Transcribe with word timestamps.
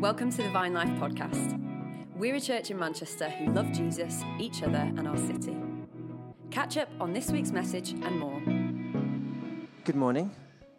Welcome 0.00 0.30
to 0.30 0.44
the 0.44 0.50
Vine 0.50 0.74
Life 0.74 0.90
podcast. 0.90 1.58
We're 2.14 2.36
a 2.36 2.40
church 2.40 2.70
in 2.70 2.78
Manchester 2.78 3.28
who 3.30 3.52
love 3.52 3.72
Jesus, 3.72 4.22
each 4.38 4.62
other, 4.62 4.78
and 4.96 5.08
our 5.08 5.16
city. 5.16 5.56
Catch 6.52 6.76
up 6.76 6.88
on 7.00 7.12
this 7.12 7.32
week's 7.32 7.50
message 7.50 7.90
and 7.90 8.16
more. 8.16 8.40
Good 9.82 9.96
morning. 9.96 10.30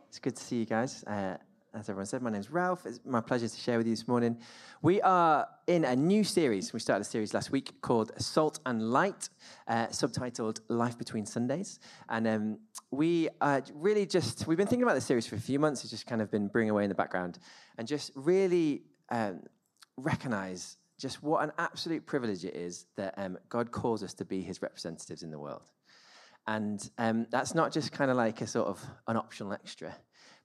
It's 0.08 0.20
good 0.20 0.38
to 0.38 0.42
see 0.42 0.60
you 0.60 0.66
guys. 0.66 1.04
Uh, 1.04 1.36
as 1.74 1.90
everyone 1.90 2.06
said, 2.06 2.22
my 2.22 2.30
name's 2.30 2.50
Ralph. 2.50 2.86
It's 2.86 3.02
my 3.04 3.20
pleasure 3.20 3.50
to 3.50 3.60
share 3.60 3.78
with 3.78 3.88
you 3.88 3.94
this 3.94 4.08
morning. 4.08 4.38
We 4.82 5.02
are 5.02 5.50
in 5.68 5.84
a 5.84 5.98
new 5.98 6.24
series. 6.24 6.72
We 6.72 6.80
started 6.80 7.02
a 7.02 7.10
series 7.10 7.34
last 7.34 7.52
week 7.52 7.82
called 7.82 8.14
Salt 8.22 8.62
and 8.66 8.82
Light, 8.90 9.28
uh, 9.68 9.88
subtitled 9.88 10.62
Life 10.70 10.98
Between 10.98 11.26
Sundays. 11.26 11.82
And 12.08 12.26
um, 12.26 12.60
we 12.90 13.28
really 13.74 14.06
just, 14.06 14.48
we've 14.48 14.58
been 14.58 14.66
thinking 14.66 14.84
about 14.84 14.96
this 14.96 15.06
series 15.06 15.28
for 15.28 15.36
a 15.36 15.42
few 15.42 15.60
months. 15.60 15.84
It's 15.84 15.92
just 15.92 16.08
kind 16.08 16.22
of 16.22 16.32
been 16.32 16.48
brewing 16.48 16.70
away 16.70 16.84
in 16.84 16.90
the 16.90 16.96
background 16.96 17.38
and 17.78 17.86
just 17.86 18.12
really 18.16 18.84
um, 19.10 19.42
recognize 19.98 20.78
just 21.00 21.24
what 21.24 21.44
an 21.44 21.52
absolute 21.58 22.06
privilege 22.06 22.44
it 22.44 22.56
is 22.56 22.86
that 22.98 23.14
um, 23.18 23.38
God 23.48 23.72
calls 23.72 24.04
us 24.04 24.14
to 24.16 24.26
be 24.26 24.42
his 24.42 24.62
representatives 24.62 25.24
in 25.24 25.32
the 25.32 25.40
world. 25.40 25.72
And 26.46 26.88
um, 26.98 27.28
that's 27.30 27.56
not 27.56 27.72
just 27.72 27.92
kind 27.92 28.12
of 28.12 28.18
like 28.18 28.42
a 28.42 28.48
sort 28.48 28.68
of 28.68 28.84
an 29.08 29.18
optional 29.18 29.54
extra, 29.54 29.96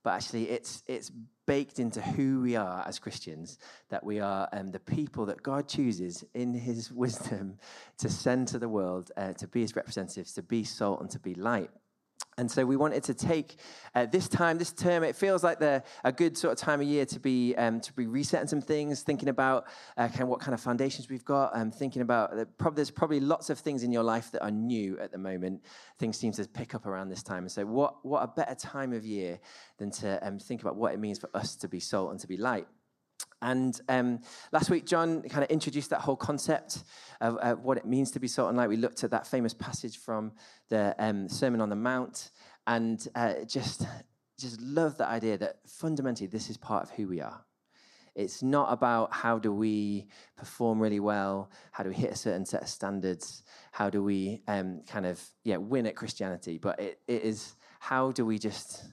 but 0.03 0.11
actually 0.11 0.49
it's, 0.49 0.83
it's 0.87 1.11
baked 1.47 1.79
into 1.79 2.01
who 2.01 2.41
we 2.41 2.55
are 2.55 2.85
as 2.87 2.99
Christians, 2.99 3.57
that 3.89 4.03
we 4.03 4.19
are 4.19 4.47
um, 4.53 4.67
the 4.67 4.79
people 4.79 5.25
that 5.25 5.41
God 5.41 5.67
chooses 5.67 6.23
in 6.33 6.53
his 6.53 6.91
wisdom 6.91 7.57
to 7.97 8.09
send 8.09 8.47
to 8.49 8.59
the 8.59 8.69
world, 8.69 9.11
uh, 9.17 9.33
to 9.33 9.47
be 9.47 9.61
his 9.61 9.75
representatives, 9.75 10.33
to 10.33 10.43
be 10.43 10.63
salt 10.63 11.01
and 11.01 11.09
to 11.09 11.19
be 11.19 11.33
light. 11.33 11.71
And 12.37 12.51
so 12.51 12.65
we 12.65 12.75
wanted 12.75 13.03
to 13.05 13.13
take 13.13 13.55
uh, 13.93 14.05
this 14.07 14.27
time, 14.27 14.57
this 14.57 14.73
term. 14.73 15.03
It 15.03 15.15
feels 15.15 15.41
like 15.41 15.59
the, 15.59 15.83
a 16.03 16.11
good 16.11 16.37
sort 16.37 16.51
of 16.51 16.57
time 16.57 16.81
of 16.81 16.87
year 16.87 17.05
to 17.05 17.19
be 17.19 17.55
um, 17.55 17.79
to 17.79 17.93
be 17.93 18.07
resetting 18.07 18.47
some 18.47 18.61
things, 18.61 19.03
thinking 19.03 19.29
about 19.29 19.67
uh, 19.95 20.09
kind 20.09 20.23
of 20.23 20.27
what 20.27 20.41
kind 20.41 20.53
of 20.53 20.59
foundations 20.59 21.09
we've 21.09 21.23
got, 21.23 21.55
um, 21.55 21.71
thinking 21.71 22.01
about 22.01 22.35
the, 22.35 22.45
probably, 22.45 22.75
there's 22.75 22.91
probably 22.91 23.21
lots 23.21 23.49
of 23.49 23.59
things 23.59 23.83
in 23.83 23.91
your 23.91 24.03
life 24.03 24.31
that 24.31 24.43
are 24.43 24.51
new 24.51 24.99
at 24.99 25.13
the 25.13 25.17
moment. 25.17 25.63
Things 25.97 26.17
seem 26.17 26.33
to 26.33 26.45
pick 26.45 26.75
up 26.75 26.85
around 26.85 27.07
this 27.07 27.23
time, 27.23 27.43
and 27.43 27.51
so 27.51 27.65
what 27.65 28.05
what 28.05 28.21
a 28.21 28.27
better 28.27 28.55
time 28.55 28.91
of 28.91 29.05
year 29.05 29.39
than 29.77 29.91
to 29.91 30.27
um, 30.27 30.37
think 30.37 30.61
about 30.61 30.75
what 30.75 30.93
it 30.93 30.99
means 30.99 31.19
for 31.19 31.29
us 31.33 31.55
to 31.55 31.69
be 31.69 31.79
salt 31.79 32.11
and 32.11 32.19
to 32.19 32.27
be 32.27 32.35
light. 32.35 32.67
And 33.41 33.79
um, 33.89 34.21
last 34.51 34.69
week, 34.69 34.85
John 34.85 35.21
kind 35.23 35.43
of 35.43 35.49
introduced 35.51 35.91
that 35.91 36.01
whole 36.01 36.15
concept 36.15 36.79
of, 37.21 37.37
of, 37.37 37.59
what 37.59 37.77
it 37.77 37.85
means 37.85 38.09
to 38.11 38.19
be 38.19 38.27
salt 38.27 38.49
and 38.49 38.57
light. 38.57 38.69
We 38.69 38.77
looked 38.77 39.03
at 39.03 39.11
that 39.11 39.27
famous 39.27 39.53
passage 39.53 39.97
from 39.97 40.31
the 40.69 40.95
um, 40.97 41.29
Sermon 41.29 41.61
on 41.61 41.69
the 41.69 41.75
Mount, 41.75 42.31
and 42.65 43.07
uh, 43.13 43.33
just 43.47 43.85
just 44.39 44.59
love 44.61 44.97
that 44.97 45.09
idea 45.09 45.37
that 45.37 45.57
fundamentally 45.67 46.27
this 46.27 46.49
is 46.49 46.57
part 46.57 46.83
of 46.83 46.89
who 46.91 47.07
we 47.07 47.21
are. 47.21 47.45
It's 48.15 48.41
not 48.41 48.71
about 48.71 49.13
how 49.13 49.37
do 49.37 49.51
we 49.51 50.07
perform 50.37 50.81
really 50.81 51.01
well, 51.01 51.51
how 51.71 51.83
do 51.83 51.89
we 51.89 51.95
hit 51.95 52.11
a 52.11 52.15
certain 52.15 52.45
set 52.45 52.61
of 52.61 52.69
standards, 52.69 53.43
how 53.71 53.89
do 53.89 54.01
we 54.01 54.41
um, 54.47 54.81
kind 54.87 55.05
of 55.05 55.21
yeah 55.43 55.57
win 55.57 55.85
at 55.85 55.95
Christianity, 55.95 56.57
but 56.57 56.79
it, 56.79 56.99
it 57.07 57.23
is 57.23 57.55
how 57.79 58.11
do 58.11 58.25
we 58.25 58.39
just 58.39 58.85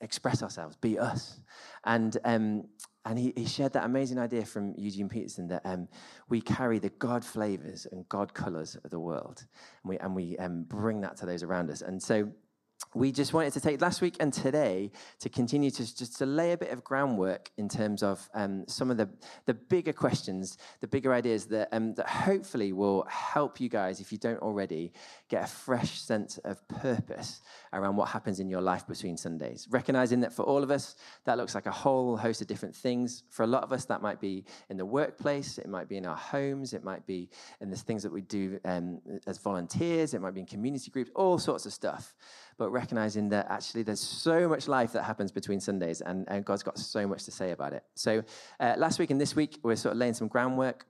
express 0.00 0.42
ourselves, 0.42 0.76
be 0.76 0.98
us, 0.98 1.40
and 1.84 2.16
um, 2.24 2.64
and 3.08 3.18
he, 3.18 3.32
he, 3.34 3.46
shared 3.46 3.72
that 3.72 3.84
amazing 3.84 4.18
idea 4.18 4.44
from 4.44 4.74
Eugene 4.76 5.08
Peterson 5.08 5.48
that 5.48 5.62
um, 5.64 5.88
we 6.28 6.42
carry 6.42 6.78
the 6.78 6.90
God 6.90 7.24
flavors 7.24 7.86
and 7.90 8.06
God 8.10 8.34
colors 8.34 8.76
of 8.84 8.90
the 8.90 9.00
world, 9.00 9.46
and 9.82 9.90
we, 9.90 9.98
and 9.98 10.14
we 10.14 10.36
um, 10.36 10.64
bring 10.64 11.00
that 11.00 11.16
to 11.16 11.26
those 11.26 11.42
around 11.42 11.70
us. 11.70 11.80
And 11.80 12.02
so 12.02 12.30
we 12.94 13.12
just 13.12 13.32
wanted 13.32 13.52
to 13.52 13.60
take 13.60 13.80
last 13.80 14.00
week 14.00 14.16
and 14.20 14.32
today 14.32 14.90
to 15.20 15.28
continue 15.28 15.70
to 15.70 15.96
just 15.96 16.16
to 16.18 16.26
lay 16.26 16.52
a 16.52 16.56
bit 16.56 16.70
of 16.70 16.82
groundwork 16.82 17.50
in 17.56 17.68
terms 17.68 18.02
of 18.02 18.28
um, 18.34 18.64
some 18.66 18.90
of 18.90 18.96
the, 18.96 19.08
the 19.46 19.54
bigger 19.54 19.92
questions, 19.92 20.56
the 20.80 20.86
bigger 20.86 21.12
ideas 21.12 21.46
that, 21.46 21.68
um, 21.72 21.94
that 21.94 22.08
hopefully 22.08 22.72
will 22.72 23.04
help 23.08 23.60
you 23.60 23.68
guys, 23.68 24.00
if 24.00 24.10
you 24.10 24.18
don't 24.18 24.40
already, 24.40 24.92
get 25.28 25.44
a 25.44 25.46
fresh 25.46 26.00
sense 26.00 26.38
of 26.38 26.66
purpose 26.68 27.42
around 27.72 27.96
what 27.96 28.08
happens 28.08 28.40
in 28.40 28.48
your 28.48 28.62
life 28.62 28.86
between 28.86 29.16
Sundays. 29.16 29.66
Recognizing 29.70 30.20
that 30.20 30.32
for 30.32 30.42
all 30.44 30.62
of 30.62 30.70
us, 30.70 30.96
that 31.24 31.36
looks 31.36 31.54
like 31.54 31.66
a 31.66 31.70
whole 31.70 32.16
host 32.16 32.40
of 32.40 32.46
different 32.46 32.74
things. 32.74 33.24
For 33.30 33.42
a 33.42 33.46
lot 33.46 33.62
of 33.62 33.72
us, 33.72 33.84
that 33.86 34.00
might 34.00 34.20
be 34.20 34.44
in 34.70 34.76
the 34.76 34.86
workplace, 34.86 35.58
it 35.58 35.68
might 35.68 35.88
be 35.88 35.98
in 35.98 36.06
our 36.06 36.16
homes, 36.16 36.72
it 36.72 36.84
might 36.84 37.06
be 37.06 37.28
in 37.60 37.70
the 37.70 37.76
things 37.76 38.02
that 38.02 38.12
we 38.12 38.22
do 38.22 38.58
um, 38.64 39.00
as 39.26 39.38
volunteers, 39.38 40.14
it 40.14 40.20
might 40.20 40.34
be 40.34 40.40
in 40.40 40.46
community 40.46 40.90
groups, 40.90 41.10
all 41.14 41.38
sorts 41.38 41.66
of 41.66 41.72
stuff 41.72 42.14
but 42.58 42.70
recognizing 42.70 43.28
that 43.30 43.46
actually 43.48 43.82
there's 43.84 44.00
so 44.00 44.48
much 44.48 44.68
life 44.68 44.92
that 44.92 45.04
happens 45.04 45.30
between 45.30 45.60
Sundays, 45.60 46.00
and, 46.00 46.28
and 46.28 46.44
God's 46.44 46.62
got 46.62 46.78
so 46.78 47.06
much 47.06 47.24
to 47.24 47.30
say 47.30 47.52
about 47.52 47.72
it. 47.72 47.84
So 47.94 48.22
uh, 48.60 48.74
last 48.76 48.98
week 48.98 49.10
and 49.10 49.20
this 49.20 49.36
week, 49.36 49.58
we're 49.62 49.76
sort 49.76 49.92
of 49.92 49.98
laying 49.98 50.14
some 50.14 50.28
groundwork. 50.28 50.84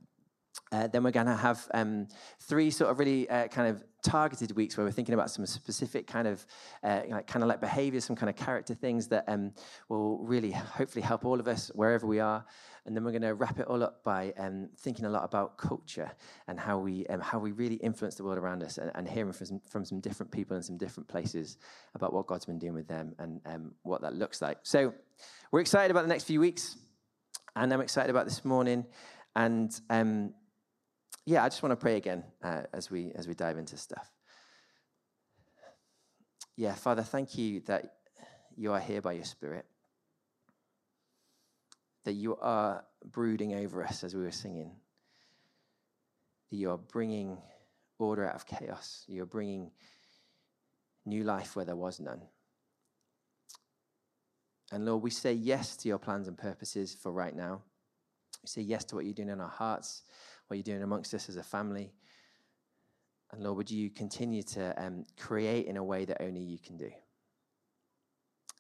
Uh, 0.71 0.87
then 0.87 1.03
we're 1.03 1.11
going 1.11 1.27
to 1.27 1.35
have 1.35 1.67
um, 1.73 2.07
three 2.41 2.71
sort 2.71 2.91
of 2.91 2.99
really 2.99 3.29
uh, 3.31 3.49
kind 3.49 3.69
of 3.69 3.83
targeted 4.03 4.53
weeks 4.53 4.77
where 4.77 4.87
we're 4.87 4.93
thinking 4.93 5.15
about 5.15 5.31
some 5.31 5.45
specific 5.47 6.07
kind 6.07 6.29
of 6.29 6.47
uh, 6.83 7.01
like, 7.09 7.27
kind 7.27 7.43
of 7.43 7.49
like 7.49 7.61
behaviors, 7.61 8.05
some 8.05 8.17
kind 8.17 8.31
of 8.31 8.37
character 8.37 8.75
things 8.75 9.09
that 9.09 9.25
um, 9.29 9.53
will 9.89 10.19
really 10.19 10.51
hopefully 10.51 11.03
help 11.03 11.25
all 11.25 11.41
of 11.41 11.49
us 11.49 11.71
wherever 11.75 12.07
we 12.07 12.21
are. 12.21 12.45
And 12.87 12.97
then 12.97 13.05
we're 13.05 13.11
going 13.11 13.23
to 13.23 13.35
wrap 13.35 13.59
it 13.59 13.67
all 13.67 13.83
up 13.83 14.03
by 14.05 14.33
um, 14.39 14.69
thinking 14.79 15.05
a 15.05 15.11
lot 15.11 15.25
about 15.25 15.59
culture 15.59 16.11
and 16.47 16.59
how 16.59 16.79
we, 16.79 17.07
um, 17.09 17.21
how 17.21 17.39
we 17.39 17.53
really 17.53 17.77
influence 17.77 18.15
the 18.15 18.25
world 18.25 18.39
around 18.39 18.63
us 18.63 18.79
and, 18.79 18.91
and 18.95 19.09
hearing 19.09 19.33
from 19.33 19.47
some, 19.47 19.61
from 19.69 19.85
some 19.85 20.01
different 20.01 20.33
people 20.33 20.57
in 20.57 20.63
some 20.63 20.79
different 20.79 21.09
places 21.09 21.59
about 21.95 22.13
what 22.13 22.27
God's 22.27 22.47
been 22.47 22.59
doing 22.59 22.75
with 22.75 22.89
them 22.89 23.15
and 23.19 23.41
um, 23.47 23.73
what 23.83 24.01
that 24.03 24.15
looks 24.15 24.41
like. 24.41 24.59
So 24.63 24.95
we're 25.51 25.61
excited 25.61 25.91
about 25.91 26.03
the 26.03 26.09
next 26.09 26.25
few 26.25 26.41
weeks, 26.41 26.77
and 27.57 27.73
I'm 27.73 27.81
excited 27.81 28.11
about 28.11 28.27
this 28.27 28.45
morning. 28.45 28.87
And 29.37 29.79
um, 29.91 30.33
yeah, 31.29 31.45
I 31.45 31.49
just 31.49 31.63
want 31.63 31.73
to 31.73 31.77
pray 31.77 31.97
again 31.97 32.25
uh, 32.43 32.63
as 32.73 32.91
we 32.91 33.13
as 33.15 33.29
we 33.29 33.35
dive 33.35 33.59
into 33.59 33.77
stuff. 33.77 34.11
Yeah, 36.57 36.75
Father, 36.75 37.03
thank 37.03 37.37
you 37.37 37.61
that 37.67 37.95
you 38.57 38.73
are 38.73 38.81
here 38.81 39.01
by 39.01 39.13
your 39.13 39.25
Spirit 39.25 39.65
that 42.09 42.15
you 42.15 42.37
are 42.37 42.83
brooding 43.05 43.53
over 43.53 43.85
us 43.85 44.03
as 44.03 44.15
we 44.15 44.23
were 44.23 44.31
singing, 44.31 44.73
that 46.51 46.57
you 46.57 46.71
are 46.71 46.79
bringing 46.79 47.37
order 47.99 48.27
out 48.27 48.35
of 48.35 48.47
chaos, 48.47 49.05
you're 49.09 49.27
bringing 49.27 49.71
new 51.05 51.23
life 51.23 51.55
where 51.55 51.67
there 51.67 51.77
was 51.77 52.01
none. 52.01 52.23
And 54.73 54.87
Lord, 54.87 55.03
we 55.03 55.11
say 55.11 55.35
yes 55.35 55.77
to 55.77 55.89
your 55.89 55.99
plans 55.99 56.29
and 56.29 56.39
purposes 56.39 56.97
for 56.99 57.13
right 57.13 57.37
now. 57.37 57.61
We 58.43 58.49
say 58.49 58.63
yes 58.63 58.85
to 58.87 58.95
what 58.95 59.05
you're 59.05 59.13
doing 59.13 59.29
in 59.29 59.43
our 59.43 59.51
hearts, 59.51 60.03
what 60.49 60.57
you're 60.57 60.65
doing 60.65 60.83
amongst 60.83 61.15
us 61.15 61.29
as 61.29 61.37
a 61.37 61.43
family. 61.43 61.93
And 63.31 63.43
Lord, 63.43 63.57
would 63.59 63.71
you 63.71 63.91
continue 63.91 64.43
to 64.43 64.75
um, 64.83 65.05
create 65.19 65.67
in 65.67 65.77
a 65.77 65.85
way 65.85 66.05
that 66.05 66.23
only 66.23 66.41
you 66.41 66.59
can 66.59 66.77
do? 66.77 66.91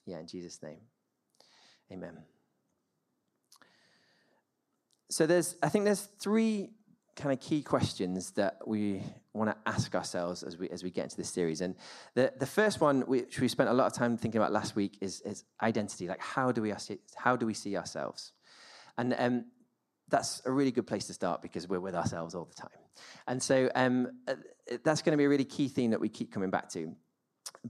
Yeah, 0.06 0.20
in 0.20 0.26
Jesus' 0.26 0.62
name. 0.62 0.78
Amen 1.90 2.18
so 5.10 5.26
there's, 5.26 5.56
I 5.62 5.68
think 5.68 5.84
there's 5.84 6.08
three 6.18 6.70
kind 7.16 7.32
of 7.32 7.40
key 7.40 7.62
questions 7.62 8.30
that 8.32 8.58
we 8.66 9.02
want 9.32 9.50
to 9.50 9.56
ask 9.66 9.94
ourselves 9.94 10.42
as 10.42 10.56
we 10.56 10.68
as 10.70 10.84
we 10.84 10.90
get 10.90 11.04
into 11.04 11.16
this 11.16 11.30
series. 11.30 11.60
And 11.60 11.74
the 12.14 12.32
the 12.38 12.46
first 12.46 12.80
one, 12.80 13.02
which 13.02 13.40
we 13.40 13.48
spent 13.48 13.68
a 13.68 13.72
lot 13.72 13.86
of 13.86 13.92
time 13.92 14.16
thinking 14.16 14.40
about 14.40 14.52
last 14.52 14.76
week, 14.76 14.98
is 15.00 15.20
is 15.22 15.44
identity. 15.62 16.06
Like 16.06 16.20
how 16.20 16.52
do 16.52 16.62
we 16.62 16.72
how 17.16 17.36
do 17.36 17.46
we 17.46 17.54
see 17.54 17.76
ourselves? 17.76 18.32
And 18.96 19.14
um, 19.18 19.44
that's 20.08 20.42
a 20.44 20.50
really 20.50 20.70
good 20.70 20.86
place 20.86 21.06
to 21.06 21.12
start 21.12 21.42
because 21.42 21.68
we're 21.68 21.80
with 21.80 21.94
ourselves 21.94 22.34
all 22.34 22.44
the 22.44 22.54
time. 22.54 22.70
And 23.26 23.42
so 23.42 23.70
um, 23.74 24.08
uh, 24.26 24.34
that's 24.84 25.02
going 25.02 25.12
to 25.12 25.16
be 25.18 25.24
a 25.24 25.28
really 25.28 25.44
key 25.44 25.68
theme 25.68 25.90
that 25.90 26.00
we 26.00 26.08
keep 26.08 26.32
coming 26.32 26.50
back 26.50 26.68
to. 26.70 26.94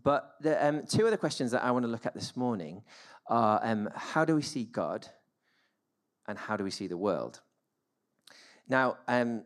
But 0.02 0.34
the 0.40 0.64
um, 0.64 0.86
two 0.86 1.06
other 1.06 1.16
questions 1.16 1.50
that 1.52 1.64
I 1.64 1.70
want 1.70 1.84
to 1.84 1.90
look 1.90 2.06
at 2.06 2.14
this 2.14 2.36
morning 2.36 2.82
are 3.26 3.60
um, 3.62 3.88
how 3.94 4.24
do 4.24 4.34
we 4.34 4.42
see 4.42 4.64
God 4.64 5.06
and 6.26 6.38
how 6.38 6.56
do 6.56 6.64
we 6.64 6.70
see 6.70 6.86
the 6.86 6.96
world? 6.96 7.40
Now, 8.68 8.98
um, 9.08 9.44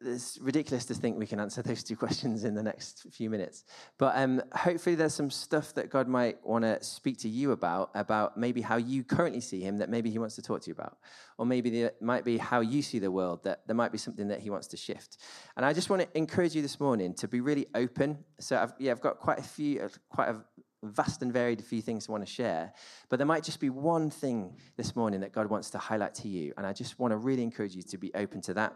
it's 0.00 0.38
ridiculous 0.40 0.84
to 0.86 0.94
think 0.94 1.18
we 1.18 1.26
can 1.26 1.40
answer 1.40 1.62
those 1.68 1.82
two 1.82 1.96
questions 1.96 2.44
in 2.44 2.54
the 2.54 2.62
next 2.62 3.06
few 3.10 3.30
minutes. 3.30 3.64
But 3.98 4.16
um, 4.16 4.42
hopefully, 4.52 4.94
there's 4.94 5.14
some 5.14 5.30
stuff 5.30 5.74
that 5.74 5.90
God 5.90 6.08
might 6.08 6.44
want 6.46 6.64
to 6.64 6.82
speak 6.82 7.18
to 7.18 7.28
you 7.28 7.52
about, 7.52 7.90
about 7.94 8.36
maybe 8.36 8.60
how 8.60 8.76
you 8.76 9.04
currently 9.04 9.40
see 9.40 9.60
Him 9.60 9.78
that 9.78 9.90
maybe 9.90 10.10
He 10.10 10.18
wants 10.18 10.36
to 10.36 10.42
talk 10.42 10.62
to 10.62 10.68
you 10.68 10.74
about. 10.74 10.98
Or 11.36 11.46
maybe 11.46 11.82
it 11.82 12.00
might 12.02 12.24
be 12.24 12.38
how 12.38 12.60
you 12.60 12.82
see 12.82 12.98
the 12.98 13.10
world, 13.10 13.44
that 13.44 13.66
there 13.66 13.76
might 13.76 13.92
be 13.92 13.98
something 13.98 14.28
that 14.28 14.40
He 14.40 14.50
wants 14.50 14.66
to 14.68 14.76
shift. 14.76 15.18
And 15.56 15.64
I 15.64 15.72
just 15.72 15.90
want 15.90 16.02
to 16.02 16.08
encourage 16.16 16.54
you 16.54 16.62
this 16.62 16.80
morning 16.80 17.14
to 17.14 17.28
be 17.28 17.40
really 17.40 17.66
open. 17.74 18.18
So, 18.40 18.56
I've, 18.56 18.72
yeah, 18.78 18.92
I've 18.92 19.00
got 19.00 19.18
quite 19.18 19.38
a 19.38 19.44
few, 19.44 19.80
uh, 19.80 19.88
quite 20.10 20.28
a 20.28 20.36
vast 20.84 21.22
and 21.22 21.32
varied 21.32 21.62
few 21.64 21.82
things 21.82 22.08
I 22.08 22.12
want 22.12 22.24
to 22.24 22.32
share, 22.32 22.72
but 23.08 23.18
there 23.18 23.26
might 23.26 23.42
just 23.42 23.58
be 23.58 23.68
one 23.68 24.10
thing 24.10 24.56
this 24.76 24.94
morning 24.94 25.20
that 25.20 25.32
God 25.32 25.50
wants 25.50 25.70
to 25.70 25.78
highlight 25.78 26.14
to 26.16 26.28
you. 26.28 26.52
And 26.56 26.64
I 26.64 26.72
just 26.72 27.00
want 27.00 27.10
to 27.10 27.16
really 27.16 27.42
encourage 27.42 27.74
you 27.74 27.82
to 27.82 27.98
be 27.98 28.14
open 28.14 28.40
to 28.42 28.54
that. 28.54 28.74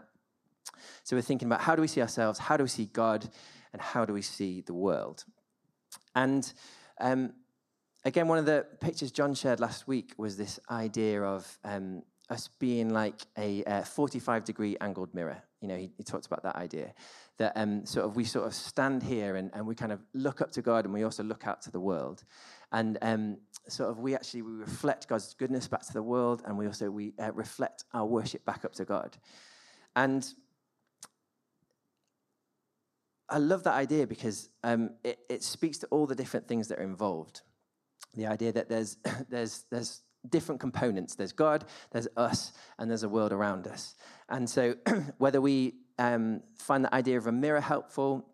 So 1.04 1.16
we're 1.16 1.22
thinking 1.22 1.46
about 1.46 1.60
how 1.60 1.74
do 1.74 1.82
we 1.82 1.88
see 1.88 2.00
ourselves, 2.00 2.38
how 2.38 2.56
do 2.56 2.64
we 2.64 2.68
see 2.68 2.86
God, 2.86 3.28
and 3.72 3.80
how 3.82 4.04
do 4.04 4.12
we 4.12 4.22
see 4.22 4.60
the 4.60 4.74
world? 4.74 5.24
And 6.14 6.50
um, 7.00 7.32
again, 8.04 8.28
one 8.28 8.38
of 8.38 8.46
the 8.46 8.66
pictures 8.80 9.10
John 9.10 9.34
shared 9.34 9.60
last 9.60 9.88
week 9.88 10.12
was 10.16 10.36
this 10.36 10.60
idea 10.70 11.22
of 11.22 11.58
um, 11.64 12.02
us 12.30 12.48
being 12.58 12.90
like 12.90 13.22
a 13.36 13.64
uh, 13.64 13.82
45 13.82 14.44
degree 14.44 14.76
angled 14.80 15.14
mirror. 15.14 15.42
You 15.60 15.68
know, 15.68 15.76
he, 15.76 15.90
he 15.96 16.02
talked 16.02 16.26
about 16.26 16.42
that 16.42 16.56
idea 16.56 16.94
that 17.38 17.52
um, 17.56 17.84
sort 17.86 18.06
of 18.06 18.16
we 18.16 18.24
sort 18.24 18.46
of 18.46 18.54
stand 18.54 19.02
here 19.02 19.36
and, 19.36 19.50
and 19.54 19.66
we 19.66 19.74
kind 19.74 19.92
of 19.92 20.00
look 20.14 20.40
up 20.40 20.50
to 20.52 20.62
God 20.62 20.84
and 20.84 20.92
we 20.92 21.02
also 21.02 21.22
look 21.22 21.46
out 21.46 21.62
to 21.62 21.70
the 21.70 21.80
world. 21.80 22.24
And 22.72 22.98
um, 23.02 23.38
sort 23.68 23.90
of 23.90 23.98
we 23.98 24.14
actually 24.14 24.42
we 24.42 24.52
reflect 24.52 25.08
God's 25.08 25.34
goodness 25.34 25.68
back 25.68 25.86
to 25.86 25.92
the 25.92 26.02
world 26.02 26.42
and 26.46 26.56
we 26.56 26.66
also 26.66 26.90
we 26.90 27.14
uh, 27.18 27.32
reflect 27.32 27.84
our 27.92 28.06
worship 28.06 28.44
back 28.44 28.64
up 28.64 28.72
to 28.74 28.84
God. 28.84 29.16
And 29.94 30.26
I 33.32 33.38
love 33.38 33.64
that 33.64 33.72
idea 33.72 34.06
because 34.06 34.50
um, 34.62 34.90
it, 35.02 35.18
it 35.30 35.42
speaks 35.42 35.78
to 35.78 35.86
all 35.86 36.06
the 36.06 36.14
different 36.14 36.46
things 36.46 36.68
that 36.68 36.78
are 36.78 36.82
involved. 36.82 37.40
The 38.14 38.26
idea 38.26 38.52
that 38.52 38.68
there's, 38.68 38.98
there's, 39.30 39.64
there's 39.70 40.02
different 40.28 40.60
components. 40.60 41.14
There's 41.14 41.32
God, 41.32 41.64
there's 41.92 42.08
us, 42.16 42.52
and 42.78 42.90
there's 42.90 43.04
a 43.04 43.08
world 43.08 43.32
around 43.32 43.66
us. 43.66 43.94
And 44.28 44.48
so, 44.48 44.74
whether 45.18 45.40
we 45.40 45.74
um, 45.98 46.42
find 46.58 46.84
the 46.84 46.94
idea 46.94 47.16
of 47.16 47.26
a 47.26 47.32
mirror 47.32 47.60
helpful, 47.62 48.28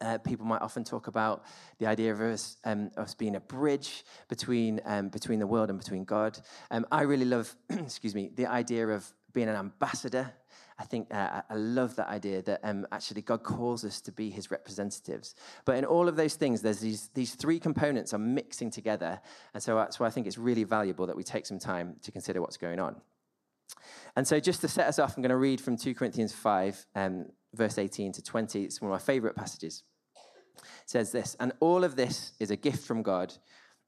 uh, 0.00 0.18
people 0.18 0.44
might 0.44 0.60
often 0.60 0.82
talk 0.82 1.06
about 1.06 1.44
the 1.78 1.86
idea 1.86 2.12
of 2.12 2.20
us, 2.20 2.56
um, 2.64 2.90
us 2.96 3.14
being 3.14 3.36
a 3.36 3.40
bridge 3.40 4.04
between, 4.28 4.80
um, 4.84 5.08
between 5.08 5.38
the 5.38 5.46
world 5.46 5.70
and 5.70 5.78
between 5.78 6.04
God. 6.04 6.36
Um, 6.72 6.84
I 6.90 7.02
really 7.02 7.24
love, 7.24 7.54
excuse 7.70 8.14
me, 8.14 8.30
the 8.34 8.46
idea 8.46 8.88
of 8.88 9.06
being 9.32 9.48
an 9.48 9.56
ambassador 9.56 10.32
I 10.78 10.84
think 10.84 11.12
uh, 11.12 11.40
I 11.48 11.54
love 11.54 11.96
that 11.96 12.08
idea 12.08 12.42
that 12.42 12.60
um, 12.62 12.86
actually 12.92 13.22
God 13.22 13.42
calls 13.42 13.84
us 13.84 14.00
to 14.02 14.12
be 14.12 14.28
his 14.28 14.50
representatives. 14.50 15.34
But 15.64 15.76
in 15.76 15.84
all 15.86 16.06
of 16.06 16.16
those 16.16 16.34
things, 16.34 16.60
there's 16.60 16.80
these, 16.80 17.08
these 17.14 17.34
three 17.34 17.58
components 17.58 18.12
are 18.12 18.18
mixing 18.18 18.70
together. 18.70 19.20
And 19.54 19.62
so 19.62 19.74
that's 19.76 19.98
why 19.98 20.06
I 20.06 20.10
think 20.10 20.26
it's 20.26 20.36
really 20.36 20.64
valuable 20.64 21.06
that 21.06 21.16
we 21.16 21.24
take 21.24 21.46
some 21.46 21.58
time 21.58 21.96
to 22.02 22.12
consider 22.12 22.42
what's 22.42 22.58
going 22.58 22.78
on. 22.78 22.96
And 24.16 24.26
so 24.26 24.38
just 24.38 24.60
to 24.60 24.68
set 24.68 24.86
us 24.86 24.98
off, 24.98 25.16
I'm 25.16 25.22
going 25.22 25.30
to 25.30 25.36
read 25.36 25.60
from 25.60 25.78
2 25.78 25.94
Corinthians 25.94 26.32
5, 26.32 26.86
um, 26.94 27.26
verse 27.54 27.78
18 27.78 28.12
to 28.12 28.22
20. 28.22 28.64
It's 28.64 28.80
one 28.80 28.90
of 28.90 28.94
my 28.94 29.04
favorite 29.04 29.34
passages. 29.34 29.82
It 30.56 30.62
says 30.86 31.10
this, 31.10 31.36
and 31.40 31.52
all 31.60 31.84
of 31.84 31.96
this 31.96 32.32
is 32.38 32.50
a 32.50 32.56
gift 32.56 32.86
from 32.86 33.02
God 33.02 33.32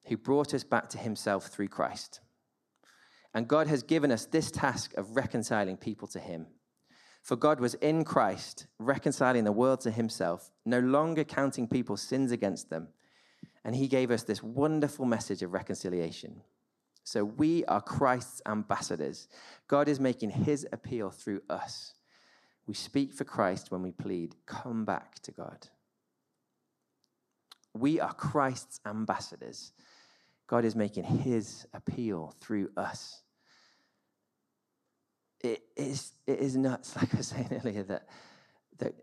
who 0.07 0.17
brought 0.17 0.55
us 0.55 0.65
back 0.65 0.89
to 0.91 0.99
himself 0.99 1.49
through 1.49 1.69
Christ. 1.69 2.21
And 3.35 3.47
God 3.47 3.67
has 3.67 3.83
given 3.83 4.11
us 4.11 4.25
this 4.25 4.51
task 4.51 4.95
of 4.95 5.17
reconciling 5.17 5.77
people 5.77 6.09
to 6.09 6.19
him. 6.19 6.47
For 7.29 7.37
God 7.37 7.61
was 7.61 7.75
in 7.75 8.05
Christ, 8.05 8.69
reconciling 8.79 9.45
the 9.45 9.53
world 9.53 9.83
to 9.83 9.91
himself, 9.91 10.51
no 10.65 10.81
longer 10.81 11.25
counting 11.25 11.69
people's 11.69 12.01
sins 12.01 12.33
against 12.33 12.71
them. 12.71 12.89
And 13.67 13.77
he 13.77 13.87
gave 13.87 14.11
us 14.11 14.23
this 14.23 14.43
wonderful 14.43 15.05
message 15.05 15.43
of 15.43 15.53
reconciliation. 15.53 16.41
So 17.05 17.27
we 17.27 17.67
are 17.67 17.83
Christ's 17.83 18.41
ambassadors. 18.47 19.29
God 19.67 19.89
is 19.89 20.01
making 20.01 20.31
his 20.31 20.67
appeal 20.73 21.11
through 21.11 21.43
us. 21.51 21.93
We 22.67 22.73
speak 22.73 23.13
for 23.13 23.25
Christ 23.25 23.71
when 23.71 23.83
we 23.83 23.93
plead, 23.93 24.35
come 24.47 24.87
back 24.87 25.21
to 25.25 25.31
God. 25.31 25.69
We 27.75 28.01
are 28.01 28.15
Christ's 28.15 28.81
ambassadors. 28.87 29.73
God 30.47 30.65
is 30.65 30.75
making 30.75 31.05
his 31.05 31.67
appeal 31.75 32.35
through 32.41 32.71
us 32.75 33.21
it 35.41 35.63
is, 35.77 36.13
it 36.27 36.39
is 36.41 36.57
nuts, 36.57 36.97
like 36.97 37.15
I 37.15 37.19
was 37.19 37.29
saying 37.29 37.49
earlier, 37.53 37.83
that, 37.85 38.09
that 38.79 38.95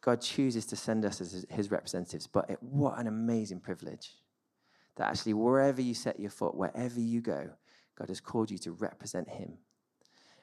God 0.00 0.20
chooses 0.20 0.66
to 0.66 0.76
send 0.76 1.04
us 1.04 1.20
as 1.20 1.44
his 1.50 1.70
representatives. 1.70 2.26
But 2.26 2.50
it, 2.50 2.62
what 2.62 2.98
an 2.98 3.06
amazing 3.06 3.60
privilege 3.60 4.12
that 4.96 5.08
actually, 5.08 5.34
wherever 5.34 5.80
you 5.80 5.94
set 5.94 6.18
your 6.18 6.30
foot, 6.30 6.54
wherever 6.54 7.00
you 7.00 7.20
go, 7.20 7.50
God 7.98 8.08
has 8.08 8.20
called 8.20 8.50
you 8.50 8.58
to 8.58 8.72
represent 8.72 9.28
him 9.28 9.58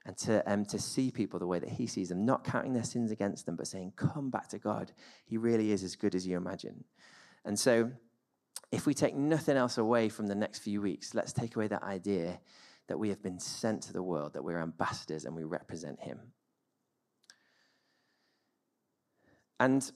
and 0.06 0.18
to, 0.18 0.52
um, 0.52 0.66
to 0.66 0.80
see 0.80 1.12
people 1.12 1.40
the 1.40 1.48
way 1.48 1.60
that 1.60 1.70
he 1.70 1.88
sees 1.88 2.10
them, 2.10 2.26
not 2.26 2.44
counting 2.44 2.74
their 2.74 2.84
sins 2.84 3.12
against 3.12 3.46
them, 3.46 3.56
but 3.56 3.68
saying, 3.68 3.94
Come 3.96 4.30
back 4.30 4.50
to 4.50 4.60
God. 4.60 4.92
He 5.26 5.38
really 5.38 5.72
is 5.72 5.84
as 5.84 5.96
good 5.96 6.14
as 6.14 6.28
you 6.28 6.38
imagine. 6.38 6.84
And 7.46 7.58
so, 7.58 7.92
if 8.72 8.86
we 8.86 8.94
take 8.94 9.16
nothing 9.16 9.56
else 9.56 9.78
away 9.78 10.10
from 10.10 10.28
the 10.28 10.36
next 10.36 10.60
few 10.60 10.82
weeks, 10.82 11.14
let's 11.14 11.32
take 11.32 11.56
away 11.56 11.68
that 11.68 11.84
idea 11.84 12.40
that 12.88 12.98
we 12.98 13.10
have 13.10 13.22
been 13.24 13.40
sent 13.40 13.84
to 13.84 13.94
the 13.94 14.04
world, 14.04 14.34
that 14.34 14.44
we're 14.44 14.62
ambassadors 14.62 15.26
and 15.26 15.36
we 15.36 15.44
represent 15.44 16.00
him. 16.00 16.20
And 19.60 19.90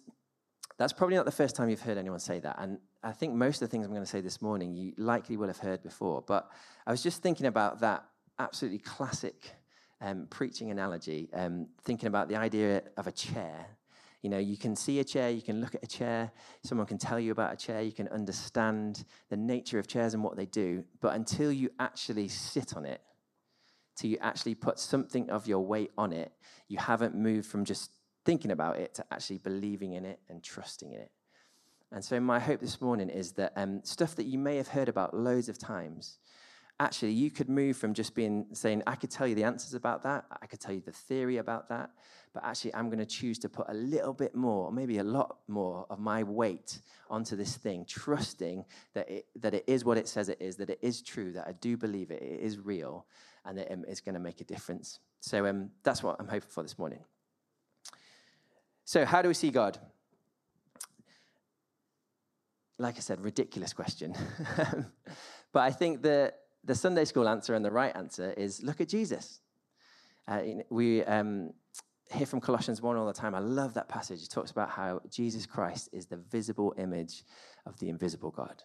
that's 0.78 0.94
probably 0.94 1.16
not 1.16 1.26
the 1.26 1.32
first 1.32 1.56
time 1.56 1.70
you've 1.70 1.82
heard 1.82 1.98
anyone 1.98 2.20
say 2.20 2.40
that. 2.40 2.56
And 2.60 2.80
I 3.04 3.12
think 3.12 3.34
most 3.34 3.62
of 3.62 3.68
the 3.68 3.72
things 3.72 3.86
I'm 3.86 3.92
going 3.92 4.04
to 4.04 4.10
say 4.10 4.22
this 4.22 4.42
morning, 4.42 4.74
you 4.74 4.94
likely 4.98 5.38
will 5.38 5.48
have 5.48 5.58
heard 5.58 5.84
before. 5.84 6.24
But 6.26 6.50
I 6.86 6.92
was 6.92 7.04
just 7.04 7.22
thinking 7.22 7.48
about 7.48 7.82
that 7.82 8.06
absolutely 8.40 8.80
classic 8.80 9.52
um, 10.00 10.28
preaching 10.30 10.72
analogy, 10.72 11.30
um, 11.34 11.68
thinking 11.84 12.08
about 12.08 12.30
the 12.30 12.36
idea 12.36 12.84
of 12.96 13.08
a 13.08 13.12
chair 13.12 13.77
you 14.28 14.32
know, 14.32 14.40
you 14.40 14.58
can 14.58 14.76
see 14.76 15.00
a 15.00 15.06
chair, 15.06 15.30
you 15.30 15.42
can 15.42 15.62
look 15.62 15.74
at 15.74 15.82
a 15.82 15.88
chair, 15.88 16.30
someone 16.62 16.86
can 16.86 16.98
tell 16.98 17.18
you 17.18 17.32
about 17.32 17.54
a 17.54 17.56
chair, 17.56 17.82
you 17.82 17.94
can 17.94 18.10
understand 18.10 19.06
the 19.30 19.38
nature 19.38 19.80
of 19.80 19.88
chairs 19.88 20.14
and 20.14 20.22
what 20.22 20.36
they 20.36 20.46
do, 20.46 20.84
but 21.00 21.16
until 21.16 21.50
you 21.50 21.70
actually 21.80 22.28
sit 22.28 22.76
on 22.76 22.84
it, 22.84 23.00
till 23.96 24.10
you 24.10 24.18
actually 24.20 24.54
put 24.54 24.80
something 24.80 25.30
of 25.30 25.48
your 25.48 25.62
weight 25.62 25.92
on 25.98 26.12
it, 26.12 26.34
you 26.68 26.78
haven't 26.78 27.16
moved 27.16 27.48
from 27.48 27.64
just 27.64 27.90
thinking 28.26 28.52
about 28.52 28.76
it 28.76 28.94
to 28.96 29.06
actually 29.12 29.38
believing 29.38 29.94
in 29.94 30.04
it 30.04 30.20
and 30.28 30.44
trusting 30.44 30.92
in 30.92 31.00
it. 31.00 31.12
And 31.94 32.04
so, 32.04 32.20
my 32.20 32.38
hope 32.38 32.60
this 32.60 32.82
morning 32.82 33.08
is 33.08 33.32
that 33.34 33.54
um, 33.56 33.80
stuff 33.86 34.14
that 34.18 34.26
you 34.26 34.38
may 34.38 34.58
have 34.58 34.68
heard 34.68 34.90
about 34.90 35.14
loads 35.14 35.48
of 35.48 35.58
times, 35.58 36.18
actually, 36.80 37.12
you 37.12 37.32
could 37.32 37.50
move 37.50 37.76
from 37.78 37.94
just 37.94 38.14
being 38.14 38.46
saying, 38.54 38.84
I 38.86 38.96
could 38.96 39.10
tell 39.10 39.28
you 39.28 39.36
the 39.36 39.44
answers 39.44 39.74
about 39.74 40.04
that, 40.04 40.26
I 40.42 40.46
could 40.46 40.60
tell 40.60 40.74
you 40.74 40.82
the 40.82 40.92
theory 40.92 41.38
about 41.38 41.70
that, 41.70 41.90
but 42.34 42.44
actually 42.44 42.76
I'm 42.76 42.88
going 42.90 43.00
to 43.00 43.06
choose 43.06 43.40
to 43.40 43.50
put 43.50 43.68
a 43.70 43.74
little 43.74 44.14
bit 44.14 44.36
more, 44.36 44.72
maybe 44.72 45.00
a 45.00 45.04
lot 45.04 45.38
more 45.48 45.88
of 45.90 46.00
my 46.00 46.24
weight 46.24 46.80
onto 47.10 47.36
this 47.36 47.58
thing, 47.58 47.86
trusting 47.88 48.64
that 48.94 49.10
it, 49.10 49.26
that 49.40 49.54
it 49.54 49.64
is 49.66 49.86
what 49.86 49.98
it 49.98 50.08
says 50.08 50.30
it 50.30 50.38
is, 50.40 50.56
that 50.58 50.70
it 50.70 50.80
is 50.82 51.02
true, 51.02 51.32
that 51.34 51.48
I 51.48 51.54
do 51.54 51.78
believe 51.78 52.12
it, 52.12 52.22
it 52.22 52.42
is 52.42 52.60
real, 52.60 53.06
and 53.46 53.58
that 53.58 53.72
um, 53.72 53.84
it's 53.88 54.02
going 54.02 54.16
to 54.16 54.22
make 54.22 54.42
a 54.42 54.44
difference. 54.44 55.00
So 55.20 55.46
um, 55.48 55.72
that's 55.84 56.04
what 56.04 56.18
I'm 56.20 56.28
hoping 56.28 56.50
for 56.50 56.62
this 56.62 56.78
morning. 56.78 57.00
So, 58.86 59.04
how 59.04 59.22
do 59.22 59.28
we 59.28 59.34
see 59.34 59.50
God? 59.50 59.78
Like 62.78 62.96
I 62.96 63.00
said, 63.00 63.20
ridiculous 63.20 63.74
question. 63.74 64.16
but 65.52 65.60
I 65.60 65.72
think 65.72 66.04
the, 66.04 66.34
the 66.68 66.76
Sunday 66.76 67.06
school 67.06 67.28
answer 67.28 67.56
and 67.56 67.64
the 67.64 67.72
right 67.72 67.96
answer 67.96 68.34
is 68.34 68.62
look 68.62 68.82
at 68.82 68.90
Jesus. 68.90 69.40
Uh, 70.28 70.42
we, 70.70 71.04
um, 71.06 71.54
hear 72.12 72.26
from 72.26 72.42
Colossians 72.42 72.82
1 72.82 72.98
all 72.98 73.08
the 73.08 73.14
time. 73.14 73.34
I 73.34 73.40
love 73.40 73.74
that 73.74 73.88
passage. 73.88 74.22
It 74.22 74.30
talks 74.30 74.52
about 74.52 74.70
how 74.70 75.02
Jesus 75.10 75.46
Christ 75.46 75.90
is 75.94 76.06
the 76.06 76.18
visible 76.18 76.74
image 76.78 77.24
of 77.66 77.80
the 77.80 77.90
invisible 77.90 78.32
God. 78.32 78.64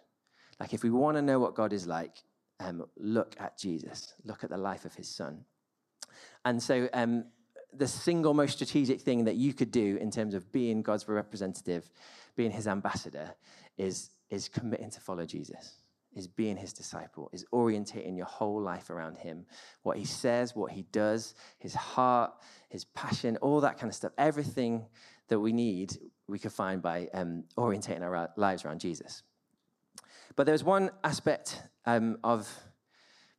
Like, 0.61 0.75
if 0.75 0.83
we 0.83 0.91
want 0.91 1.17
to 1.17 1.23
know 1.23 1.39
what 1.39 1.55
God 1.55 1.73
is 1.73 1.87
like, 1.87 2.23
um, 2.61 2.85
look 2.97 3.35
at 3.41 3.59
Jesus, 3.59 4.15
look 4.25 4.45
at 4.45 4.51
the 4.51 4.57
life 4.57 4.85
of 4.85 4.95
his 4.95 5.09
son. 5.09 5.45
And 6.45 6.63
so, 6.63 6.89
um, 6.93 7.25
the 7.73 7.89
single 7.89 8.35
most 8.35 8.53
strategic 8.53 9.01
thing 9.01 9.25
that 9.25 9.37
you 9.37 9.55
could 9.55 9.71
do 9.71 9.97
in 9.97 10.11
terms 10.11 10.35
of 10.35 10.53
being 10.53 10.83
God's 10.83 11.09
representative, 11.09 11.91
being 12.37 12.51
his 12.51 12.69
ambassador, 12.69 13.35
is, 13.79 14.11
is 14.31 14.49
committing 14.49 14.91
to 14.91 15.01
follow 15.01 15.25
Jesus 15.25 15.82
is 16.15 16.29
being 16.29 16.57
his 16.57 16.73
disciple, 16.73 17.31
is 17.33 17.45
orientating 17.53 18.17
your 18.17 18.27
whole 18.27 18.61
life 18.61 18.91
around 18.91 19.19
him. 19.19 19.47
What 19.83 19.97
he 19.97 20.05
says, 20.05 20.55
what 20.55 20.73
he 20.73 20.83
does, 20.93 21.35
his 21.59 21.75
heart, 21.75 22.33
his 22.69 22.85
passion, 22.85 23.37
all 23.39 23.61
that 23.61 23.79
kind 23.79 23.91
of 23.91 23.95
stuff. 23.95 24.13
Everything 24.19 24.87
that 25.29 25.41
we 25.41 25.53
need, 25.53 25.97
we 26.29 26.39
can 26.39 26.51
find 26.51 26.83
by 26.83 27.09
um, 27.15 27.45
orientating 27.57 28.03
our 28.03 28.31
lives 28.37 28.65
around 28.65 28.81
Jesus. 28.81 29.23
But 30.37 30.47
there's 30.47 30.65
one 30.65 30.91
aspect 31.05 31.63
um, 31.87 32.19
of 32.25 32.49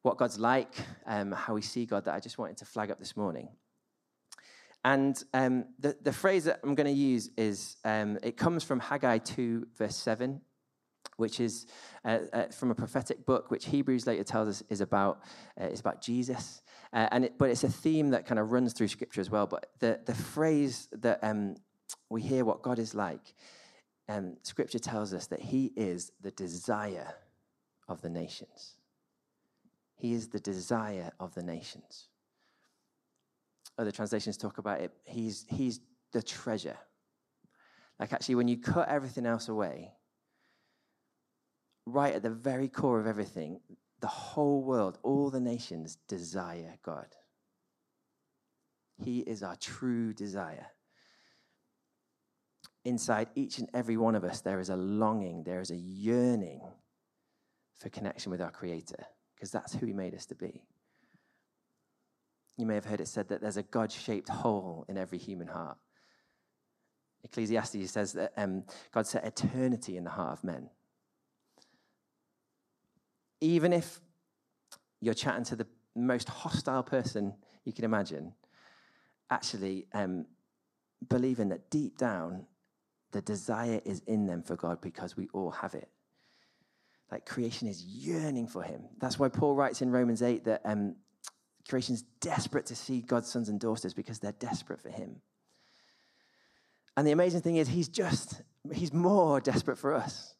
what 0.01 0.17
God's 0.17 0.39
like, 0.39 0.73
um, 1.05 1.31
how 1.31 1.53
we 1.53 1.61
see 1.61 1.85
God, 1.85 2.05
that 2.05 2.13
I 2.13 2.19
just 2.19 2.37
wanted 2.37 2.57
to 2.57 2.65
flag 2.65 2.91
up 2.91 2.99
this 2.99 3.15
morning. 3.15 3.49
And 4.85 5.21
um, 5.33 5.65
the, 5.79 5.95
the 6.01 6.11
phrase 6.11 6.43
that 6.45 6.59
I'm 6.61 6.75
going 6.75 6.93
to 6.93 6.99
use 6.99 7.29
is 7.37 7.77
um, 7.85 8.17
it 8.21 8.35
comes 8.35 8.63
from 8.63 8.81
Haggai 8.81 9.19
2, 9.19 9.67
verse 9.77 9.95
7 9.95 10.41
which 11.17 11.39
is 11.39 11.65
uh, 12.05 12.19
uh, 12.31 12.45
from 12.47 12.71
a 12.71 12.75
prophetic 12.75 13.25
book, 13.25 13.51
which 13.51 13.65
Hebrews 13.65 14.07
later 14.07 14.23
tells 14.23 14.47
us 14.47 14.63
is 14.69 14.81
about, 14.81 15.21
uh, 15.59 15.65
is 15.65 15.79
about 15.79 16.01
Jesus. 16.01 16.61
Uh, 16.91 17.07
and 17.11 17.25
it, 17.25 17.37
but 17.37 17.49
it's 17.49 17.63
a 17.63 17.69
theme 17.69 18.11
that 18.11 18.25
kind 18.25 18.39
of 18.39 18.51
runs 18.51 18.73
through 18.73 18.87
Scripture 18.87 19.21
as 19.21 19.29
well. 19.29 19.47
But 19.47 19.71
the, 19.79 19.99
the 20.05 20.15
phrase 20.15 20.87
that 20.91 21.19
um, 21.23 21.55
we 22.09 22.21
hear 22.21 22.45
what 22.45 22.61
God 22.61 22.79
is 22.79 22.93
like, 22.93 23.33
um, 24.09 24.37
Scripture 24.43 24.79
tells 24.79 25.13
us 25.13 25.27
that 25.27 25.41
He 25.41 25.71
is 25.75 26.11
the 26.21 26.31
desire 26.31 27.15
of 27.87 28.01
the 28.01 28.09
nations. 28.09 28.73
He 29.95 30.13
is 30.13 30.27
the 30.27 30.39
desire 30.39 31.11
of 31.19 31.33
the 31.33 31.43
nations. 31.43 32.07
Other 33.77 33.91
translations 33.91 34.37
talk 34.37 34.57
about 34.57 34.81
it. 34.81 34.91
He's, 35.05 35.45
he's 35.49 35.79
the 36.11 36.21
treasure. 36.21 36.77
Like, 37.99 38.13
actually, 38.13 38.35
when 38.35 38.47
you 38.47 38.57
cut 38.57 38.89
everything 38.89 39.25
else 39.25 39.49
away, 39.49 39.93
right 41.85 42.13
at 42.13 42.23
the 42.23 42.29
very 42.29 42.67
core 42.67 42.99
of 42.99 43.07
everything, 43.07 43.59
the 43.99 44.07
whole 44.07 44.63
world, 44.63 44.97
all 45.03 45.29
the 45.29 45.39
nations 45.39 45.97
desire 46.07 46.77
God. 46.83 47.07
He 49.03 49.19
is 49.19 49.43
our 49.43 49.55
true 49.55 50.13
desire. 50.13 50.67
Inside 52.85 53.29
each 53.35 53.59
and 53.59 53.69
every 53.73 53.97
one 53.97 54.15
of 54.15 54.23
us, 54.23 54.41
there 54.41 54.59
is 54.59 54.69
a 54.69 54.75
longing, 54.75 55.43
there 55.43 55.61
is 55.61 55.71
a 55.71 55.75
yearning 55.75 56.61
for 57.79 57.89
connection 57.89 58.31
with 58.31 58.41
our 58.41 58.51
Creator, 58.51 59.05
because 59.35 59.51
that's 59.51 59.73
who 59.73 59.85
He 59.85 59.93
made 59.93 60.13
us 60.13 60.25
to 60.27 60.35
be. 60.35 60.63
You 62.57 62.65
may 62.65 62.75
have 62.75 62.85
heard 62.85 63.01
it 63.01 63.07
said 63.07 63.29
that 63.29 63.41
there's 63.41 63.57
a 63.57 63.63
God 63.63 63.91
shaped 63.91 64.29
hole 64.29 64.85
in 64.87 64.97
every 64.97 65.17
human 65.17 65.47
heart. 65.47 65.77
Ecclesiastes 67.23 67.89
says 67.91 68.13
that 68.13 68.33
um, 68.37 68.63
God 68.93 69.07
set 69.07 69.25
eternity 69.25 69.97
in 69.97 70.03
the 70.03 70.09
heart 70.09 70.33
of 70.33 70.43
men. 70.43 70.69
Even 73.43 73.73
if 73.73 73.99
you're 75.01 75.13
chatting 75.13 75.43
to 75.43 75.57
the 75.57 75.67
most 75.95 76.29
hostile 76.29 76.81
person 76.81 77.33
you 77.65 77.73
can 77.73 77.83
imagine, 77.83 78.33
actually 79.29 79.85
um, 79.93 80.25
believing 81.09 81.49
that 81.49 81.69
deep 81.69 81.97
down, 81.97 82.45
the 83.11 83.21
desire 83.21 83.81
is 83.83 84.01
in 84.07 84.25
them 84.27 84.43
for 84.43 84.55
God 84.55 84.79
because 84.79 85.17
we 85.17 85.27
all 85.33 85.51
have 85.51 85.75
it. 85.75 85.89
Like 87.11 87.25
creation 87.25 87.67
is 87.67 87.83
yearning 87.83 88.47
for 88.47 88.63
Him. 88.63 88.83
That's 88.97 89.19
why 89.19 89.27
Paul 89.27 89.55
writes 89.55 89.81
in 89.81 89.91
Romans 89.91 90.21
8 90.21 90.45
that 90.45 90.61
um, 90.63 90.95
creation's 91.67 92.03
desperate 92.21 92.65
to 92.67 92.75
see 92.75 93.01
God's 93.01 93.29
sons 93.29 93.49
and 93.49 93.59
daughters 93.59 93.93
because 93.93 94.19
they're 94.19 94.31
desperate 94.31 94.81
for 94.81 94.89
Him. 94.89 95.17
And 96.95 97.05
the 97.05 97.11
amazing 97.11 97.41
thing 97.41 97.57
is, 97.57 97.67
He's 97.67 97.89
just, 97.89 98.41
He's 98.71 98.93
more 98.93 99.41
desperate 99.41 99.77
for 99.77 99.93
us. 99.93 100.33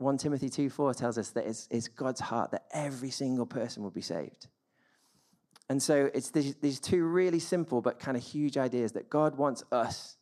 1 0.00 0.16
Timothy 0.16 0.48
2 0.48 0.70
4 0.70 0.94
tells 0.94 1.18
us 1.18 1.28
that 1.30 1.46
it's, 1.46 1.68
it's 1.70 1.86
God's 1.86 2.20
heart 2.20 2.52
that 2.52 2.64
every 2.72 3.10
single 3.10 3.44
person 3.44 3.82
will 3.82 3.90
be 3.90 4.00
saved. 4.00 4.46
And 5.68 5.82
so 5.82 6.10
it's 6.14 6.30
these, 6.30 6.54
these 6.56 6.80
two 6.80 7.04
really 7.04 7.38
simple 7.38 7.82
but 7.82 7.98
kind 7.98 8.16
of 8.16 8.22
huge 8.22 8.56
ideas 8.56 8.92
that 8.92 9.10
God 9.10 9.36
wants 9.36 9.62
us 9.70 10.16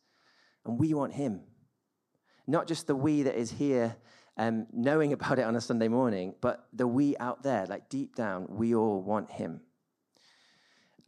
and 0.65 0.77
we 0.77 0.93
want 0.93 1.13
Him. 1.13 1.43
Not 2.45 2.67
just 2.67 2.87
the 2.87 2.95
we 2.95 3.23
that 3.23 3.35
is 3.35 3.51
here 3.51 3.95
um, 4.35 4.67
knowing 4.73 5.13
about 5.13 5.39
it 5.39 5.43
on 5.43 5.55
a 5.55 5.61
Sunday 5.61 5.87
morning, 5.87 6.35
but 6.41 6.67
the 6.73 6.85
we 6.85 7.15
out 7.15 7.43
there, 7.43 7.65
like 7.65 7.87
deep 7.87 8.15
down, 8.15 8.47
we 8.49 8.75
all 8.75 9.01
want 9.01 9.31
Him. 9.31 9.61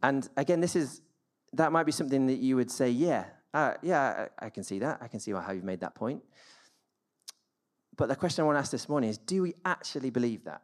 And 0.02 0.26
again, 0.38 0.62
this 0.62 0.76
is, 0.76 1.02
that 1.52 1.72
might 1.72 1.84
be 1.84 1.92
something 1.92 2.26
that 2.26 2.38
you 2.38 2.56
would 2.56 2.70
say, 2.70 2.88
yeah, 2.88 3.26
uh, 3.52 3.74
yeah, 3.82 4.28
I, 4.40 4.46
I, 4.46 4.48
can 4.48 4.64
see 4.64 4.78
that. 4.78 4.98
I 5.02 5.08
can 5.08 5.20
see 5.20 5.30
how 5.32 5.52
you've 5.52 5.62
made 5.62 5.80
that 5.80 5.94
point. 5.94 6.22
But 8.02 8.08
the 8.08 8.16
question 8.16 8.42
I 8.42 8.46
want 8.46 8.56
to 8.56 8.58
ask 8.58 8.72
this 8.72 8.88
morning 8.88 9.10
is 9.10 9.18
do 9.18 9.42
we 9.42 9.54
actually 9.64 10.10
believe 10.10 10.42
that? 10.46 10.62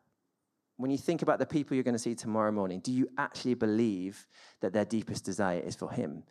when 0.76 0.90
you 0.90 0.98
think 0.98 1.22
about 1.22 1.38
the 1.38 1.46
people 1.46 1.76
you're 1.76 1.84
going 1.84 1.94
to 1.94 1.98
see 2.00 2.16
tomorrow 2.16 2.50
morning, 2.50 2.80
do 2.80 2.90
you 2.90 3.08
actually 3.16 3.54
believe 3.54 4.26
that 4.60 4.72
their 4.72 4.84
deepest 4.84 5.24
desire 5.24 5.60
is 5.60 5.76
for 5.76 5.88
Him? 5.88 6.24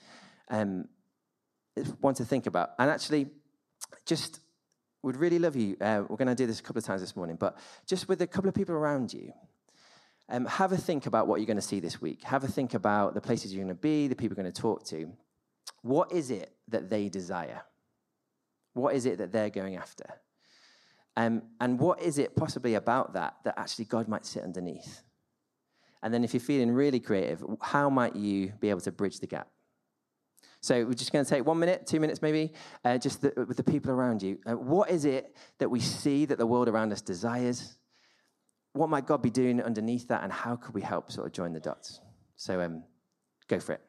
Um, 0.49 0.89
it's 1.77 1.91
one 2.01 2.13
to 2.15 2.25
think 2.25 2.45
about. 2.45 2.71
And 2.77 2.91
actually, 2.91 3.27
just 4.05 4.41
would 5.01 5.15
really 5.15 5.39
love 5.39 5.55
you. 5.55 5.77
Uh, 5.79 6.03
we're 6.09 6.17
going 6.17 6.27
to 6.27 6.35
do 6.35 6.45
this 6.45 6.59
a 6.59 6.63
couple 6.63 6.79
of 6.79 6.83
times 6.83 6.99
this 6.99 7.15
morning, 7.15 7.37
but 7.39 7.57
just 7.85 8.09
with 8.09 8.21
a 8.21 8.27
couple 8.27 8.49
of 8.49 8.53
people 8.53 8.75
around 8.75 9.13
you, 9.13 9.31
um, 10.27 10.45
have 10.45 10.73
a 10.73 10.77
think 10.77 11.05
about 11.05 11.25
what 11.25 11.39
you're 11.39 11.47
going 11.47 11.55
to 11.55 11.61
see 11.61 11.79
this 11.79 12.01
week. 12.01 12.21
Have 12.25 12.43
a 12.43 12.49
think 12.49 12.73
about 12.73 13.13
the 13.13 13.21
places 13.21 13.53
you're 13.53 13.63
going 13.63 13.73
to 13.73 13.81
be, 13.81 14.09
the 14.09 14.15
people 14.15 14.35
you're 14.35 14.43
going 14.43 14.53
to 14.53 14.61
talk 14.61 14.85
to. 14.87 15.09
What 15.83 16.11
is 16.11 16.31
it 16.31 16.51
that 16.67 16.89
they 16.89 17.07
desire? 17.07 17.61
What 18.73 18.93
is 18.93 19.05
it 19.05 19.19
that 19.19 19.31
they're 19.31 19.49
going 19.49 19.77
after? 19.77 20.05
Um, 21.17 21.41
and 21.59 21.79
what 21.79 22.00
is 22.00 22.19
it 22.19 22.36
possibly 22.36 22.75
about 22.75 23.13
that 23.13 23.38
that 23.43 23.55
actually 23.57 23.86
God 23.86 24.07
might 24.07 24.25
sit 24.25 24.43
underneath? 24.43 25.01
And 26.03 26.13
then 26.13 26.24
if 26.24 26.33
you're 26.33 26.39
feeling 26.39 26.71
really 26.71 27.00
creative, 27.00 27.43
how 27.59 27.89
might 27.89 28.15
you 28.15 28.53
be 28.59 28.69
able 28.69 28.81
to 28.81 28.91
bridge 28.91 29.19
the 29.19 29.25
gap? 29.25 29.47
So 30.62 30.86
we're 30.86 30.93
just 30.93 31.12
going 31.12 31.25
to 31.25 31.29
take 31.29 31.43
one 31.43 31.57
minute, 31.57 31.88
two 31.88 32.00
minutes 32.00 32.21
maybe, 32.21 32.53
uh, 32.86 33.00
just 33.00 33.24
the, 33.24 33.33
with 33.47 33.57
the 33.57 33.63
people 33.63 33.91
around 33.91 34.21
you. 34.21 34.38
Uh, 34.45 34.53
what 34.53 34.91
is 34.91 35.05
it 35.05 35.36
that 35.57 35.69
we 35.69 35.79
see 35.79 36.25
that 36.25 36.38
the 36.38 36.45
world 36.45 36.69
around 36.69 36.93
us 36.93 37.01
desires? 37.01 37.77
What 38.74 38.89
might 38.89 39.07
God 39.07 39.24
be 39.24 39.31
doing 39.31 39.59
underneath 39.59 40.07
that, 40.09 40.24
and 40.24 40.31
how 40.31 40.55
could 40.55 40.75
we 40.75 40.81
help 40.81 41.12
sort 41.12 41.25
of 41.25 41.33
join 41.33 41.51
the 41.51 41.59
dots? 41.59 42.00
So 42.36 42.62
um, 42.62 42.83
go 43.47 43.59
for 43.59 43.74
it. 43.74 43.81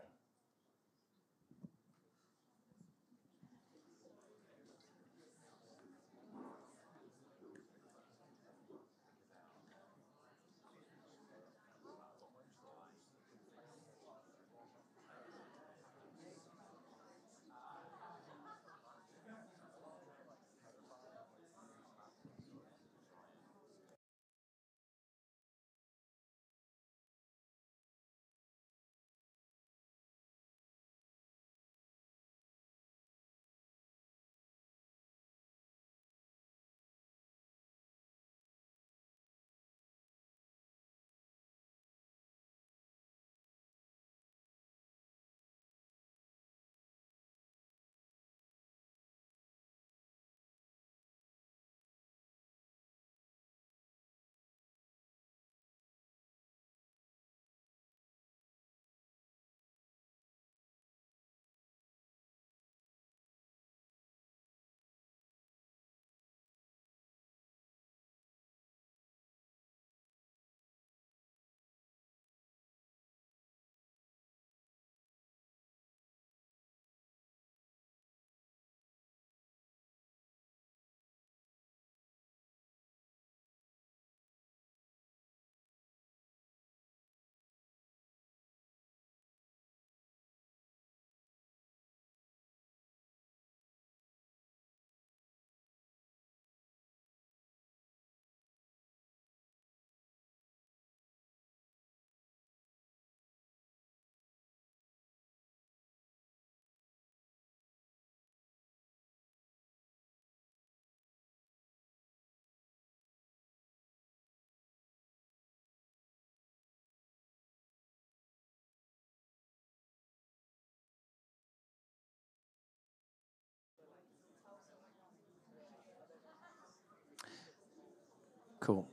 Cool. 128.68 128.86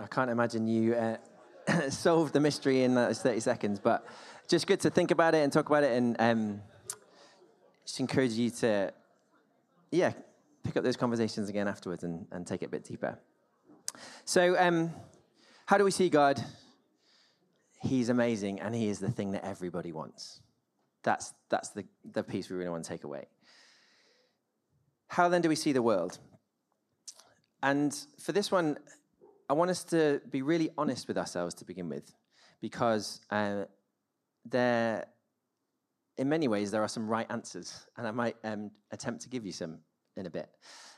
I 0.00 0.06
can't 0.06 0.30
imagine 0.30 0.66
you 0.66 0.94
uh, 0.94 1.18
solved 1.90 2.32
the 2.32 2.40
mystery 2.40 2.84
in 2.84 2.94
those 2.94 3.20
30 3.20 3.40
seconds, 3.40 3.78
but 3.78 4.06
just 4.48 4.66
good 4.66 4.80
to 4.80 4.88
think 4.88 5.10
about 5.10 5.34
it 5.34 5.42
and 5.44 5.52
talk 5.52 5.68
about 5.68 5.84
it 5.84 5.92
and 5.92 6.16
um, 6.18 6.62
just 7.84 8.00
encourage 8.00 8.32
you 8.32 8.48
to, 8.48 8.90
yeah, 9.90 10.12
pick 10.64 10.74
up 10.78 10.84
those 10.84 10.96
conversations 10.96 11.50
again 11.50 11.68
afterwards 11.68 12.02
and, 12.02 12.26
and 12.32 12.46
take 12.46 12.62
it 12.62 12.64
a 12.64 12.68
bit 12.70 12.82
deeper. 12.82 13.18
So, 14.24 14.56
um, 14.58 14.90
how 15.66 15.76
do 15.76 15.84
we 15.84 15.90
see 15.90 16.08
God? 16.08 16.42
He's 17.82 18.08
amazing 18.08 18.58
and 18.60 18.74
he 18.74 18.88
is 18.88 19.00
the 19.00 19.10
thing 19.10 19.32
that 19.32 19.44
everybody 19.44 19.92
wants. 19.92 20.40
That's, 21.02 21.34
that's 21.50 21.68
the, 21.68 21.84
the 22.10 22.22
piece 22.22 22.48
we 22.48 22.56
really 22.56 22.70
want 22.70 22.84
to 22.84 22.88
take 22.88 23.04
away. 23.04 23.26
How 25.08 25.28
then 25.28 25.42
do 25.42 25.50
we 25.50 25.56
see 25.56 25.72
the 25.72 25.82
world? 25.82 26.18
And 27.62 27.96
for 28.18 28.32
this 28.32 28.50
one, 28.50 28.78
I 29.48 29.52
want 29.54 29.70
us 29.70 29.84
to 29.84 30.20
be 30.30 30.42
really 30.42 30.70
honest 30.76 31.08
with 31.08 31.18
ourselves 31.18 31.54
to 31.56 31.64
begin 31.64 31.88
with, 31.88 32.12
because 32.60 33.20
uh, 33.30 33.64
there, 34.44 35.06
in 36.16 36.28
many 36.28 36.48
ways, 36.48 36.70
there 36.70 36.82
are 36.82 36.88
some 36.88 37.08
right 37.08 37.26
answers, 37.30 37.86
and 37.96 38.06
I 38.06 38.10
might 38.10 38.36
um, 38.44 38.70
attempt 38.90 39.22
to 39.22 39.28
give 39.28 39.46
you 39.46 39.52
some 39.52 39.78
in 40.16 40.26
a 40.26 40.30
bit. 40.30 40.48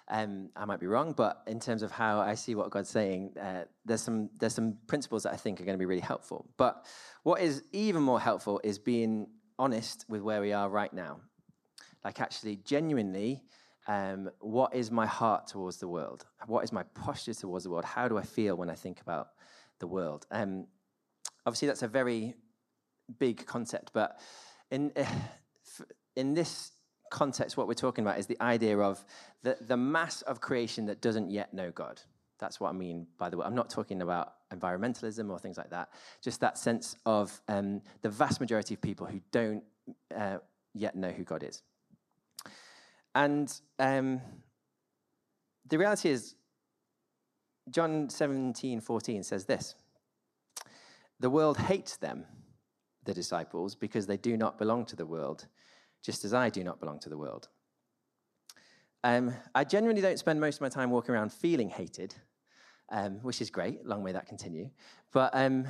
Um, 0.08 0.50
I 0.54 0.64
might 0.66 0.80
be 0.80 0.86
wrong, 0.86 1.12
but 1.12 1.42
in 1.46 1.60
terms 1.60 1.82
of 1.82 1.90
how 1.90 2.20
I 2.20 2.34
see 2.34 2.54
what 2.54 2.70
God's 2.70 2.90
saying, 2.90 3.36
uh, 3.40 3.64
there's 3.84 4.02
some 4.02 4.30
there's 4.38 4.54
some 4.54 4.78
principles 4.86 5.22
that 5.22 5.32
I 5.32 5.36
think 5.36 5.60
are 5.60 5.64
going 5.64 5.76
to 5.76 5.78
be 5.78 5.86
really 5.86 6.00
helpful. 6.00 6.46
But 6.56 6.84
what 7.22 7.40
is 7.40 7.62
even 7.72 8.02
more 8.02 8.20
helpful 8.20 8.60
is 8.62 8.78
being 8.78 9.28
honest 9.58 10.04
with 10.08 10.20
where 10.20 10.40
we 10.40 10.52
are 10.52 10.68
right 10.68 10.92
now, 10.92 11.20
like 12.04 12.20
actually 12.20 12.56
genuinely. 12.64 13.42
Um, 13.86 14.30
what 14.40 14.74
is 14.74 14.90
my 14.90 15.06
heart 15.06 15.46
towards 15.46 15.76
the 15.76 15.88
world? 15.88 16.26
What 16.46 16.64
is 16.64 16.72
my 16.72 16.82
posture 16.94 17.34
towards 17.34 17.64
the 17.64 17.70
world? 17.70 17.84
How 17.84 18.08
do 18.08 18.16
I 18.16 18.22
feel 18.22 18.56
when 18.56 18.70
I 18.70 18.74
think 18.74 19.00
about 19.00 19.28
the 19.78 19.86
world? 19.86 20.26
Um, 20.30 20.66
obviously, 21.44 21.68
that's 21.68 21.82
a 21.82 21.88
very 21.88 22.34
big 23.18 23.46
concept, 23.46 23.90
but 23.92 24.18
in 24.70 24.92
in 26.16 26.34
this 26.34 26.72
context, 27.10 27.56
what 27.56 27.68
we're 27.68 27.74
talking 27.74 28.04
about 28.04 28.18
is 28.18 28.26
the 28.26 28.40
idea 28.40 28.78
of 28.78 29.04
the, 29.42 29.56
the 29.60 29.76
mass 29.76 30.22
of 30.22 30.40
creation 30.40 30.86
that 30.86 31.00
doesn't 31.00 31.30
yet 31.30 31.52
know 31.52 31.70
God. 31.70 32.00
That's 32.38 32.60
what 32.60 32.70
I 32.70 32.72
mean 32.72 33.06
by 33.18 33.30
the 33.30 33.36
way. 33.36 33.46
I'm 33.46 33.54
not 33.54 33.70
talking 33.70 34.02
about 34.02 34.34
environmentalism 34.52 35.30
or 35.30 35.38
things 35.38 35.56
like 35.56 35.70
that. 35.70 35.90
Just 36.22 36.40
that 36.40 36.58
sense 36.58 36.96
of 37.06 37.40
um, 37.48 37.82
the 38.02 38.08
vast 38.08 38.40
majority 38.40 38.74
of 38.74 38.80
people 38.80 39.06
who 39.06 39.20
don't 39.30 39.62
uh, 40.14 40.38
yet 40.74 40.96
know 40.96 41.10
who 41.10 41.24
God 41.24 41.42
is. 41.42 41.62
And 43.14 43.52
um, 43.78 44.20
the 45.68 45.78
reality 45.78 46.10
is, 46.10 46.34
John 47.70 48.10
17, 48.10 48.80
14 48.80 49.22
says 49.22 49.44
this 49.46 49.74
The 51.20 51.30
world 51.30 51.58
hates 51.58 51.96
them, 51.96 52.24
the 53.04 53.14
disciples, 53.14 53.74
because 53.74 54.06
they 54.06 54.16
do 54.16 54.36
not 54.36 54.58
belong 54.58 54.84
to 54.86 54.96
the 54.96 55.06
world, 55.06 55.46
just 56.02 56.24
as 56.24 56.34
I 56.34 56.50
do 56.50 56.64
not 56.64 56.80
belong 56.80 56.98
to 57.00 57.08
the 57.08 57.18
world. 57.18 57.48
Um, 59.04 59.34
I 59.54 59.64
generally 59.64 60.00
don't 60.00 60.18
spend 60.18 60.40
most 60.40 60.56
of 60.56 60.60
my 60.62 60.70
time 60.70 60.90
walking 60.90 61.14
around 61.14 61.32
feeling 61.32 61.68
hated, 61.68 62.14
um, 62.90 63.18
which 63.22 63.40
is 63.42 63.50
great. 63.50 63.84
Long 63.86 64.02
may 64.02 64.12
that 64.12 64.26
continue. 64.26 64.70
But 65.12 65.30
um, 65.34 65.66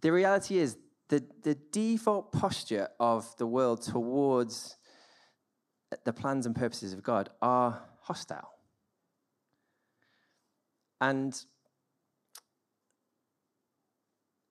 the 0.00 0.12
reality 0.12 0.58
is, 0.58 0.76
the, 1.08 1.24
the 1.42 1.56
default 1.72 2.30
posture 2.30 2.88
of 3.00 3.36
the 3.36 3.46
world 3.46 3.82
towards 3.82 4.76
the 6.04 6.12
plans 6.12 6.46
and 6.46 6.54
purposes 6.54 6.92
of 6.92 7.02
God 7.02 7.30
are 7.42 7.82
hostile. 8.02 8.50
And 11.00 11.34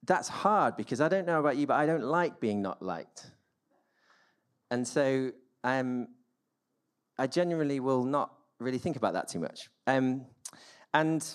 that's 0.04 0.28
hard 0.28 0.76
because 0.76 1.02
I 1.02 1.08
don't 1.08 1.28
know 1.28 1.40
about 1.40 1.58
you, 1.58 1.68
but 1.68 1.76
I 1.76 1.86
don't 1.86 2.04
like 2.04 2.40
being 2.40 2.62
not 2.62 2.82
liked. 2.82 3.28
And 4.72 4.88
so 4.88 5.32
um, 5.64 6.08
I 7.18 7.28
generally 7.28 7.80
will 7.80 8.04
not 8.04 8.34
really 8.60 8.78
think 8.78 8.96
about 8.96 9.14
that 9.14 9.28
too 9.28 9.40
much. 9.40 9.70
Um, 9.88 10.26
and 10.94 11.26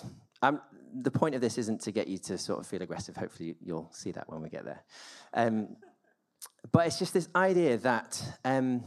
um, 0.41 0.61
the 0.93 1.11
point 1.11 1.35
of 1.35 1.41
this 1.41 1.57
isn't 1.57 1.81
to 1.81 1.91
get 1.91 2.07
you 2.07 2.17
to 2.19 2.37
sort 2.37 2.59
of 2.59 2.67
feel 2.67 2.81
aggressive. 2.81 3.15
Hopefully, 3.15 3.55
you'll 3.61 3.89
see 3.93 4.11
that 4.11 4.29
when 4.29 4.41
we 4.41 4.49
get 4.49 4.65
there. 4.65 4.83
Um, 5.33 5.77
but 6.71 6.87
it's 6.87 6.99
just 6.99 7.13
this 7.13 7.29
idea 7.35 7.77
that 7.77 8.21
um, 8.43 8.83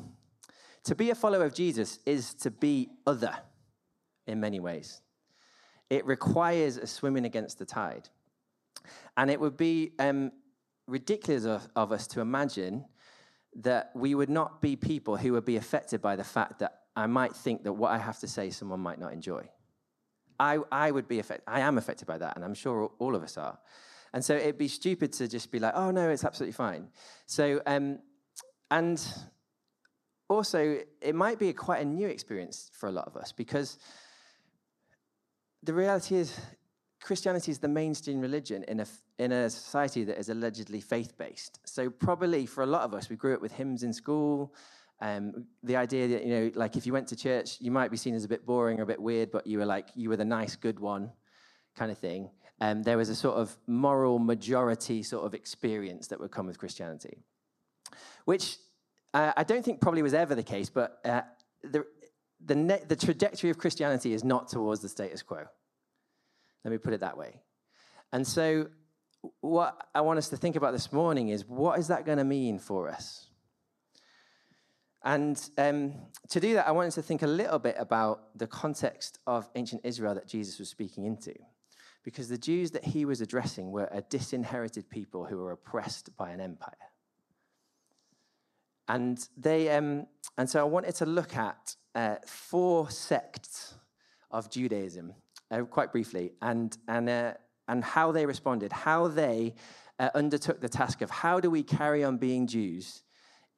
to 0.84 0.94
be 0.94 1.10
a 1.10 1.14
follower 1.14 1.44
of 1.44 1.54
Jesus 1.54 1.98
is 2.06 2.34
to 2.34 2.50
be 2.50 2.90
other 3.06 3.34
in 4.26 4.40
many 4.40 4.60
ways. 4.60 5.00
It 5.90 6.04
requires 6.06 6.76
a 6.76 6.86
swimming 6.86 7.24
against 7.24 7.58
the 7.58 7.64
tide. 7.64 8.08
And 9.16 9.30
it 9.30 9.40
would 9.40 9.56
be 9.56 9.92
um, 9.98 10.32
ridiculous 10.86 11.44
of, 11.44 11.68
of 11.74 11.92
us 11.92 12.06
to 12.08 12.20
imagine 12.20 12.84
that 13.56 13.90
we 13.94 14.14
would 14.14 14.28
not 14.28 14.60
be 14.60 14.76
people 14.76 15.16
who 15.16 15.32
would 15.32 15.44
be 15.44 15.56
affected 15.56 16.00
by 16.00 16.16
the 16.16 16.24
fact 16.24 16.58
that 16.60 16.82
I 16.94 17.06
might 17.06 17.34
think 17.34 17.64
that 17.64 17.72
what 17.72 17.90
I 17.90 17.98
have 17.98 18.18
to 18.20 18.28
say 18.28 18.50
someone 18.50 18.80
might 18.80 18.98
not 18.98 19.12
enjoy. 19.12 19.48
I, 20.38 20.58
I 20.70 20.90
would 20.90 21.08
be 21.08 21.18
affected, 21.18 21.44
I 21.48 21.60
am 21.60 21.78
affected 21.78 22.06
by 22.06 22.18
that, 22.18 22.36
and 22.36 22.44
I'm 22.44 22.54
sure 22.54 22.90
all 22.98 23.14
of 23.16 23.22
us 23.22 23.36
are. 23.36 23.58
And 24.12 24.24
so 24.24 24.34
it'd 24.36 24.58
be 24.58 24.68
stupid 24.68 25.12
to 25.14 25.28
just 25.28 25.50
be 25.50 25.58
like, 25.58 25.74
oh 25.74 25.90
no, 25.90 26.08
it's 26.10 26.24
absolutely 26.24 26.52
fine. 26.52 26.88
So, 27.26 27.60
um, 27.66 27.98
and 28.70 29.04
also, 30.28 30.78
it 31.00 31.14
might 31.14 31.38
be 31.38 31.48
a 31.48 31.52
quite 31.52 31.80
a 31.80 31.84
new 31.84 32.06
experience 32.06 32.70
for 32.74 32.88
a 32.88 32.92
lot 32.92 33.06
of 33.06 33.16
us 33.16 33.32
because 33.32 33.78
the 35.62 35.72
reality 35.72 36.16
is 36.16 36.38
Christianity 37.00 37.50
is 37.50 37.58
the 37.58 37.68
mainstream 37.68 38.20
religion 38.20 38.64
in 38.68 38.80
a, 38.80 38.86
in 39.18 39.32
a 39.32 39.48
society 39.48 40.04
that 40.04 40.18
is 40.18 40.28
allegedly 40.28 40.80
faith 40.80 41.16
based. 41.16 41.60
So, 41.64 41.88
probably 41.88 42.44
for 42.44 42.62
a 42.62 42.66
lot 42.66 42.82
of 42.82 42.92
us, 42.92 43.08
we 43.08 43.16
grew 43.16 43.34
up 43.34 43.40
with 43.40 43.52
hymns 43.52 43.82
in 43.82 43.92
school. 43.92 44.54
Um, 45.00 45.46
the 45.62 45.76
idea 45.76 46.08
that, 46.08 46.24
you 46.24 46.34
know, 46.34 46.50
like 46.54 46.76
if 46.76 46.84
you 46.84 46.92
went 46.92 47.06
to 47.08 47.16
church, 47.16 47.58
you 47.60 47.70
might 47.70 47.90
be 47.90 47.96
seen 47.96 48.14
as 48.14 48.24
a 48.24 48.28
bit 48.28 48.44
boring 48.44 48.80
or 48.80 48.82
a 48.82 48.86
bit 48.86 49.00
weird, 49.00 49.30
but 49.30 49.46
you 49.46 49.58
were 49.58 49.66
like, 49.66 49.88
you 49.94 50.08
were 50.08 50.16
the 50.16 50.24
nice, 50.24 50.56
good 50.56 50.80
one 50.80 51.12
kind 51.76 51.92
of 51.92 51.98
thing. 51.98 52.30
Um, 52.60 52.82
there 52.82 52.98
was 52.98 53.08
a 53.08 53.14
sort 53.14 53.36
of 53.36 53.56
moral 53.68 54.18
majority 54.18 55.04
sort 55.04 55.24
of 55.24 55.34
experience 55.34 56.08
that 56.08 56.18
would 56.18 56.32
come 56.32 56.46
with 56.46 56.58
Christianity, 56.58 57.18
which 58.24 58.58
uh, 59.14 59.32
I 59.36 59.44
don't 59.44 59.64
think 59.64 59.80
probably 59.80 60.02
was 60.02 60.14
ever 60.14 60.34
the 60.34 60.42
case, 60.42 60.70
but 60.70 60.98
uh, 61.04 61.22
the, 61.62 61.84
the, 62.44 62.54
ne- 62.54 62.84
the 62.86 62.96
trajectory 62.96 63.50
of 63.50 63.58
Christianity 63.58 64.12
is 64.12 64.24
not 64.24 64.48
towards 64.48 64.80
the 64.80 64.88
status 64.88 65.22
quo. 65.22 65.44
Let 66.64 66.70
me 66.70 66.78
put 66.78 66.92
it 66.92 67.00
that 67.00 67.16
way. 67.16 67.40
And 68.12 68.26
so, 68.26 68.68
what 69.40 69.88
I 69.94 70.00
want 70.00 70.18
us 70.18 70.28
to 70.28 70.36
think 70.36 70.56
about 70.56 70.72
this 70.72 70.92
morning 70.92 71.28
is 71.28 71.44
what 71.46 71.78
is 71.78 71.88
that 71.88 72.06
going 72.06 72.18
to 72.18 72.24
mean 72.24 72.58
for 72.58 72.88
us? 72.88 73.26
And 75.02 75.40
um, 75.56 75.94
to 76.30 76.40
do 76.40 76.54
that, 76.54 76.68
I 76.68 76.72
wanted 76.72 76.92
to 76.92 77.02
think 77.02 77.22
a 77.22 77.26
little 77.26 77.58
bit 77.58 77.76
about 77.78 78.36
the 78.36 78.46
context 78.46 79.18
of 79.26 79.48
ancient 79.54 79.82
Israel 79.84 80.14
that 80.14 80.26
Jesus 80.26 80.58
was 80.58 80.68
speaking 80.68 81.04
into. 81.04 81.34
Because 82.04 82.28
the 82.28 82.38
Jews 82.38 82.72
that 82.72 82.84
he 82.84 83.04
was 83.04 83.20
addressing 83.20 83.70
were 83.70 83.88
a 83.92 84.02
disinherited 84.02 84.88
people 84.88 85.24
who 85.24 85.38
were 85.38 85.52
oppressed 85.52 86.16
by 86.16 86.30
an 86.30 86.40
empire. 86.40 86.74
And, 88.88 89.18
they, 89.36 89.70
um, 89.70 90.06
and 90.36 90.48
so 90.48 90.60
I 90.60 90.64
wanted 90.64 90.94
to 90.96 91.06
look 91.06 91.36
at 91.36 91.76
uh, 91.94 92.16
four 92.26 92.90
sects 92.90 93.74
of 94.30 94.50
Judaism 94.50 95.14
uh, 95.50 95.62
quite 95.62 95.92
briefly 95.92 96.32
and, 96.40 96.76
and, 96.88 97.08
uh, 97.08 97.34
and 97.66 97.84
how 97.84 98.12
they 98.12 98.24
responded, 98.24 98.72
how 98.72 99.08
they 99.08 99.54
uh, 99.98 100.10
undertook 100.14 100.60
the 100.60 100.68
task 100.68 101.02
of 101.02 101.10
how 101.10 101.40
do 101.40 101.50
we 101.50 101.62
carry 101.62 102.04
on 102.04 102.16
being 102.18 102.46
Jews 102.46 103.02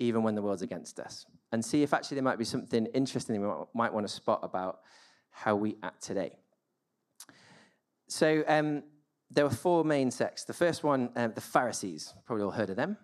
even 0.00 0.22
when 0.22 0.34
the 0.34 0.42
world's 0.42 0.62
against 0.62 0.98
us, 0.98 1.26
and 1.52 1.62
see 1.62 1.82
if 1.82 1.92
actually 1.92 2.14
there 2.14 2.24
might 2.24 2.38
be 2.38 2.44
something 2.44 2.86
interesting 2.86 3.40
we 3.40 3.52
might 3.74 3.92
want 3.92 4.06
to 4.06 4.12
spot 4.12 4.40
about 4.42 4.80
how 5.30 5.54
we 5.54 5.76
act 5.82 6.02
today. 6.02 6.32
So 8.08 8.42
um, 8.48 8.82
there 9.30 9.44
were 9.44 9.50
four 9.50 9.84
main 9.84 10.10
sects. 10.10 10.44
The 10.44 10.54
first 10.54 10.82
one, 10.82 11.10
uh, 11.14 11.28
the 11.28 11.40
Pharisees, 11.40 12.14
probably 12.24 12.44
all 12.44 12.50
heard 12.50 12.70
of 12.70 12.76
them. 12.76 12.96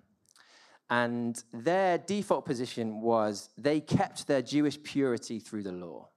And 0.89 1.43
their 1.53 1.99
default 1.99 2.45
position 2.45 3.01
was 3.01 3.51
they 3.59 3.81
kept 3.81 4.27
their 4.27 4.43
Jewish 4.43 4.81
purity 4.83 5.41
through 5.41 5.65
the 5.65 5.73
law. 5.73 6.09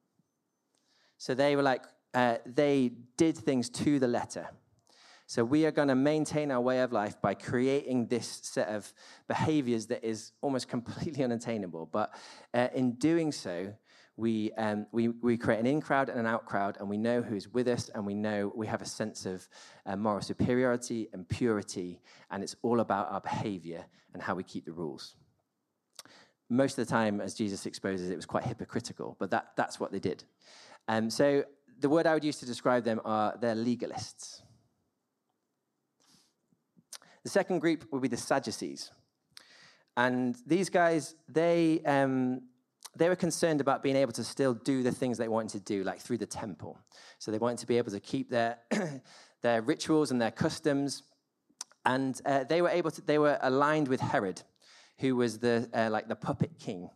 So 1.17 1.33
they 1.33 1.55
were 1.55 1.63
like, 1.63 1.83
uh, 2.13 2.37
they 2.45 2.91
did 3.17 3.37
things 3.37 3.69
to 3.69 3.99
the 3.99 4.07
letter. 4.07 4.49
So 5.29 5.43
we 5.43 5.65
are 5.65 5.71
going 5.71 5.89
to 5.89 5.95
maintain 5.95 6.49
our 6.49 6.61
way 6.61 6.79
of 6.79 6.91
life 6.91 7.21
by 7.21 7.35
creating 7.35 8.07
this 8.07 8.39
set 8.43 8.67
of 8.69 8.91
behaviors 9.27 9.85
that 9.87 10.03
is 10.03 10.31
almost 10.41 10.67
completely 10.67 11.23
unattainable. 11.25 11.87
But 11.91 12.13
uh, 12.53 12.69
in 12.73 12.93
doing 12.93 13.31
so, 13.31 13.73
we, 14.19 14.51
um, 14.53 14.85
we, 14.91 15.07
we 15.07 15.37
create 15.37 15.61
an 15.61 15.65
in 15.65 15.79
crowd 15.79 16.09
and 16.09 16.19
an 16.19 16.25
out 16.25 16.45
crowd, 16.45 16.75
and 16.79 16.89
we 16.89 16.97
know 16.97 17.21
who's 17.21 17.47
with 17.47 17.69
us, 17.69 17.89
and 17.95 18.05
we 18.05 18.13
know 18.13 18.51
we 18.53 18.67
have 18.67 18.81
a 18.81 18.85
sense 18.85 19.25
of 19.25 19.47
uh, 19.85 19.95
moral 19.95 20.21
superiority 20.21 21.07
and 21.13 21.27
purity, 21.27 22.01
and 22.29 22.43
it's 22.43 22.55
all 22.61 22.81
about 22.81 23.09
our 23.11 23.21
behavior 23.21 23.85
and 24.13 24.21
how 24.21 24.35
we 24.35 24.43
keep 24.43 24.65
the 24.65 24.73
rules. 24.73 25.15
Most 26.49 26.77
of 26.77 26.85
the 26.85 26.91
time, 26.91 27.21
as 27.21 27.33
Jesus 27.33 27.65
exposes, 27.65 28.09
it 28.09 28.15
was 28.17 28.25
quite 28.25 28.43
hypocritical, 28.43 29.15
but 29.19 29.31
that, 29.31 29.51
that's 29.55 29.79
what 29.79 29.91
they 29.91 29.99
did. 29.99 30.25
Um, 30.89 31.09
so 31.09 31.45
the 31.79 31.87
word 31.87 32.05
I 32.05 32.13
would 32.13 32.25
use 32.25 32.39
to 32.39 32.45
describe 32.45 32.83
them 32.83 32.99
are 33.05 33.37
they're 33.39 33.55
legalists. 33.55 34.41
The 37.23 37.29
second 37.29 37.59
group 37.59 37.85
would 37.91 38.01
be 38.01 38.07
the 38.09 38.17
Sadducees. 38.17 38.91
And 39.95 40.35
these 40.45 40.69
guys, 40.69 41.15
they, 41.27 41.81
um, 41.85 42.41
they 42.95 43.09
were 43.09 43.15
concerned 43.15 43.61
about 43.61 43.83
being 43.83 43.95
able 43.95 44.11
to 44.13 44.23
still 44.23 44.53
do 44.53 44.83
the 44.83 44.91
things 44.91 45.17
they 45.17 45.27
wanted 45.27 45.65
to 45.65 45.73
do, 45.73 45.83
like 45.83 45.99
through 45.99 46.17
the 46.17 46.25
temple. 46.25 46.77
So 47.19 47.31
they 47.31 47.37
wanted 47.37 47.59
to 47.59 47.67
be 47.67 47.77
able 47.77 47.91
to 47.91 47.99
keep 47.99 48.29
their, 48.29 48.57
their 49.41 49.61
rituals 49.61 50.11
and 50.11 50.21
their 50.21 50.31
customs. 50.31 51.03
And 51.85 52.19
uh, 52.25 52.43
they 52.43 52.61
were 52.61 52.69
able 52.69 52.91
to, 52.91 53.01
they 53.01 53.19
were 53.19 53.37
aligned 53.41 53.87
with 53.87 54.01
Herod, 54.01 54.41
who 54.99 55.15
was 55.15 55.39
the, 55.39 55.69
uh, 55.73 55.89
like 55.91 56.07
the 56.07 56.15
puppet 56.15 56.51
king 56.59 56.89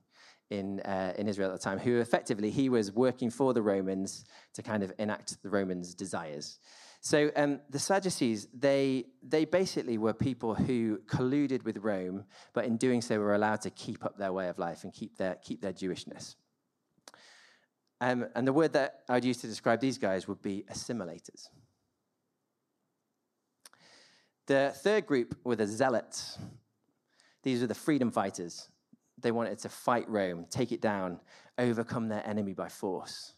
in, 0.49 0.79
uh, 0.81 1.13
in 1.17 1.27
Israel 1.27 1.51
at 1.51 1.59
the 1.59 1.63
time, 1.63 1.79
who 1.79 1.99
effectively, 1.99 2.51
he 2.51 2.69
was 2.69 2.91
working 2.91 3.29
for 3.29 3.53
the 3.53 3.61
Romans 3.61 4.25
to 4.53 4.61
kind 4.61 4.83
of 4.83 4.91
enact 4.99 5.41
the 5.41 5.49
Romans' 5.49 5.93
desires. 5.93 6.59
So 7.03 7.31
um, 7.35 7.59
the 7.69 7.79
Sadducees, 7.79 8.47
they, 8.53 9.07
they 9.21 9.43
basically 9.43 9.97
were 9.97 10.13
people 10.13 10.55
who 10.55 10.99
colluded 11.05 11.65
with 11.65 11.79
Rome, 11.79 12.23
but 12.53 12.63
in 12.63 12.77
doing 12.77 13.01
so 13.01 13.19
were 13.19 13.35
allowed 13.35 13.59
to 13.63 13.69
keep 13.71 14.05
up 14.05 14.17
their 14.17 14.31
way 14.31 14.47
of 14.47 14.57
life 14.57 14.85
and 14.85 14.93
keep 14.93 15.17
their, 15.17 15.35
keep 15.35 15.61
their 15.61 15.73
Jewishness. 15.73 16.35
Um, 17.99 18.27
and 18.35 18.47
the 18.47 18.53
word 18.53 18.71
that 18.73 19.01
I 19.09 19.15
would 19.15 19.25
use 19.25 19.35
to 19.39 19.47
describe 19.47 19.81
these 19.81 19.97
guys 19.97 20.29
would 20.29 20.41
be 20.41 20.63
assimilators. 20.71 21.49
The 24.47 24.71
third 24.73 25.05
group 25.05 25.37
were 25.43 25.57
the 25.57 25.67
zealots. 25.67 26.37
These 27.43 27.59
were 27.59 27.67
the 27.67 27.75
freedom 27.75 28.11
fighters. 28.11 28.69
They 29.19 29.31
wanted 29.31 29.59
to 29.59 29.69
fight 29.69 30.07
Rome, 30.07 30.45
take 30.49 30.71
it 30.71 30.79
down, 30.79 31.19
overcome 31.57 32.07
their 32.07 32.25
enemy 32.25 32.53
by 32.53 32.69
force. 32.69 33.33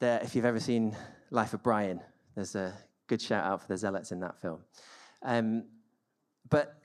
There, 0.00 0.20
if 0.24 0.34
you've 0.34 0.44
ever 0.44 0.60
seen 0.60 0.96
Life 1.30 1.54
of 1.54 1.62
Brian, 1.62 2.00
there's 2.36 2.54
a 2.54 2.74
good 3.08 3.20
shout 3.20 3.44
out 3.44 3.62
for 3.62 3.68
the 3.68 3.76
zealots 3.76 4.12
in 4.12 4.20
that 4.20 4.40
film. 4.40 4.60
Um, 5.22 5.64
but 6.48 6.80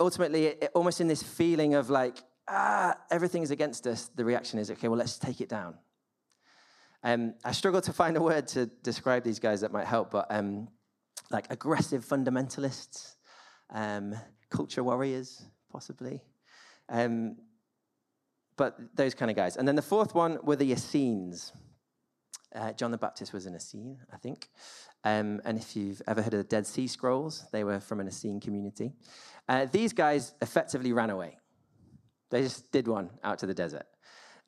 ultimately, 0.00 0.46
it, 0.46 0.70
almost 0.74 1.00
in 1.00 1.08
this 1.08 1.22
feeling 1.22 1.74
of 1.74 1.90
like, 1.90 2.22
ah, 2.48 2.96
everything 3.10 3.42
is 3.42 3.50
against 3.50 3.86
us, 3.86 4.10
the 4.14 4.24
reaction 4.24 4.58
is, 4.58 4.70
okay, 4.70 4.88
well, 4.88 4.98
let's 4.98 5.18
take 5.18 5.40
it 5.40 5.48
down. 5.48 5.74
Um, 7.02 7.34
I 7.44 7.52
struggle 7.52 7.80
to 7.82 7.92
find 7.92 8.16
a 8.16 8.22
word 8.22 8.48
to 8.48 8.66
describe 8.66 9.22
these 9.22 9.38
guys 9.38 9.60
that 9.60 9.72
might 9.72 9.86
help, 9.86 10.10
but 10.10 10.26
um, 10.30 10.68
like 11.30 11.46
aggressive 11.50 12.04
fundamentalists, 12.04 13.16
um, 13.70 14.14
culture 14.50 14.82
warriors, 14.82 15.42
possibly. 15.70 16.22
Um, 16.88 17.36
but 18.56 18.78
those 18.94 19.14
kind 19.14 19.30
of 19.30 19.36
guys. 19.36 19.56
And 19.56 19.68
then 19.68 19.76
the 19.76 19.82
fourth 19.82 20.14
one 20.14 20.38
were 20.42 20.56
the 20.56 20.72
Essenes. 20.72 21.52
Uh, 22.56 22.72
John 22.72 22.90
the 22.90 22.98
Baptist 22.98 23.32
was 23.32 23.46
an 23.46 23.54
Essene, 23.54 23.98
I 24.12 24.16
think. 24.16 24.48
Um, 25.04 25.40
and 25.44 25.58
if 25.58 25.76
you've 25.76 26.00
ever 26.06 26.22
heard 26.22 26.32
of 26.34 26.38
the 26.38 26.44
Dead 26.44 26.66
Sea 26.66 26.86
Scrolls, 26.86 27.44
they 27.52 27.64
were 27.64 27.80
from 27.80 28.00
an 28.00 28.08
Essene 28.08 28.40
community. 28.40 28.92
Uh, 29.48 29.66
these 29.70 29.92
guys 29.92 30.32
effectively 30.40 30.92
ran 30.92 31.10
away. 31.10 31.38
They 32.30 32.42
just 32.42 32.72
did 32.72 32.88
one 32.88 33.10
out 33.22 33.38
to 33.40 33.46
the 33.46 33.54
desert. 33.54 33.86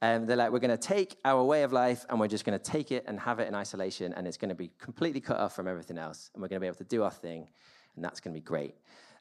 Um, 0.01 0.27
they're 0.27 0.37
like, 0.37 0.53
we're 0.53 0.59
going 0.59 0.77
to 0.77 0.77
take 0.77 1.17
our 1.25 1.45
way 1.45 1.65
of 1.65 1.73
life 1.73 2.07
and 2.09 2.19
we're 2.19 2.29
just 2.29 2.45
going 2.45 2.59
to 2.59 2.65
take 2.65 2.93
it 2.93 3.05
and 3.07 3.19
have 3.21 3.41
it 3.41 3.49
in 3.49 3.55
isolation, 3.55 4.13
and 4.15 4.27
it's 4.27 4.37
going 4.37 4.49
to 4.49 4.55
be 4.55 4.71
completely 4.79 5.21
cut 5.21 5.39
off 5.39 5.55
from 5.55 5.69
everything 5.69 5.99
else, 5.99 6.31
and 6.33 6.43
we're 6.43 6.49
going 6.49 6.59
to 6.59 6.61
be 6.61 6.67
able 6.67 6.77
to 6.77 6.85
do 6.85 7.03
our 7.03 7.11
thing, 7.11 7.49
and 7.95 8.05
that's 8.05 8.21
going 8.21 8.33
to 8.33 8.41
be 8.41 8.45
great. 8.45 8.75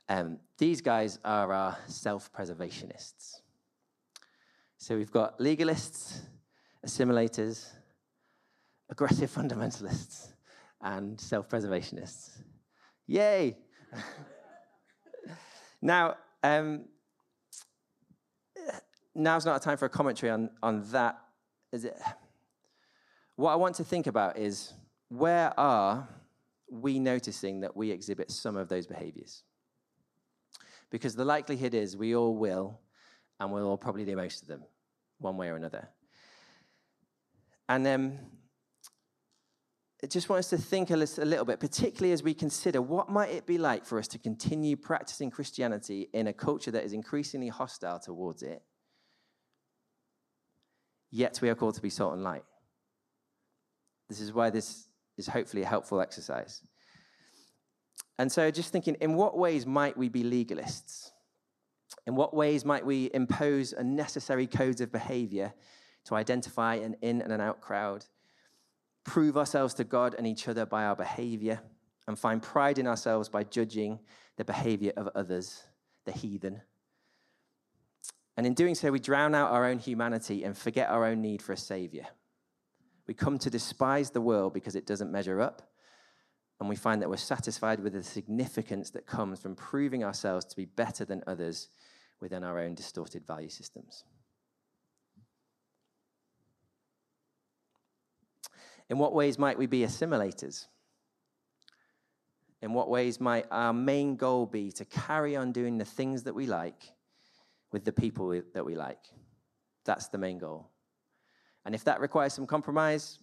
Um, 0.09 0.39
these 0.57 0.81
guys 0.81 1.19
are 1.25 1.51
our 1.51 1.77
self 1.87 2.31
preservationists. 2.31 3.41
So 4.77 4.95
we've 4.95 5.11
got 5.11 5.39
legalists, 5.39 6.19
assimilators, 6.85 7.67
aggressive 8.89 9.31
fundamentalists, 9.33 10.33
and 10.81 11.19
self 11.19 11.49
preservationists. 11.49 12.41
Yay! 13.07 13.57
now, 15.81 16.15
um, 16.43 16.85
now's 19.15 19.45
not 19.45 19.57
a 19.57 19.59
time 19.59 19.77
for 19.77 19.85
a 19.85 19.89
commentary 19.89 20.31
on, 20.31 20.49
on 20.61 20.89
that. 20.91 21.17
Is 21.71 21.85
it? 21.85 21.97
What 23.35 23.51
I 23.51 23.55
want 23.55 23.75
to 23.75 23.83
think 23.83 24.07
about 24.07 24.37
is 24.37 24.73
where 25.09 25.57
are 25.59 26.07
we 26.71 26.99
noticing 26.99 27.61
that 27.61 27.75
we 27.75 27.91
exhibit 27.91 28.31
some 28.31 28.57
of 28.57 28.67
those 28.67 28.87
behaviors? 28.87 29.43
Because 30.89 31.15
the 31.15 31.25
likelihood 31.25 31.73
is 31.73 31.95
we 31.97 32.15
all 32.15 32.35
will, 32.35 32.79
and 33.39 33.51
we'll 33.51 33.67
all 33.67 33.77
probably 33.77 34.05
do 34.05 34.15
most 34.15 34.41
of 34.41 34.47
them, 34.47 34.63
one 35.19 35.37
way 35.37 35.49
or 35.49 35.55
another. 35.55 35.89
And 37.69 37.85
um, 37.85 38.19
I 40.03 40.07
just 40.07 40.29
want 40.29 40.39
us 40.39 40.49
to 40.51 40.57
think 40.57 40.91
a 40.91 40.95
little, 40.95 41.45
bit, 41.45 41.59
particularly 41.59 42.13
as 42.13 42.21
we 42.21 42.35
consider 42.35 42.81
what 42.81 43.09
might 43.09 43.31
it 43.31 43.47
be 43.47 43.57
like 43.57 43.83
for 43.83 43.97
us 43.97 44.07
to 44.09 44.19
continue 44.19 44.75
practicing 44.75 45.31
Christianity 45.31 46.07
in 46.13 46.27
a 46.27 46.33
culture 46.33 46.69
that 46.69 46.83
is 46.83 46.93
increasingly 46.93 47.47
hostile 47.47 47.99
towards 47.99 48.43
it, 48.43 48.61
yet 51.09 51.39
we 51.41 51.49
are 51.49 51.55
called 51.55 51.73
to 51.75 51.81
be 51.81 51.89
salt 51.89 52.13
and 52.13 52.23
light. 52.23 52.43
This 54.07 54.21
is 54.21 54.31
why 54.31 54.51
this 54.51 54.87
is 55.17 55.27
hopefully 55.27 55.63
a 55.63 55.67
helpful 55.67 55.99
exercise. 55.99 56.61
And 58.19 58.31
so, 58.31 58.51
just 58.51 58.71
thinking, 58.71 58.95
in 59.01 59.15
what 59.15 59.35
ways 59.35 59.65
might 59.65 59.97
we 59.97 60.09
be 60.09 60.23
legalists? 60.23 61.11
In 62.05 62.15
what 62.15 62.35
ways 62.35 62.63
might 62.63 62.85
we 62.85 63.09
impose 63.13 63.73
unnecessary 63.73 64.45
codes 64.45 64.79
of 64.79 64.91
behavior 64.91 65.53
to 66.05 66.15
identify 66.15 66.75
an 66.75 66.95
in 67.01 67.21
and 67.21 67.31
an 67.31 67.41
out 67.41 67.61
crowd, 67.61 68.05
prove 69.07 69.37
ourselves 69.37 69.73
to 69.75 69.83
God 69.83 70.13
and 70.15 70.27
each 70.27 70.47
other 70.47 70.67
by 70.67 70.85
our 70.85 70.95
behavior, 70.95 71.59
and 72.07 72.19
find 72.19 72.43
pride 72.43 72.77
in 72.77 72.85
ourselves 72.85 73.27
by 73.27 73.43
judging 73.43 73.99
the 74.35 74.45
behavior 74.45 74.93
of 74.95 75.09
others, 75.15 75.63
the 76.05 76.11
heathen? 76.11 76.61
And 78.37 78.45
in 78.45 78.53
doing 78.53 78.75
so, 78.75 78.91
we 78.91 78.99
drown 78.99 79.33
out 79.33 79.51
our 79.51 79.65
own 79.65 79.79
humanity 79.79 80.43
and 80.43 80.55
forget 80.55 80.89
our 80.89 81.05
own 81.05 81.21
need 81.21 81.41
for 81.41 81.53
a 81.53 81.57
savior. 81.57 82.05
We 83.07 83.15
come 83.15 83.39
to 83.39 83.49
despise 83.49 84.11
the 84.11 84.21
world 84.21 84.53
because 84.53 84.75
it 84.75 84.85
doesn't 84.85 85.11
measure 85.11 85.41
up 85.41 85.67
and 86.59 86.67
we 86.67 86.75
find 86.75 87.01
that 87.01 87.09
we're 87.09 87.17
satisfied 87.17 87.79
with 87.79 87.93
the 87.93 88.03
significance 88.03 88.89
that 88.91 89.05
comes 89.05 89.39
from 89.39 89.55
proving 89.55 90.03
ourselves 90.03 90.45
to 90.45 90.55
be 90.55 90.65
better 90.65 91.05
than 91.05 91.23
others 91.27 91.69
within 92.19 92.43
our 92.43 92.59
own 92.59 92.73
distorted 92.73 93.25
value 93.25 93.49
systems. 93.49 94.03
In 98.89 98.97
what 98.97 99.13
ways 99.13 99.37
might 99.37 99.57
we 99.57 99.65
be 99.65 99.81
assimilators? 99.81 100.67
In 102.61 102.73
what 102.73 102.89
ways 102.89 103.19
might 103.19 103.45
our 103.51 103.73
main 103.73 104.15
goal 104.15 104.45
be 104.45 104.71
to 104.71 104.85
carry 104.85 105.35
on 105.35 105.51
doing 105.51 105.77
the 105.77 105.85
things 105.85 106.23
that 106.23 106.33
we 106.33 106.47
like 106.47 106.91
with 107.71 107.85
the 107.85 107.91
people 107.91 108.41
that 108.53 108.65
we 108.65 108.75
like? 108.75 109.05
That's 109.85 110.07
the 110.07 110.17
main 110.17 110.37
goal. 110.37 110.69
And 111.65 111.75
if 111.75 111.83
that 111.83 111.99
requires 111.99 112.33
some 112.33 112.47
compromise, 112.47 113.19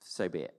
so 0.00 0.28
be 0.28 0.40
it. 0.40 0.54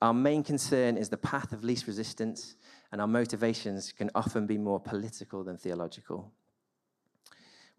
Our 0.00 0.14
main 0.14 0.42
concern 0.42 0.96
is 0.96 1.08
the 1.08 1.16
path 1.16 1.52
of 1.52 1.64
least 1.64 1.86
resistance, 1.86 2.56
and 2.92 3.00
our 3.00 3.06
motivations 3.06 3.92
can 3.92 4.10
often 4.14 4.46
be 4.46 4.58
more 4.58 4.78
political 4.78 5.42
than 5.42 5.56
theological. 5.56 6.32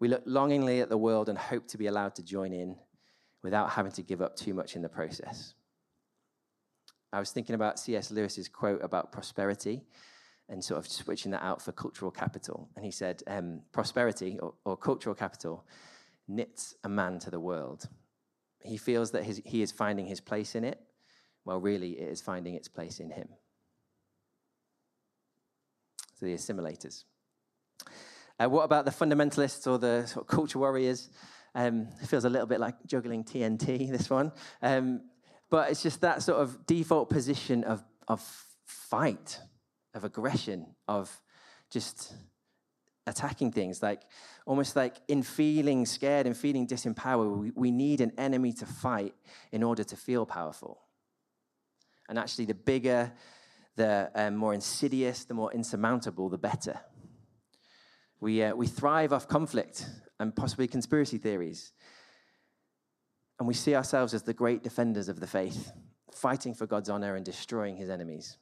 We 0.00 0.08
look 0.08 0.22
longingly 0.26 0.80
at 0.80 0.88
the 0.88 0.98
world 0.98 1.28
and 1.28 1.38
hope 1.38 1.66
to 1.68 1.78
be 1.78 1.86
allowed 1.86 2.14
to 2.16 2.22
join 2.22 2.52
in 2.52 2.76
without 3.42 3.70
having 3.70 3.92
to 3.92 4.02
give 4.02 4.20
up 4.20 4.36
too 4.36 4.54
much 4.54 4.76
in 4.76 4.82
the 4.82 4.88
process. 4.88 5.54
I 7.12 7.18
was 7.18 7.30
thinking 7.30 7.54
about 7.54 7.78
C.S. 7.78 8.10
Lewis's 8.10 8.48
quote 8.48 8.82
about 8.82 9.12
prosperity 9.12 9.84
and 10.48 10.62
sort 10.62 10.78
of 10.78 10.90
switching 10.90 11.30
that 11.32 11.42
out 11.42 11.62
for 11.62 11.72
cultural 11.72 12.10
capital. 12.10 12.68
And 12.76 12.84
he 12.84 12.90
said, 12.90 13.22
um, 13.26 13.62
prosperity 13.72 14.38
or, 14.40 14.54
or, 14.64 14.76
cultural 14.76 15.14
capital 15.14 15.66
knits 16.26 16.74
a 16.84 16.88
man 16.88 17.18
to 17.20 17.30
the 17.30 17.40
world. 17.40 17.88
He 18.62 18.76
feels 18.76 19.10
that 19.12 19.24
his, 19.24 19.40
he 19.44 19.62
is 19.62 19.72
finding 19.72 20.06
his 20.06 20.20
place 20.20 20.54
in 20.54 20.64
it, 20.64 20.80
well, 21.48 21.62
really, 21.62 21.92
it 21.92 22.10
is 22.10 22.20
finding 22.20 22.56
its 22.56 22.68
place 22.68 23.00
in 23.00 23.08
Him. 23.08 23.26
So 26.12 26.26
the 26.26 26.34
assimilators. 26.34 27.04
Uh, 28.38 28.50
what 28.50 28.64
about 28.64 28.84
the 28.84 28.90
fundamentalists 28.90 29.66
or 29.66 29.78
the 29.78 30.06
sort 30.06 30.24
of 30.24 30.26
culture 30.26 30.58
warriors? 30.58 31.08
Um, 31.54 31.88
it 32.00 32.06
feels 32.06 32.24
a 32.24 32.30
little 32.30 32.46
bit 32.46 32.60
like 32.60 32.74
juggling 32.86 33.24
TNT, 33.24 33.90
this 33.96 34.10
one. 34.10 34.32
Um, 34.62 35.02
but 35.50 35.70
it's 35.70 35.82
just 35.82 36.00
that 36.02 36.22
sort 36.22 36.40
of 36.40 36.66
default 36.66 37.08
position 37.10 37.64
of, 37.64 37.82
of 38.06 38.20
fight, 38.64 39.40
of 39.94 40.04
aggression, 40.04 40.74
of 40.86 41.10
just 41.70 42.14
attacking 43.06 43.52
things, 43.52 43.82
like 43.82 44.02
almost 44.46 44.76
like 44.76 44.96
in 45.08 45.22
feeling 45.22 45.86
scared 45.86 46.26
and 46.26 46.36
feeling 46.36 46.66
disempowered, 46.66 47.36
we, 47.38 47.50
we 47.54 47.70
need 47.70 48.00
an 48.00 48.12
enemy 48.18 48.52
to 48.52 48.66
fight 48.66 49.14
in 49.50 49.62
order 49.62 49.82
to 49.82 49.96
feel 49.96 50.26
powerful. 50.26 50.82
And 52.08 52.18
actually, 52.18 52.46
the 52.46 52.54
bigger, 52.54 53.12
the 53.76 54.10
um, 54.14 54.36
more 54.36 54.54
insidious, 54.54 55.24
the 55.24 55.34
more 55.34 55.52
insurmountable, 55.52 56.28
the 56.28 56.38
better. 56.38 56.80
We, 58.20 58.42
uh, 58.42 58.54
we 58.54 58.66
thrive 58.66 59.12
off 59.12 59.28
conflict 59.28 59.86
and 60.20 60.34
possibly 60.34 60.66
conspiracy 60.66 61.18
theories. 61.18 61.72
And 63.38 63.46
we 63.46 63.54
see 63.54 63.74
ourselves 63.74 64.14
as 64.14 64.22
the 64.22 64.34
great 64.34 64.62
defenders 64.62 65.08
of 65.08 65.20
the 65.20 65.26
faith, 65.26 65.72
fighting 66.12 66.54
for 66.54 66.66
God's 66.66 66.90
honor 66.90 67.14
and 67.14 67.24
destroying 67.24 67.76
his 67.76 67.88
enemies, 67.88 68.36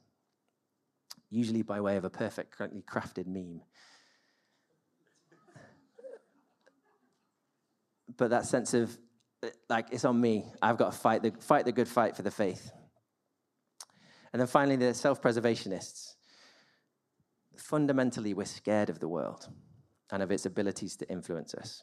usually 1.31 1.63
by 1.63 1.81
way 1.81 1.97
of 1.97 2.05
a 2.05 2.11
perfectly 2.11 2.83
crafted 2.91 3.27
meme. 3.27 3.61
But 8.17 8.31
that 8.31 8.47
sense 8.47 8.73
of, 8.73 8.97
like, 9.69 9.89
it's 9.91 10.07
on 10.07 10.19
me. 10.19 10.47
I've 10.63 10.79
got 10.79 10.93
to 10.93 10.99
fight 10.99 11.23
the, 11.23 11.33
fight 11.41 11.67
the 11.67 11.73
good 11.73 11.89
fight 11.89 12.17
for 12.17 12.23
the 12.23 12.31
faith. 12.31 12.71
And 14.33 14.41
then 14.41 14.47
finally, 14.47 14.77
the 14.77 14.95
self 14.95 15.21
preservationists. 15.21 16.15
Fundamentally, 17.59 18.33
we're 18.33 18.45
scared 18.45 18.89
of 18.89 19.01
the 19.01 19.09
world 19.09 19.49
and 20.11 20.23
of 20.23 20.31
its 20.31 20.47
abilities 20.47 20.97
to 20.97 21.11
influence 21.11 21.55
us. 21.55 21.83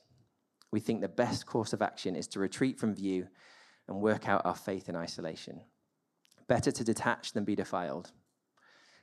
We 0.72 0.80
think 0.80 1.02
the 1.02 1.08
best 1.08 1.46
course 1.46 1.74
of 1.74 1.82
action 1.82 2.16
is 2.16 2.28
to 2.30 2.40
retreat 2.40 2.80
from 2.80 2.96
view 2.96 3.28
and 3.88 4.02
work 4.02 4.28
out 4.28 4.46
our 4.46 4.56
faith 4.56 4.90
in 4.90 4.96
isolation. 4.96 5.62
Better 6.48 6.72
to 6.72 6.84
detach 6.84 7.34
than 7.34 7.44
be 7.44 7.56
defiled. 7.56 8.12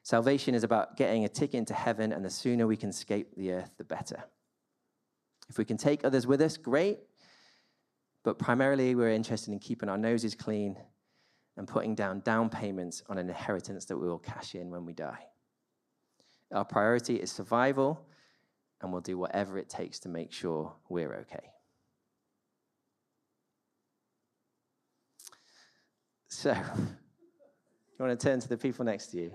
Salvation 0.03 0.55
is 0.55 0.65
about 0.65 0.97
getting 0.97 1.25
a 1.25 1.29
ticket 1.29 1.59
into 1.59 1.75
heaven, 1.75 2.13
and 2.13 2.25
the 2.25 2.31
sooner 2.31 2.67
we 2.67 2.77
can 2.77 2.89
escape 2.89 3.37
the 3.37 3.53
earth, 3.53 3.71
the 3.77 3.85
better. 3.85 4.25
If 5.49 5.59
we 5.59 5.65
can 5.65 5.77
take 5.77 6.05
others 6.05 6.27
with 6.27 6.41
us, 6.41 6.57
great. 6.57 7.01
But 8.25 8.39
primarily, 8.39 8.95
we're 8.95 9.11
interested 9.11 9.53
in 9.53 9.59
keeping 9.59 9.89
our 9.89 9.99
noses 9.99 10.35
clean 10.35 10.77
and 11.57 11.69
putting 11.69 11.95
down 11.95 12.21
down 12.21 12.49
payments 12.49 13.03
on 13.09 13.19
an 13.19 13.29
inheritance 13.29 13.85
that 13.87 13.97
we 13.97 14.09
will 14.09 14.19
cash 14.19 14.55
in 14.55 14.71
when 14.71 14.87
we 14.87 14.93
die. 14.93 15.27
Our 16.53 16.65
priority 16.65 17.17
is 17.17 17.31
survival, 17.31 18.07
and 18.81 18.93
we'll 18.93 19.01
do 19.01 19.19
whatever 19.19 19.59
it 19.59 19.69
takes 19.69 19.99
to 20.01 20.09
make 20.09 20.33
sure 20.33 20.73
we're 20.89 21.15
okay. 21.15 21.51
So, 26.29 26.53
you 26.77 28.05
want 28.05 28.19
to 28.19 28.27
turn 28.27 28.41
to 28.41 28.49
the 28.49 28.57
people 28.57 28.85
next 28.85 29.09
to 29.09 29.19
you? 29.19 29.33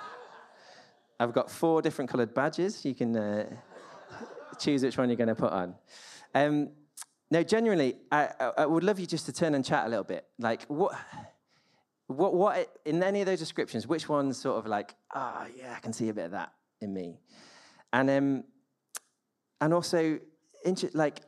I've 1.20 1.32
got 1.32 1.50
four 1.50 1.82
different 1.82 2.10
coloured 2.10 2.34
badges. 2.34 2.84
You 2.84 2.94
can 2.94 3.16
uh, 3.16 3.46
choose 4.58 4.82
which 4.82 4.96
one 4.96 5.08
you're 5.08 5.16
going 5.16 5.28
to 5.28 5.34
put 5.34 5.52
on. 5.52 5.74
Um, 6.34 6.70
no, 7.30 7.42
genuinely, 7.42 7.96
I, 8.10 8.28
I, 8.56 8.66
would 8.66 8.84
love 8.84 8.98
you 8.98 9.06
just 9.06 9.26
to 9.26 9.32
turn 9.32 9.54
and 9.54 9.64
chat 9.64 9.86
a 9.86 9.88
little 9.88 10.04
bit. 10.04 10.24
Like, 10.38 10.64
what, 10.66 10.94
what, 12.06 12.34
what, 12.34 12.78
in 12.86 13.02
any 13.02 13.20
of 13.20 13.26
those 13.26 13.38
descriptions, 13.38 13.86
which 13.86 14.08
one's 14.08 14.38
sort 14.38 14.56
of 14.56 14.66
like, 14.66 14.94
ah, 15.14 15.44
oh, 15.44 15.50
yeah, 15.56 15.74
I 15.76 15.80
can 15.80 15.92
see 15.92 16.08
a 16.08 16.14
bit 16.14 16.26
of 16.26 16.30
that 16.30 16.52
in 16.80 16.94
me, 16.94 17.18
and 17.92 18.10
um, 18.10 18.44
and 19.60 19.74
also, 19.74 20.18
like, 20.94 21.20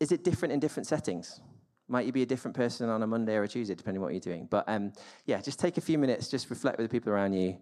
is 0.00 0.12
it 0.12 0.24
different 0.24 0.52
in 0.52 0.60
different 0.60 0.86
settings? 0.86 1.40
Might 1.88 2.06
you 2.06 2.12
be 2.12 2.22
a 2.22 2.26
different 2.26 2.56
person 2.56 2.88
on 2.88 3.02
a 3.02 3.06
Monday 3.06 3.34
or 3.34 3.44
a 3.44 3.48
Tuesday, 3.48 3.74
depending 3.74 4.00
on 4.00 4.04
what 4.04 4.12
you're 4.12 4.20
doing? 4.20 4.46
But 4.50 4.64
um, 4.68 4.92
yeah, 5.26 5.40
just 5.40 5.58
take 5.58 5.78
a 5.78 5.80
few 5.80 5.96
minutes, 5.98 6.28
just 6.28 6.50
reflect 6.50 6.78
with 6.78 6.90
the 6.90 6.92
people 6.92 7.12
around 7.12 7.32
you. 7.32 7.58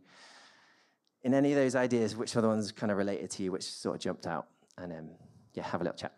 In 1.22 1.34
any 1.34 1.52
of 1.52 1.56
those 1.56 1.74
ideas, 1.74 2.16
which 2.16 2.36
are 2.36 2.40
the 2.40 2.48
ones 2.48 2.70
kind 2.72 2.92
of 2.92 2.98
related 2.98 3.30
to 3.30 3.42
you, 3.42 3.52
which 3.52 3.64
sort 3.64 3.96
of 3.96 4.00
jumped 4.00 4.26
out, 4.26 4.46
and 4.78 4.92
um, 4.92 5.10
yeah, 5.54 5.64
have 5.64 5.80
a 5.80 5.84
little 5.84 5.98
chat. 5.98 6.12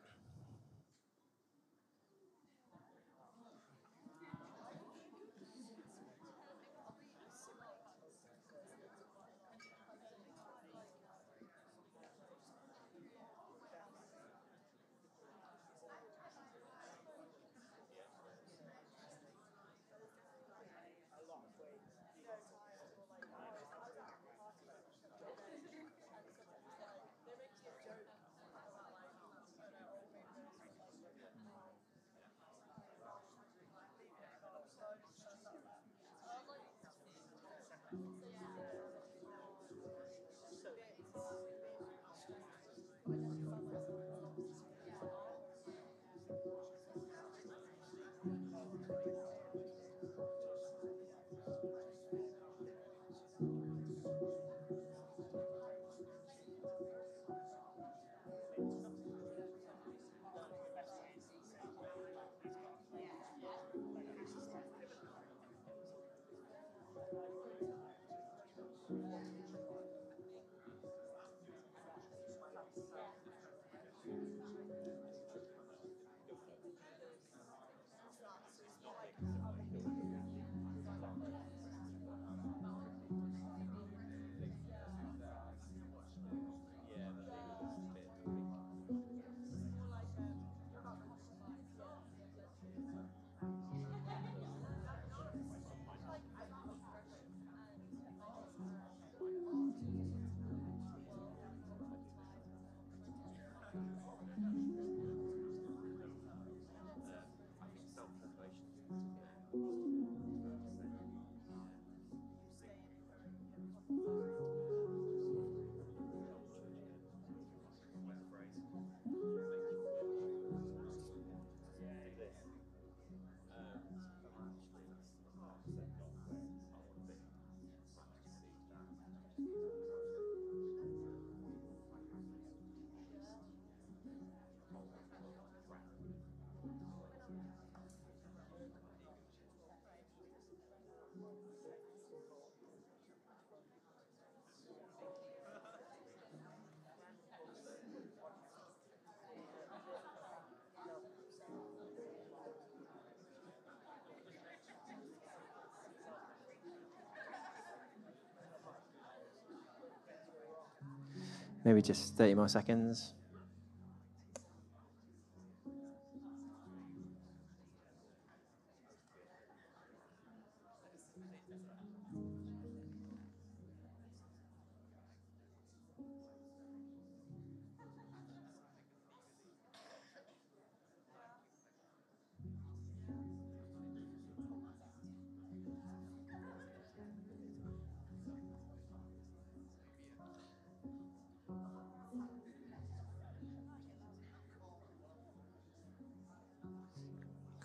Maybe 161.65 161.83
just 161.83 162.17
30 162.17 162.35
more 162.35 162.49
seconds. 162.49 163.15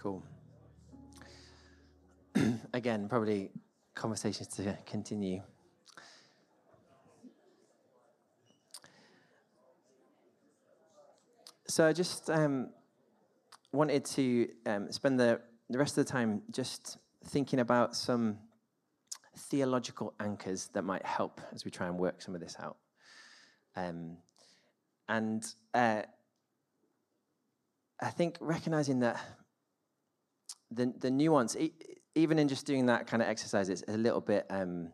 Cool. 0.03 0.21
Again, 2.73 3.07
probably 3.07 3.51
conversations 3.95 4.49
to 4.49 4.77
continue. 4.85 5.41
So 11.69 11.87
I 11.87 11.93
just 11.93 12.29
um, 12.29 12.71
wanted 13.71 14.03
to 14.03 14.49
um, 14.65 14.91
spend 14.91 15.21
the, 15.21 15.39
the 15.69 15.77
rest 15.77 15.97
of 15.97 16.05
the 16.05 16.11
time 16.11 16.41
just 16.51 16.97
thinking 17.27 17.59
about 17.59 17.95
some 17.95 18.39
theological 19.37 20.13
anchors 20.19 20.69
that 20.73 20.83
might 20.83 21.05
help 21.05 21.39
as 21.53 21.63
we 21.63 21.71
try 21.71 21.87
and 21.87 21.97
work 21.97 22.21
some 22.21 22.35
of 22.35 22.41
this 22.41 22.57
out. 22.59 22.75
Um, 23.77 24.17
and 25.07 25.45
uh, 25.73 26.01
I 28.01 28.09
think 28.09 28.35
recognizing 28.41 28.99
that 28.99 29.17
the, 30.73 30.93
the 30.99 31.11
nuance, 31.11 31.55
it, 31.55 31.71
even 32.15 32.39
in 32.39 32.47
just 32.47 32.65
doing 32.65 32.85
that 32.87 33.07
kind 33.07 33.21
of 33.21 33.29
exercise, 33.29 33.69
it's 33.69 33.83
a 33.87 33.97
little 33.97 34.21
bit 34.21 34.45
um, 34.49 34.91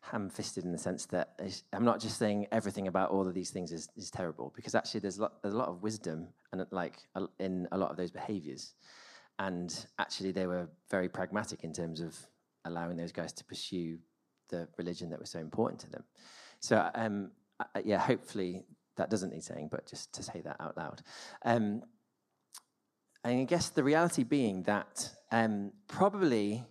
ham 0.00 0.30
fisted 0.30 0.64
in 0.64 0.72
the 0.72 0.78
sense 0.78 1.06
that 1.06 1.40
I'm 1.72 1.84
not 1.84 2.00
just 2.00 2.18
saying 2.18 2.46
everything 2.50 2.88
about 2.88 3.10
all 3.10 3.26
of 3.28 3.34
these 3.34 3.50
things 3.50 3.72
is, 3.72 3.88
is 3.96 4.10
terrible, 4.10 4.52
because 4.56 4.74
actually 4.74 5.00
there's 5.00 5.18
a, 5.18 5.22
lot, 5.22 5.42
there's 5.42 5.54
a 5.54 5.58
lot 5.58 5.68
of 5.68 5.82
wisdom 5.82 6.28
and 6.52 6.64
like 6.70 6.98
in 7.38 7.68
a 7.72 7.78
lot 7.78 7.90
of 7.90 7.96
those 7.96 8.10
behaviors. 8.10 8.74
And 9.38 9.86
actually, 9.98 10.32
they 10.32 10.46
were 10.46 10.68
very 10.90 11.08
pragmatic 11.08 11.64
in 11.64 11.72
terms 11.72 12.00
of 12.00 12.14
allowing 12.66 12.98
those 12.98 13.10
guys 13.10 13.32
to 13.32 13.44
pursue 13.44 13.98
the 14.50 14.68
religion 14.76 15.08
that 15.10 15.18
was 15.18 15.30
so 15.30 15.38
important 15.38 15.80
to 15.80 15.90
them. 15.90 16.04
So, 16.58 16.90
um, 16.94 17.30
yeah, 17.82 17.98
hopefully 17.98 18.66
that 18.96 19.08
doesn't 19.08 19.30
need 19.30 19.42
saying, 19.42 19.68
but 19.70 19.86
just 19.86 20.12
to 20.12 20.22
say 20.22 20.42
that 20.42 20.56
out 20.60 20.76
loud. 20.76 21.00
Um, 21.42 21.82
and 23.24 23.40
I 23.40 23.44
guess 23.44 23.70
the 23.70 23.84
reality 23.84 24.24
being 24.24 24.62
that 24.64 25.10
um, 25.30 25.72
probably 25.88 26.64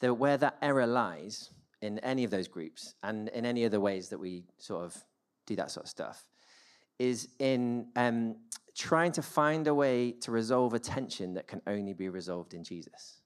the, 0.00 0.14
where 0.14 0.36
that 0.36 0.56
error 0.62 0.86
lies 0.86 1.50
in 1.82 1.98
any 2.00 2.24
of 2.24 2.30
those 2.30 2.48
groups 2.48 2.94
and 3.02 3.28
in 3.30 3.44
any 3.44 3.64
of 3.64 3.70
the 3.70 3.80
ways 3.80 4.08
that 4.10 4.18
we 4.18 4.44
sort 4.58 4.84
of 4.84 4.96
do 5.46 5.56
that 5.56 5.70
sort 5.70 5.86
of 5.86 5.90
stuff 5.90 6.26
is 6.98 7.28
in 7.38 7.86
um, 7.96 8.36
trying 8.76 9.10
to 9.10 9.22
find 9.22 9.66
a 9.66 9.74
way 9.74 10.12
to 10.12 10.30
resolve 10.30 10.74
a 10.74 10.78
tension 10.78 11.34
that 11.34 11.48
can 11.48 11.62
only 11.66 11.94
be 11.94 12.08
resolved 12.08 12.54
in 12.54 12.62
Jesus. 12.62 13.22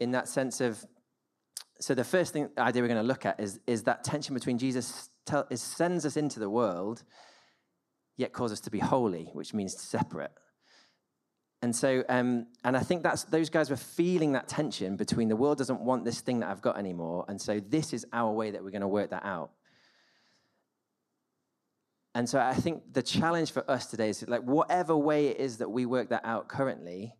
In 0.00 0.10
that 0.10 0.28
sense 0.28 0.60
of, 0.60 0.84
so 1.78 1.94
the 1.94 2.04
first 2.04 2.32
thing 2.32 2.48
idea 2.58 2.82
we're 2.82 2.88
going 2.88 3.00
to 3.00 3.06
look 3.06 3.24
at 3.24 3.38
is, 3.38 3.60
is 3.66 3.84
that 3.84 4.02
tension 4.02 4.34
between 4.34 4.58
Jesus 4.58 5.10
tell, 5.24 5.46
is, 5.50 5.62
sends 5.62 6.04
us 6.04 6.16
into 6.16 6.40
the 6.40 6.50
world, 6.50 7.04
yet 8.20 8.32
calls 8.34 8.52
us 8.52 8.60
to 8.60 8.70
be 8.70 8.78
holy, 8.78 9.30
which 9.32 9.54
means 9.54 9.80
separate. 9.80 10.32
And 11.62 11.74
so, 11.74 12.04
um, 12.08 12.46
and 12.64 12.76
I 12.76 12.80
think 12.80 13.02
that's 13.02 13.24
those 13.24 13.50
guys 13.50 13.68
were 13.70 13.76
feeling 13.76 14.32
that 14.32 14.46
tension 14.46 14.96
between 14.96 15.28
the 15.28 15.36
world 15.36 15.58
doesn't 15.58 15.80
want 15.80 16.04
this 16.04 16.20
thing 16.20 16.40
that 16.40 16.50
I've 16.50 16.62
got 16.62 16.78
anymore, 16.78 17.24
and 17.28 17.40
so 17.40 17.60
this 17.60 17.92
is 17.92 18.06
our 18.12 18.32
way 18.32 18.50
that 18.50 18.62
we're 18.62 18.70
going 18.70 18.80
to 18.82 18.88
work 18.88 19.10
that 19.10 19.24
out. 19.24 19.50
And 22.14 22.28
so, 22.28 22.38
I 22.40 22.54
think 22.54 22.92
the 22.92 23.02
challenge 23.02 23.52
for 23.52 23.68
us 23.70 23.86
today 23.86 24.08
is 24.08 24.26
like 24.26 24.42
whatever 24.42 24.96
way 24.96 25.28
it 25.28 25.38
is 25.38 25.58
that 25.58 25.70
we 25.70 25.84
work 25.86 26.08
that 26.10 26.24
out 26.24 26.48
currently, 26.48 27.14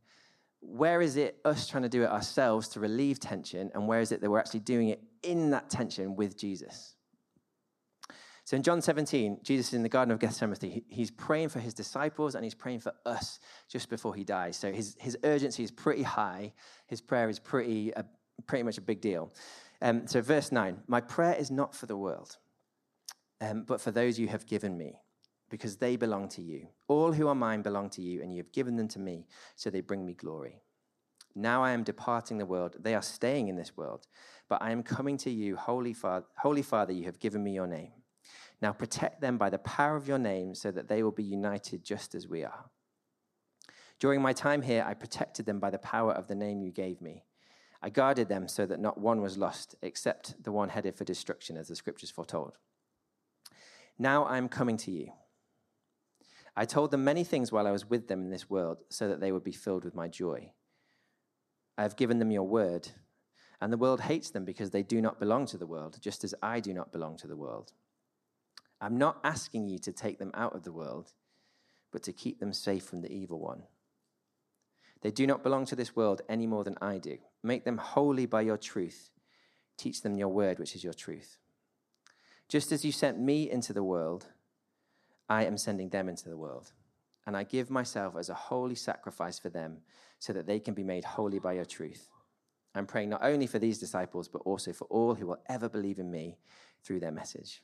where 0.61 1.03
is 1.03 1.17
it 1.17 1.39
us 1.45 1.69
trying 1.69 1.83
to 1.83 1.89
do 1.89 2.03
it 2.03 2.09
ourselves 2.09 2.69
to 2.69 2.81
relieve 2.81 3.21
tension, 3.21 3.71
and 3.75 3.87
where 3.87 4.01
is 4.01 4.11
it 4.11 4.21
that 4.21 4.31
we're 4.31 4.39
actually 4.39 4.61
doing 4.61 4.89
it 4.89 5.03
in 5.23 5.51
that 5.51 5.69
tension 5.69 6.17
with 6.17 6.39
Jesus? 6.39 6.97
So 8.51 8.57
in 8.57 8.65
John 8.65 8.83
17, 8.83 9.43
Jesus 9.45 9.69
is 9.69 9.75
in 9.75 9.85
the 9.85 9.89
Garden 9.89 10.11
of 10.11 10.19
Gethsemane. 10.19 10.83
He's 10.89 11.13
praying 11.13 11.51
for 11.51 11.61
his 11.61 11.73
disciples 11.73 12.35
and 12.35 12.43
he's 12.43 12.53
praying 12.53 12.81
for 12.81 12.93
us 13.07 13.39
just 13.69 13.89
before 13.89 14.13
he 14.13 14.25
dies. 14.25 14.57
So 14.57 14.73
his, 14.73 14.97
his 14.99 15.17
urgency 15.23 15.63
is 15.63 15.71
pretty 15.71 16.03
high. 16.03 16.53
His 16.89 17.01
prayer 17.01 17.29
is 17.29 17.39
pretty, 17.39 17.95
uh, 17.95 18.03
pretty 18.49 18.65
much 18.65 18.77
a 18.77 18.81
big 18.81 19.01
deal. 19.01 19.33
Um, 19.81 20.05
so, 20.09 20.21
verse 20.21 20.51
9 20.51 20.83
My 20.89 21.01
prayer 21.01 21.37
is 21.37 21.53
not 21.53 21.77
for 21.77 21.87
the 21.87 21.97
world, 21.97 22.39
um, 23.41 23.63
but 23.63 23.81
for 23.81 23.93
those 23.93 24.19
you 24.19 24.27
have 24.27 24.47
given 24.47 24.77
me, 24.77 24.99
because 25.49 25.77
they 25.77 25.95
belong 25.95 26.29
to 26.31 26.43
you. 26.43 26.67
All 26.89 27.13
who 27.13 27.29
are 27.29 27.37
mine 27.37 27.63
belong 27.63 27.89
to 27.91 28.03
you, 28.03 28.21
and 28.21 28.33
you 28.33 28.39
have 28.39 28.51
given 28.51 28.75
them 28.75 28.89
to 28.89 28.99
me, 28.99 29.29
so 29.55 29.71
they 29.71 29.81
bring 29.81 30.05
me 30.05 30.15
glory. 30.15 30.61
Now 31.37 31.63
I 31.63 31.71
am 31.71 31.85
departing 31.85 32.39
the 32.39 32.47
world. 32.47 32.75
They 32.81 32.97
are 32.97 33.03
staying 33.03 33.47
in 33.47 33.55
this 33.55 33.77
world, 33.77 34.09
but 34.49 34.61
I 34.61 34.73
am 34.73 34.83
coming 34.83 35.17
to 35.19 35.31
you, 35.31 35.55
Holy 35.55 35.93
Father, 35.93 36.27
Holy 36.37 36.63
Father 36.63 36.93
you 36.93 37.05
have 37.05 37.21
given 37.21 37.45
me 37.45 37.53
your 37.53 37.69
name. 37.69 37.93
Now 38.61 38.73
protect 38.73 39.21
them 39.21 39.39
by 39.39 39.51
the 39.51 39.59
power 39.59 39.97
of 39.97 40.07
your 40.07 40.19
name 40.19 40.55
so 40.55 40.71
that 40.71 40.89
they 40.89 41.03
will 41.03 41.13
be 41.13 41.25
united 41.25 41.85
just 41.85 42.15
as 42.15 42.29
we 42.29 42.45
are. 42.45 42.67
During 43.99 44.23
my 44.23 44.33
time 44.33 44.63
here, 44.63 44.85
I 44.87 44.95
protected 44.95 45.47
them 45.47 45.61
by 45.61 45.71
the 45.71 45.79
power 45.79 46.13
of 46.13 46.27
the 46.27 46.35
name 46.35 46.63
you 46.63 46.71
gave 46.71 47.01
me. 47.01 47.25
I 47.83 47.91
guarded 47.91 48.29
them 48.29 48.49
so 48.49 48.67
that 48.67 48.81
not 48.81 48.99
one 48.99 49.23
was 49.23 49.39
lost 49.39 49.75
except 49.83 50.43
the 50.43 50.53
one 50.53 50.71
headed 50.71 50.97
for 50.97 51.05
destruction, 51.05 51.57
as 51.57 51.69
the 51.69 51.77
scriptures 51.77 52.11
foretold. 52.11 52.59
Now 53.99 54.25
I 54.25 54.39
am 54.39 54.49
coming 54.49 54.77
to 54.79 54.91
you. 54.91 55.13
I 56.57 56.65
told 56.65 56.91
them 56.91 57.05
many 57.05 57.25
things 57.25 57.53
while 57.53 57.67
I 57.67 57.71
was 57.71 57.89
with 57.89 58.09
them 58.09 58.23
in 58.23 58.31
this 58.31 58.51
world 58.51 58.79
so 58.91 59.09
that 59.09 59.21
they 59.21 59.33
would 59.33 59.45
be 59.45 59.53
filled 59.53 59.85
with 59.85 59.95
my 59.95 60.09
joy. 60.09 60.53
I 61.79 61.83
have 61.83 61.97
given 61.97 62.19
them 62.19 62.31
your 62.31 62.47
word, 62.47 62.89
and 63.61 63.73
the 63.73 63.79
world 63.79 64.03
hates 64.03 64.31
them 64.31 64.45
because 64.45 64.71
they 64.71 64.83
do 64.83 65.01
not 65.01 65.21
belong 65.21 65.47
to 65.47 65.59
the 65.59 65.67
world, 65.67 65.99
just 66.01 66.25
as 66.25 66.35
I 66.43 66.61
do 66.61 66.75
not 66.75 66.93
belong 66.93 67.17
to 67.19 67.27
the 67.27 67.37
world. 67.37 67.73
I'm 68.81 68.97
not 68.97 69.21
asking 69.23 69.69
you 69.69 69.79
to 69.81 69.93
take 69.93 70.19
them 70.19 70.31
out 70.35 70.55
of 70.55 70.63
the 70.63 70.73
world, 70.73 71.13
but 71.93 72.03
to 72.05 72.13
keep 72.13 72.41
them 72.41 72.53
safe 72.53 72.85
from 72.85 73.03
the 73.03 73.13
evil 73.13 73.39
one. 73.39 73.65
They 75.03 75.11
do 75.11 75.27
not 75.27 75.43
belong 75.43 75.67
to 75.67 75.77
this 75.77 75.97
world 75.97 76.23
any 76.29 76.47
more 76.47 76.65
than 76.65 76.77
I 76.81 76.99
do. 76.99 77.19
Make 77.43 77.65
them 77.65 77.79
holy 77.79 78.27
by 78.27 78.43
your 78.43 78.59
truth. 78.59 79.11
Teach 79.77 80.03
them 80.03 80.17
your 80.17 80.29
word, 80.29 80.59
which 80.59 80.75
is 80.75 80.85
your 80.85 80.93
truth. 80.93 81.39
Just 82.49 82.73
as 82.73 82.85
you 82.85 82.93
sent 82.93 83.19
me 83.19 83.51
into 83.51 83.73
the 83.73 83.85
world, 83.85 84.27
I 85.29 85.45
am 85.45 85.57
sending 85.57 85.89
them 85.89 86.09
into 86.09 86.29
the 86.29 86.37
world. 86.37 86.73
And 87.27 87.37
I 87.37 87.45
give 87.45 87.71
myself 87.71 88.17
as 88.17 88.29
a 88.29 88.35
holy 88.35 88.75
sacrifice 88.75 89.39
for 89.39 89.49
them 89.49 89.79
so 90.19 90.33
that 90.33 90.47
they 90.47 90.59
can 90.59 90.75
be 90.75 90.83
made 90.83 91.05
holy 91.05 91.39
by 91.39 91.53
your 91.53 91.65
truth. 91.65 92.09
I'm 92.75 92.87
praying 92.87 93.11
not 93.11 93.25
only 93.25 93.47
for 93.47 93.59
these 93.59 93.79
disciples, 93.79 94.29
but 94.29 94.43
also 94.45 94.73
for 94.73 94.85
all 94.87 95.15
who 95.15 95.27
will 95.27 95.43
ever 95.49 95.69
believe 95.69 95.99
in 95.99 96.11
me 96.11 96.39
through 96.83 97.01
their 97.01 97.11
message. 97.11 97.63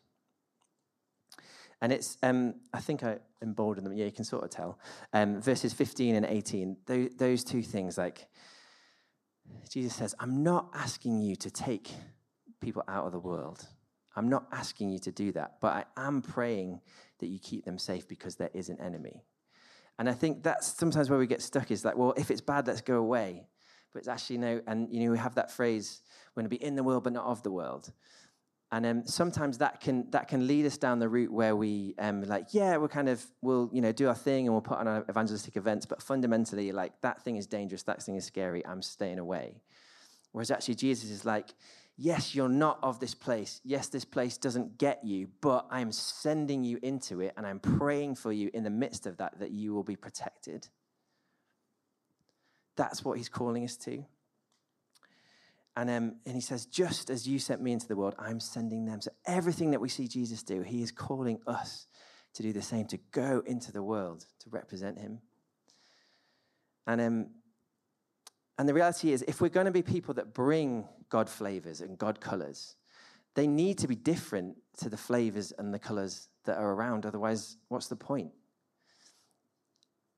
And 1.82 1.92
it's, 1.92 2.16
um, 2.22 2.54
I 2.72 2.80
think 2.80 3.04
I 3.04 3.18
emboldened 3.42 3.86
them. 3.86 3.92
Yeah, 3.92 4.06
you 4.06 4.12
can 4.12 4.24
sort 4.24 4.44
of 4.44 4.50
tell. 4.50 4.78
Um, 5.12 5.40
verses 5.40 5.72
15 5.72 6.14
and 6.14 6.26
18, 6.26 6.76
those, 6.86 7.10
those 7.16 7.44
two 7.44 7.62
things, 7.62 7.98
like 7.98 8.26
Jesus 9.70 9.94
says, 9.94 10.14
I'm 10.18 10.42
not 10.42 10.70
asking 10.74 11.20
you 11.20 11.36
to 11.36 11.50
take 11.50 11.90
people 12.60 12.82
out 12.88 13.04
of 13.06 13.12
the 13.12 13.18
world. 13.18 13.66
I'm 14.16 14.28
not 14.28 14.46
asking 14.50 14.90
you 14.90 14.98
to 15.00 15.12
do 15.12 15.32
that, 15.32 15.56
but 15.60 15.72
I 15.72 15.84
am 16.06 16.22
praying 16.22 16.80
that 17.18 17.26
you 17.26 17.38
keep 17.38 17.64
them 17.66 17.78
safe 17.78 18.08
because 18.08 18.36
there 18.36 18.50
is 18.54 18.70
an 18.70 18.80
enemy. 18.80 19.22
And 19.98 20.08
I 20.08 20.12
think 20.12 20.42
that's 20.42 20.66
sometimes 20.66 21.10
where 21.10 21.18
we 21.18 21.26
get 21.26 21.42
stuck 21.42 21.70
is 21.70 21.84
like, 21.84 21.96
well, 21.96 22.14
if 22.16 22.30
it's 22.30 22.40
bad, 22.40 22.66
let's 22.66 22.80
go 22.80 22.96
away. 22.96 23.46
But 23.92 24.00
it's 24.00 24.08
actually 24.08 24.38
no, 24.38 24.60
and 24.66 24.92
you 24.92 25.04
know, 25.04 25.12
we 25.12 25.18
have 25.18 25.34
that 25.36 25.50
phrase, 25.50 26.00
we're 26.34 26.42
going 26.42 26.50
to 26.50 26.56
be 26.56 26.62
in 26.62 26.76
the 26.76 26.82
world, 26.82 27.04
but 27.04 27.12
not 27.12 27.24
of 27.24 27.42
the 27.42 27.50
world. 27.50 27.92
And 28.72 28.84
um, 28.84 29.06
sometimes 29.06 29.58
that 29.58 29.80
can 29.80 30.10
that 30.10 30.26
can 30.26 30.46
lead 30.46 30.66
us 30.66 30.76
down 30.76 30.98
the 30.98 31.08
route 31.08 31.32
where 31.32 31.54
we 31.54 31.94
um, 31.98 32.22
like, 32.22 32.48
yeah, 32.52 32.76
we'll 32.76 32.88
kind 32.88 33.08
of 33.08 33.24
we'll 33.40 33.70
you 33.72 33.80
know 33.80 33.92
do 33.92 34.08
our 34.08 34.14
thing 34.14 34.46
and 34.46 34.54
we'll 34.54 34.60
put 34.60 34.78
on 34.78 34.88
our 34.88 35.04
evangelistic 35.08 35.56
events, 35.56 35.86
but 35.86 36.02
fundamentally, 36.02 36.72
like 36.72 37.00
that 37.02 37.22
thing 37.22 37.36
is 37.36 37.46
dangerous, 37.46 37.84
that 37.84 38.02
thing 38.02 38.16
is 38.16 38.24
scary. 38.24 38.66
I'm 38.66 38.82
staying 38.82 39.20
away. 39.20 39.62
Whereas 40.32 40.50
actually, 40.50 40.74
Jesus 40.74 41.10
is 41.10 41.24
like, 41.24 41.54
yes, 41.96 42.34
you're 42.34 42.48
not 42.48 42.78
of 42.82 42.98
this 42.98 43.14
place. 43.14 43.60
Yes, 43.64 43.88
this 43.88 44.04
place 44.04 44.36
doesn't 44.36 44.78
get 44.78 45.04
you, 45.04 45.28
but 45.40 45.66
I'm 45.70 45.92
sending 45.92 46.64
you 46.64 46.80
into 46.82 47.20
it, 47.20 47.34
and 47.36 47.46
I'm 47.46 47.60
praying 47.60 48.16
for 48.16 48.32
you 48.32 48.50
in 48.52 48.64
the 48.64 48.70
midst 48.70 49.06
of 49.06 49.16
that 49.18 49.38
that 49.38 49.52
you 49.52 49.74
will 49.74 49.84
be 49.84 49.96
protected. 49.96 50.68
That's 52.76 53.04
what 53.04 53.16
he's 53.16 53.28
calling 53.28 53.64
us 53.64 53.76
to. 53.78 54.04
And, 55.76 55.90
um, 55.90 56.16
and 56.24 56.34
he 56.34 56.40
says, 56.40 56.64
just 56.64 57.10
as 57.10 57.28
you 57.28 57.38
sent 57.38 57.60
me 57.60 57.72
into 57.72 57.86
the 57.86 57.96
world, 57.96 58.14
I'm 58.18 58.40
sending 58.40 58.86
them. 58.86 59.02
So 59.02 59.10
everything 59.26 59.72
that 59.72 59.80
we 59.80 59.90
see 59.90 60.08
Jesus 60.08 60.42
do, 60.42 60.62
he 60.62 60.82
is 60.82 60.90
calling 60.90 61.38
us 61.46 61.86
to 62.34 62.42
do 62.42 62.52
the 62.52 62.62
same, 62.62 62.86
to 62.86 62.98
go 63.12 63.42
into 63.46 63.72
the 63.72 63.82
world 63.82 64.24
to 64.40 64.50
represent 64.50 64.98
him. 64.98 65.20
And, 66.86 67.00
um, 67.00 67.26
and 68.58 68.66
the 68.68 68.74
reality 68.74 69.12
is, 69.12 69.22
if 69.28 69.40
we're 69.40 69.50
going 69.50 69.66
to 69.66 69.72
be 69.72 69.82
people 69.82 70.14
that 70.14 70.32
bring 70.32 70.86
God 71.10 71.28
flavors 71.28 71.82
and 71.82 71.98
God 71.98 72.20
colors, 72.20 72.76
they 73.34 73.46
need 73.46 73.76
to 73.78 73.88
be 73.88 73.96
different 73.96 74.56
to 74.78 74.88
the 74.88 74.96
flavors 74.96 75.52
and 75.58 75.74
the 75.74 75.78
colors 75.78 76.28
that 76.46 76.56
are 76.56 76.72
around. 76.72 77.04
Otherwise, 77.04 77.58
what's 77.68 77.88
the 77.88 77.96
point? 77.96 78.30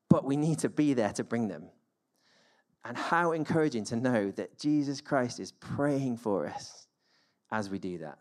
But 0.09 0.23
we 0.23 0.37
need 0.37 0.59
to 0.59 0.69
be 0.69 0.93
there 0.93 1.11
to 1.13 1.23
bring 1.25 1.49
them. 1.49 1.69
And 2.85 2.95
how 2.95 3.33
encouraging 3.33 3.83
to 3.85 3.95
know 3.95 4.31
that 4.31 4.57
Jesus 4.57 5.01
Christ 5.01 5.39
is 5.39 5.51
praying 5.51 6.17
for 6.17 6.47
us 6.47 6.87
as 7.51 7.69
we 7.69 7.79
do 7.79 7.97
that. 7.99 8.17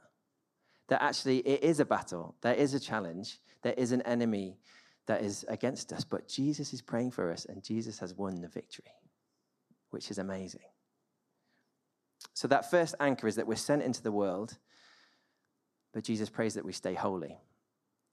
That 0.88 1.02
actually 1.02 1.38
it 1.38 1.62
is 1.62 1.80
a 1.80 1.84
battle, 1.84 2.34
there 2.40 2.54
is 2.54 2.74
a 2.74 2.80
challenge, 2.80 3.38
there 3.62 3.74
is 3.74 3.92
an 3.92 4.02
enemy 4.02 4.58
that 5.06 5.22
is 5.22 5.44
against 5.48 5.92
us, 5.92 6.04
but 6.04 6.28
Jesus 6.28 6.72
is 6.72 6.82
praying 6.82 7.10
for 7.10 7.30
us 7.30 7.44
and 7.44 7.62
Jesus 7.62 7.98
has 7.98 8.14
won 8.14 8.40
the 8.40 8.48
victory, 8.48 8.92
which 9.90 10.10
is 10.10 10.18
amazing. 10.18 10.60
So, 12.34 12.48
that 12.48 12.70
first 12.70 12.94
anchor 13.00 13.26
is 13.26 13.36
that 13.36 13.46
we're 13.46 13.56
sent 13.56 13.82
into 13.82 14.02
the 14.02 14.12
world, 14.12 14.58
but 15.92 16.04
Jesus 16.04 16.28
prays 16.28 16.54
that 16.54 16.64
we 16.64 16.72
stay 16.72 16.94
holy. 16.94 17.36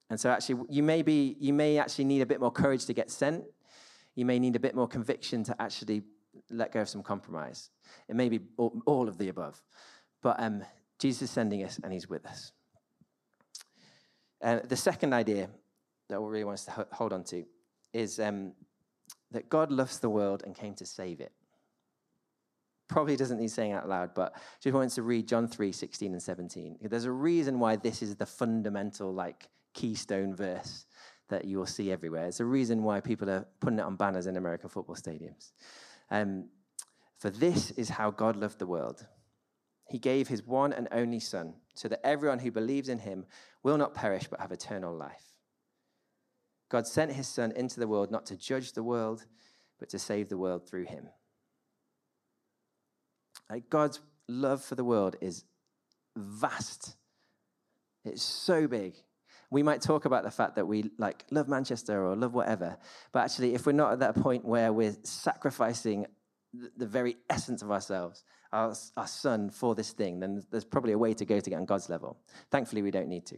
And 0.10 0.20
so, 0.20 0.30
actually, 0.30 0.64
you 0.70 0.84
may, 0.84 1.02
be, 1.02 1.36
you 1.39 1.54
may 1.54 1.78
actually 1.78 2.06
need 2.06 2.22
a 2.22 2.26
bit 2.26 2.39
more 2.39 2.52
courage 2.52 2.86
to 2.86 2.93
get 2.93 3.10
sent. 3.10 3.43
You 4.16 4.26
may 4.26 4.39
need 4.39 4.56
a 4.56 4.60
bit 4.60 4.76
more 4.76 4.88
conviction 4.88 5.43
to 5.46 5.62
actually 5.62 6.04
let 6.50 6.72
go 6.72 6.82
of 6.82 6.89
some 6.89 7.04
compromise. 7.04 7.70
It 8.08 8.16
may 8.16 8.30
be 8.30 8.39
all, 8.58 9.08
of 9.08 9.18
the 9.18 9.30
above. 9.30 9.62
But 10.22 10.38
um, 10.39 10.64
Jesus 11.00 11.24
is 11.24 11.32
sending 11.32 11.64
us 11.64 11.80
and 11.84 11.91
he's 11.91 12.10
with 12.10 12.26
us. 12.26 12.52
Uh, 14.43 14.60
the 14.64 14.76
second 14.76 15.14
idea 15.14 15.50
that 16.10 16.22
we 16.22 16.30
really 16.30 16.43
want 16.43 16.60
us 16.60 16.66
to 16.66 16.88
hold 16.91 17.14
on 17.14 17.24
to 17.26 17.46
is 17.93 18.20
um, 18.20 18.54
that 19.32 19.50
God 19.50 19.72
loves 19.72 20.00
the 20.00 20.10
world 20.10 20.43
and 20.46 20.56
came 20.56 20.76
to 20.76 20.86
save 20.86 21.20
it. 21.20 21.32
probably 22.88 23.16
doesn't 23.16 23.39
need 23.39 23.52
saying 23.52 23.72
out 23.72 23.89
loud, 23.89 24.14
but 24.14 24.36
just 24.62 24.74
wanted 24.74 24.91
to 24.91 25.02
read 25.02 25.28
John 25.28 25.48
3 25.48 25.72
16 25.72 26.12
and 26.12 26.22
17. 26.22 26.78
There's 26.82 27.06
a 27.06 27.12
reason 27.12 27.60
why 27.60 27.76
this 27.76 28.02
is 28.02 28.16
the 28.16 28.26
fundamental, 28.26 29.14
like, 29.14 29.50
keystone 29.74 30.34
verse 30.36 30.86
that 31.30 31.46
you 31.46 31.58
will 31.58 31.66
see 31.66 31.91
everywhere. 31.91 32.26
It's 32.26 32.39
a 32.39 32.46
reason 32.46 32.84
why 32.84 33.00
people 33.02 33.30
are 33.30 33.46
putting 33.60 33.80
it 33.80 33.84
on 33.84 33.96
banners 33.96 34.28
in 34.28 34.38
American 34.38 34.70
football 34.70 34.96
stadiums. 34.96 35.52
Um, 36.10 36.49
for 37.18 37.30
this 37.30 37.72
is 37.72 37.89
how 37.89 38.12
God 38.12 38.36
loved 38.36 38.60
the 38.60 38.68
world. 38.68 39.06
He 39.88 39.99
gave 39.99 40.28
his 40.28 40.43
one 40.43 40.74
and 40.74 40.88
only 40.91 41.20
Son, 41.20 41.56
so 41.74 41.88
that 41.88 42.06
everyone 42.06 42.39
who 42.39 42.51
believes 42.51 42.89
in 42.89 42.99
him 42.99 43.26
will 43.64 43.78
not 43.78 43.93
perish 43.93 44.28
but 44.28 44.39
have 44.39 44.51
eternal 44.51 44.95
life. 44.95 45.24
God 46.70 46.88
sent 46.88 47.12
his 47.12 47.28
Son 47.28 47.51
into 47.56 47.80
the 47.80 47.88
world 47.88 48.12
not 48.12 48.26
to 48.28 48.36
judge 48.36 48.74
the 48.74 48.84
world, 48.84 49.26
but 49.80 49.89
to 49.89 49.99
save 49.99 50.30
the 50.30 50.38
world 50.38 50.68
through 50.68 50.86
him. 50.86 51.10
Like 53.49 53.70
God's 53.70 54.01
love 54.28 54.64
for 54.64 54.76
the 54.76 54.84
world 54.84 55.16
is 55.22 55.43
vast. 56.16 56.95
It's 58.03 58.24
so 58.24 58.68
big. 58.68 58.95
We 59.56 59.64
might 59.64 59.82
talk 59.82 60.03
about 60.03 60.26
the 60.26 60.32
fact 60.32 60.58
that 60.58 60.68
we 60.68 60.91
like 60.97 61.24
love 61.32 61.47
Manchester 61.47 62.06
or 62.06 62.14
love 62.18 62.34
whatever, 62.34 62.76
but 63.14 63.20
actually, 63.20 63.53
if 63.53 63.66
we're 63.66 63.72
not 63.72 63.93
at 63.93 63.99
that 63.99 64.16
point 64.16 64.43
where 64.43 64.74
we're 64.74 64.97
sacrificing 65.03 66.08
the 66.76 66.86
very 66.86 67.16
essence 67.30 67.62
of 67.62 67.72
ourselves, 67.72 68.26
our, 68.51 68.76
our 68.97 69.08
son, 69.08 69.49
for 69.49 69.74
this 69.74 69.93
thing, 69.93 70.20
then 70.20 70.43
there's 70.51 70.66
probably 70.66 70.91
a 70.91 70.97
way 70.97 71.14
to 71.14 71.24
go 71.24 71.39
to 71.39 71.49
get 71.49 71.56
on 71.56 71.64
God's 71.64 71.88
level. 71.88 72.18
Thankfully, 72.51 72.82
we 72.82 72.91
don't 72.91 73.08
need 73.08 73.26
to. 73.28 73.38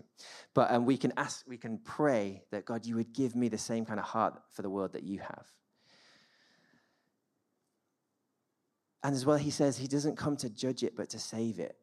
But 0.55 0.71
um, 0.71 0.87
we 0.87 0.97
can 0.97 1.13
ask, 1.17 1.45
we 1.47 1.55
can 1.55 1.77
pray 1.77 2.41
that 2.49 2.65
God, 2.65 2.87
you 2.87 2.95
would 2.95 3.13
give 3.13 3.35
me 3.35 3.47
the 3.47 3.59
same 3.59 3.85
kind 3.85 3.99
of 3.99 4.07
heart 4.07 4.41
for 4.49 4.63
the 4.63 4.71
world 4.71 4.93
that 4.93 5.03
you 5.03 5.19
have. 5.19 5.45
And 9.03 9.13
as 9.13 9.23
well, 9.23 9.37
he 9.37 9.51
says 9.51 9.77
he 9.77 9.87
doesn't 9.87 10.15
come 10.15 10.35
to 10.37 10.49
judge 10.49 10.81
it, 10.81 10.95
but 10.95 11.11
to 11.11 11.19
save 11.19 11.59
it. 11.59 11.77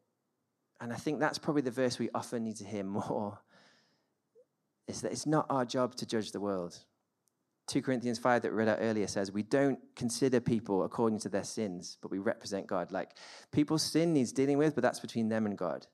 And 0.81 0.91
I 0.91 0.97
think 0.97 1.21
that's 1.21 1.37
probably 1.37 1.61
the 1.61 1.71
verse 1.71 1.97
we 1.97 2.09
often 2.13 2.43
need 2.43 2.57
to 2.57 2.65
hear 2.65 2.83
more. 3.09 3.39
Is 4.87 5.01
that 5.01 5.11
it's 5.11 5.25
not 5.25 5.47
our 5.49 5.65
job 5.65 5.95
to 5.95 6.05
judge 6.05 6.31
the 6.31 6.39
world. 6.39 6.77
2 7.67 7.81
Corinthians 7.81 8.19
5 8.19 8.43
that 8.43 8.51
we 8.51 8.57
read 8.57 8.67
out 8.67 8.77
earlier 8.79 9.07
says, 9.07 9.31
We 9.31 9.41
don't 9.41 9.79
consider 9.95 10.39
people 10.39 10.83
according 10.83 11.19
to 11.19 11.29
their 11.29 11.43
sins, 11.43 11.97
but 12.01 12.11
we 12.11 12.19
represent 12.19 12.67
God. 12.67 12.91
Like 12.91 13.17
people's 13.51 13.81
sin 13.81 14.13
needs 14.13 14.31
dealing 14.31 14.59
with, 14.59 14.75
but 14.75 14.83
that's 14.83 14.99
between 14.99 15.29
them 15.29 15.45
and 15.45 15.57
God. 15.57 15.87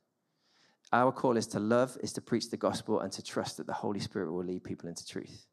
Our 0.91 1.13
call 1.13 1.37
is 1.37 1.47
to 1.47 1.59
love, 1.59 1.97
is 2.01 2.11
to 2.13 2.21
preach 2.21 2.49
the 2.49 2.57
gospel, 2.57 2.99
and 2.99 3.11
to 3.13 3.23
trust 3.23 3.57
that 3.57 3.67
the 3.67 3.73
Holy 3.73 4.01
Spirit 4.01 4.31
will 4.31 4.43
lead 4.43 4.65
people 4.65 4.89
into 4.89 5.07
truth. 5.07 5.45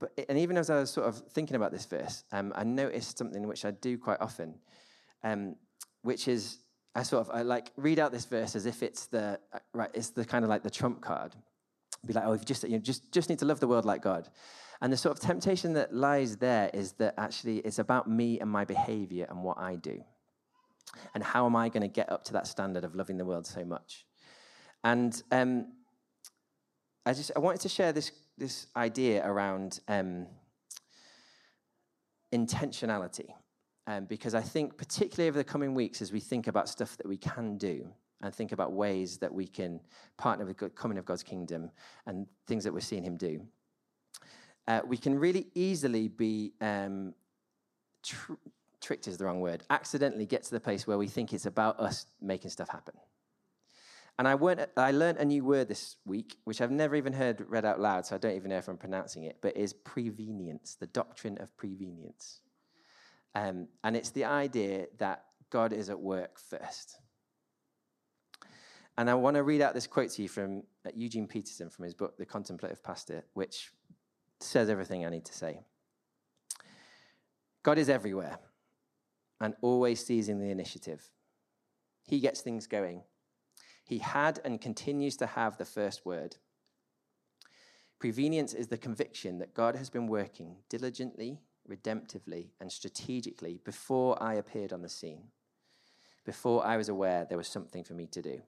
But, 0.00 0.12
and 0.28 0.38
even 0.38 0.56
as 0.56 0.70
I 0.70 0.80
was 0.80 0.90
sort 0.90 1.06
of 1.06 1.18
thinking 1.30 1.56
about 1.56 1.72
this 1.72 1.84
verse, 1.84 2.24
um, 2.32 2.52
I 2.56 2.64
noticed 2.64 3.18
something 3.18 3.46
which 3.46 3.64
I 3.64 3.70
do 3.70 3.98
quite 3.98 4.20
often, 4.20 4.54
um, 5.22 5.56
which 6.02 6.26
is 6.28 6.58
I 6.94 7.02
sort 7.02 7.26
of 7.26 7.34
I 7.34 7.42
like 7.42 7.72
read 7.76 7.98
out 7.98 8.12
this 8.12 8.24
verse 8.24 8.56
as 8.56 8.66
if 8.66 8.82
it's 8.82 9.06
the 9.06 9.38
uh, 9.52 9.58
right, 9.72 9.90
it's 9.94 10.10
the 10.10 10.24
kind 10.24 10.44
of 10.44 10.48
like 10.48 10.62
the 10.62 10.70
trump 10.70 11.00
card. 11.00 11.34
Be 12.06 12.12
like, 12.12 12.24
oh, 12.26 12.32
if 12.32 12.40
you 12.40 12.46
just 12.46 12.68
you 12.68 12.78
just 12.78 13.12
just 13.12 13.28
need 13.28 13.38
to 13.40 13.44
love 13.44 13.60
the 13.60 13.68
world 13.68 13.84
like 13.84 14.02
God. 14.02 14.28
And 14.80 14.92
the 14.92 14.96
sort 14.96 15.16
of 15.16 15.20
temptation 15.20 15.72
that 15.72 15.92
lies 15.92 16.36
there 16.36 16.70
is 16.72 16.92
that 16.92 17.14
actually 17.18 17.58
it's 17.58 17.80
about 17.80 18.08
me 18.08 18.38
and 18.38 18.48
my 18.48 18.64
behavior 18.64 19.26
and 19.28 19.42
what 19.42 19.58
I 19.58 19.74
do. 19.74 20.04
And 21.14 21.22
how 21.22 21.46
am 21.46 21.56
I 21.56 21.68
going 21.68 21.82
to 21.82 21.88
get 21.88 22.10
up 22.10 22.24
to 22.24 22.32
that 22.34 22.46
standard 22.46 22.84
of 22.84 22.94
loving 22.94 23.18
the 23.18 23.24
world 23.24 23.46
so 23.46 23.64
much? 23.64 24.06
And 24.84 25.20
um, 25.32 25.72
I 27.04 27.12
just 27.12 27.32
I 27.34 27.40
wanted 27.40 27.60
to 27.62 27.68
share 27.68 27.92
this 27.92 28.12
this 28.36 28.68
idea 28.76 29.26
around 29.26 29.80
um, 29.88 30.26
intentionality 32.32 33.30
um, 33.88 34.04
because 34.04 34.34
I 34.34 34.42
think, 34.42 34.76
particularly 34.76 35.28
over 35.28 35.38
the 35.38 35.44
coming 35.44 35.74
weeks, 35.74 36.02
as 36.02 36.12
we 36.12 36.20
think 36.20 36.46
about 36.46 36.68
stuff 36.68 36.98
that 36.98 37.08
we 37.08 37.16
can 37.16 37.56
do 37.56 37.88
and 38.20 38.34
think 38.34 38.52
about 38.52 38.72
ways 38.72 39.16
that 39.18 39.32
we 39.32 39.46
can 39.46 39.80
partner 40.18 40.44
with 40.44 40.58
the 40.58 40.68
coming 40.68 40.98
of 40.98 41.06
God's 41.06 41.22
kingdom 41.22 41.70
and 42.06 42.26
things 42.46 42.64
that 42.64 42.72
we're 42.74 42.80
seeing 42.80 43.02
Him 43.02 43.16
do, 43.16 43.40
uh, 44.66 44.82
we 44.86 44.98
can 44.98 45.18
really 45.18 45.46
easily 45.54 46.08
be 46.08 46.52
um, 46.60 47.14
tr- 48.02 48.34
tricked, 48.82 49.08
is 49.08 49.16
the 49.16 49.24
wrong 49.24 49.40
word, 49.40 49.62
accidentally 49.70 50.26
get 50.26 50.42
to 50.42 50.50
the 50.50 50.60
place 50.60 50.86
where 50.86 50.98
we 50.98 51.08
think 51.08 51.32
it's 51.32 51.46
about 51.46 51.80
us 51.80 52.04
making 52.20 52.50
stuff 52.50 52.68
happen. 52.68 52.94
And 54.18 54.28
I, 54.28 54.36
I 54.76 54.90
learned 54.90 55.16
a 55.16 55.24
new 55.24 55.44
word 55.44 55.68
this 55.68 55.96
week, 56.04 56.36
which 56.44 56.60
I've 56.60 56.70
never 56.70 56.94
even 56.94 57.14
heard 57.14 57.42
read 57.48 57.64
out 57.64 57.80
loud, 57.80 58.04
so 58.04 58.16
I 58.16 58.18
don't 58.18 58.36
even 58.36 58.50
know 58.50 58.58
if 58.58 58.68
I'm 58.68 58.76
pronouncing 58.76 59.22
it, 59.22 59.38
but 59.40 59.56
is 59.56 59.72
prevenience, 59.72 60.74
the 60.74 60.88
doctrine 60.88 61.38
of 61.38 61.56
prevenience. 61.56 62.40
Um, 63.38 63.68
and 63.84 63.96
it's 63.96 64.10
the 64.10 64.24
idea 64.24 64.86
that 64.98 65.26
God 65.50 65.72
is 65.72 65.90
at 65.90 66.00
work 66.00 66.40
first. 66.40 66.98
And 68.96 69.08
I 69.08 69.14
want 69.14 69.36
to 69.36 69.44
read 69.44 69.62
out 69.62 69.74
this 69.74 69.86
quote 69.86 70.10
to 70.10 70.22
you 70.22 70.28
from 70.28 70.64
uh, 70.84 70.90
Eugene 70.92 71.28
Peterson 71.28 71.70
from 71.70 71.84
his 71.84 71.94
book, 71.94 72.18
The 72.18 72.26
Contemplative 72.26 72.82
Pastor, 72.82 73.22
which 73.34 73.70
says 74.40 74.68
everything 74.68 75.06
I 75.06 75.10
need 75.10 75.24
to 75.26 75.32
say. 75.32 75.60
God 77.62 77.78
is 77.78 77.88
everywhere 77.88 78.40
and 79.40 79.54
always 79.62 80.04
seizing 80.04 80.40
the 80.40 80.50
initiative. 80.50 81.08
He 82.08 82.18
gets 82.18 82.40
things 82.40 82.66
going. 82.66 83.02
He 83.84 83.98
had 83.98 84.40
and 84.44 84.60
continues 84.60 85.16
to 85.18 85.26
have 85.26 85.58
the 85.58 85.64
first 85.64 86.04
word. 86.04 86.38
Prevenience 88.00 88.52
is 88.52 88.66
the 88.66 88.78
conviction 88.78 89.38
that 89.38 89.54
God 89.54 89.76
has 89.76 89.90
been 89.90 90.08
working 90.08 90.56
diligently 90.68 91.38
redemptively, 91.68 92.48
and 92.60 92.72
strategically 92.72 93.60
before 93.64 94.20
I 94.22 94.34
appeared 94.34 94.72
on 94.72 94.82
the 94.82 94.88
scene, 94.88 95.24
before 96.24 96.66
I 96.66 96.76
was 96.76 96.88
aware 96.88 97.26
there 97.28 97.38
was 97.38 97.48
something 97.48 97.84
for 97.84 97.94
me 97.94 98.06
to 98.08 98.22
do. 98.22 98.42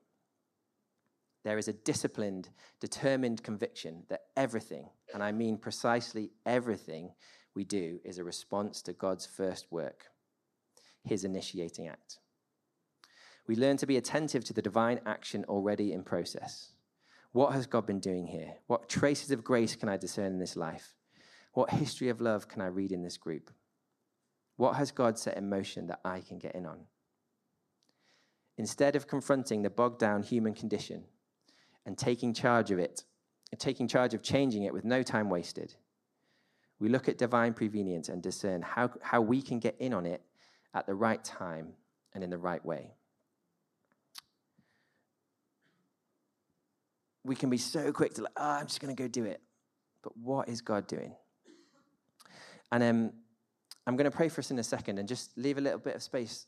There 1.43 1.59
is 1.59 1.69
a 1.69 1.73
disciplined, 1.73 2.51
determined 2.81 3.43
conviction 3.43 4.05
that 4.09 4.25
everything, 4.37 4.91
and 5.15 5.23
I 5.23 5.33
mean 5.33 5.57
precisely 5.57 6.33
everything 6.45 7.13
we 7.55 7.65
do, 7.65 8.01
is 8.05 8.19
a 8.19 8.25
response 8.25 8.83
to 8.83 8.93
God's 8.93 9.27
first 9.27 9.67
work, 9.71 10.11
his 11.03 11.25
initiating 11.25 11.89
act. 11.89 12.19
We 13.47 13.57
learn 13.57 13.79
to 13.79 13.87
be 13.87 13.97
attentive 13.97 14.45
to 14.45 14.53
the 14.53 14.63
divine 14.63 15.01
action 15.07 15.45
already 15.49 15.93
in 15.93 16.05
process. 16.05 16.73
What 17.33 17.53
has 17.53 17.67
God 17.67 17.87
been 17.87 18.01
doing 18.01 18.27
here? 18.27 18.55
What 18.67 18.89
traces 18.89 19.31
of 19.31 19.45
grace 19.45 19.75
can 19.77 19.89
I 19.89 19.97
discern 19.97 20.33
in 20.33 20.39
this 20.39 20.57
life? 20.57 20.95
What 21.53 21.71
history 21.71 22.09
of 22.09 22.21
love 22.21 22.49
can 22.49 22.61
I 22.61 22.67
read 22.67 22.93
in 22.93 23.03
this 23.03 23.17
group? 23.17 23.51
What 24.57 24.77
has 24.77 24.91
God 24.93 25.19
set 25.19 25.37
in 25.37 25.49
motion 25.49 25.87
that 25.89 26.01
I 26.05 26.21
can 26.21 26.39
get 26.39 26.55
in 26.55 26.67
on? 26.67 26.81
Instead 28.59 28.95
of 28.95 29.09
confronting 29.09 29.63
the 29.63 29.71
bogged 29.71 29.99
down 29.99 30.23
human 30.23 30.55
condition 30.55 31.05
and 31.87 31.97
taking 31.97 32.35
charge 32.35 32.71
of 32.71 32.79
it, 32.79 33.05
taking 33.59 33.89
charge 33.89 34.15
of 34.15 34.23
changing 34.23 34.65
it 34.65 34.75
with 34.75 34.85
no 34.85 35.03
time 35.03 35.31
wasted, 35.31 35.75
we 36.79 36.89
look 36.89 37.09
at 37.09 37.19
divine 37.19 37.53
prevenience 37.53 38.09
and 38.09 38.23
discern 38.23 38.63
how, 38.63 38.91
how 39.03 39.21
we 39.21 39.43
can 39.43 39.59
get 39.59 39.77
in 39.79 39.93
on 39.93 40.07
it 40.07 40.23
at 40.75 40.87
the 40.87 40.95
right 40.95 41.23
time 41.25 41.73
and 42.15 42.23
in 42.23 42.31
the 42.31 42.39
right 42.39 42.65
way. 42.65 42.95
We 47.25 47.35
can 47.35 47.51
be 47.51 47.59
so 47.59 47.93
quick 47.93 48.15
to, 48.15 48.23
like, 48.23 48.33
oh, 48.37 48.51
I'm 48.51 48.67
just 48.67 48.81
going 48.81 48.95
to 48.95 49.03
go 49.03 49.09
do 49.09 49.25
it. 49.25 49.43
But 50.03 50.17
what 50.17 50.49
is 50.49 50.61
God 50.61 50.87
doing? 50.87 51.15
And 52.73 52.83
um, 52.83 53.13
I'm 53.87 53.97
going 53.97 54.11
to 54.11 54.17
pray 54.17 54.29
for 54.29 54.41
us 54.41 54.51
in 54.51 54.59
a 54.59 54.65
second 54.65 54.99
and 54.99 55.09
just 55.09 55.37
leave 55.37 55.59
a 55.59 55.61
little 55.61 55.79
bit 55.79 55.97
of 55.97 56.03
space 56.03 56.47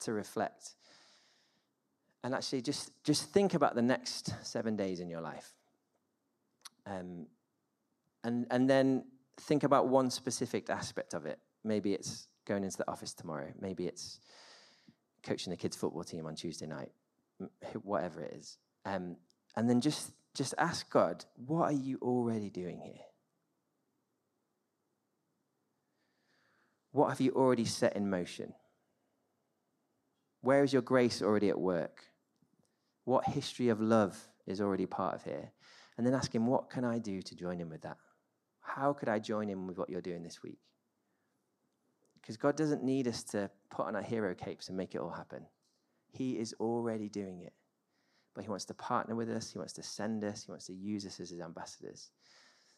to 0.00 0.12
reflect. 0.12 0.74
And 2.24 2.34
actually, 2.34 2.62
just, 2.62 2.92
just 3.04 3.30
think 3.30 3.54
about 3.54 3.74
the 3.74 3.82
next 3.82 4.34
seven 4.42 4.76
days 4.76 5.00
in 5.00 5.08
your 5.08 5.20
life. 5.20 5.52
Um, 6.86 7.26
and, 8.24 8.46
and 8.50 8.68
then 8.68 9.04
think 9.40 9.64
about 9.64 9.88
one 9.88 10.10
specific 10.10 10.70
aspect 10.70 11.14
of 11.14 11.26
it. 11.26 11.38
Maybe 11.64 11.94
it's 11.94 12.28
going 12.46 12.64
into 12.64 12.76
the 12.76 12.90
office 12.90 13.12
tomorrow. 13.12 13.52
Maybe 13.60 13.86
it's 13.86 14.20
coaching 15.22 15.50
the 15.50 15.56
kids' 15.56 15.76
football 15.76 16.04
team 16.04 16.26
on 16.26 16.34
Tuesday 16.34 16.66
night, 16.66 16.92
whatever 17.82 18.20
it 18.20 18.34
is. 18.34 18.58
Um, 18.84 19.16
and 19.56 19.68
then 19.68 19.80
just, 19.80 20.12
just 20.34 20.54
ask 20.58 20.88
God, 20.90 21.24
what 21.46 21.64
are 21.64 21.72
you 21.72 21.98
already 22.02 22.50
doing 22.50 22.80
here? 22.80 23.02
What 26.92 27.08
have 27.08 27.20
you 27.20 27.32
already 27.32 27.64
set 27.64 27.96
in 27.96 28.08
motion? 28.08 28.52
Where 30.42 30.62
is 30.62 30.72
your 30.72 30.82
grace 30.82 31.22
already 31.22 31.48
at 31.48 31.58
work? 31.58 32.04
What 33.04 33.26
history 33.26 33.68
of 33.68 33.80
love 33.80 34.16
is 34.46 34.60
already 34.60 34.86
part 34.86 35.14
of 35.14 35.24
here? 35.24 35.52
And 35.96 36.06
then 36.06 36.14
ask 36.14 36.34
Him, 36.34 36.46
what 36.46 36.70
can 36.70 36.84
I 36.84 36.98
do 36.98 37.22
to 37.22 37.34
join 37.34 37.60
in 37.60 37.68
with 37.68 37.82
that? 37.82 37.96
How 38.60 38.92
could 38.92 39.08
I 39.08 39.18
join 39.18 39.48
in 39.48 39.66
with 39.66 39.78
what 39.78 39.90
you're 39.90 40.00
doing 40.00 40.22
this 40.22 40.42
week? 40.42 40.58
Because 42.20 42.36
God 42.36 42.56
doesn't 42.56 42.84
need 42.84 43.08
us 43.08 43.24
to 43.24 43.50
put 43.70 43.86
on 43.86 43.96
our 43.96 44.02
hero 44.02 44.34
capes 44.34 44.68
and 44.68 44.76
make 44.76 44.94
it 44.94 45.00
all 45.00 45.10
happen. 45.10 45.46
He 46.12 46.38
is 46.38 46.54
already 46.60 47.08
doing 47.08 47.40
it. 47.40 47.52
But 48.34 48.44
He 48.44 48.50
wants 48.50 48.64
to 48.66 48.74
partner 48.74 49.14
with 49.14 49.30
us, 49.30 49.52
He 49.52 49.58
wants 49.58 49.72
to 49.74 49.82
send 49.82 50.24
us, 50.24 50.44
He 50.44 50.50
wants 50.50 50.66
to 50.66 50.74
use 50.74 51.06
us 51.06 51.20
as 51.20 51.30
His 51.30 51.40
ambassadors. 51.40 52.10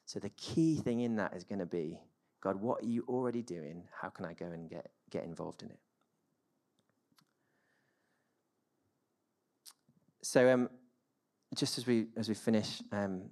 So 0.06 0.18
the 0.18 0.30
key 0.30 0.76
thing 0.76 1.00
in 1.00 1.16
that 1.16 1.34
is 1.34 1.44
going 1.44 1.60
to 1.60 1.66
be 1.66 2.00
God, 2.44 2.60
what 2.60 2.82
are 2.82 2.86
you 2.86 3.06
already 3.08 3.40
doing? 3.40 3.84
How 3.98 4.10
can 4.10 4.26
I 4.26 4.34
go 4.34 4.44
and 4.44 4.68
get, 4.68 4.90
get 5.10 5.24
involved 5.24 5.62
in 5.62 5.70
it? 5.70 5.78
So, 10.20 10.52
um, 10.52 10.68
just 11.54 11.78
as 11.78 11.86
we 11.86 12.08
as 12.16 12.28
we 12.28 12.34
finish, 12.34 12.82
um, 12.92 13.30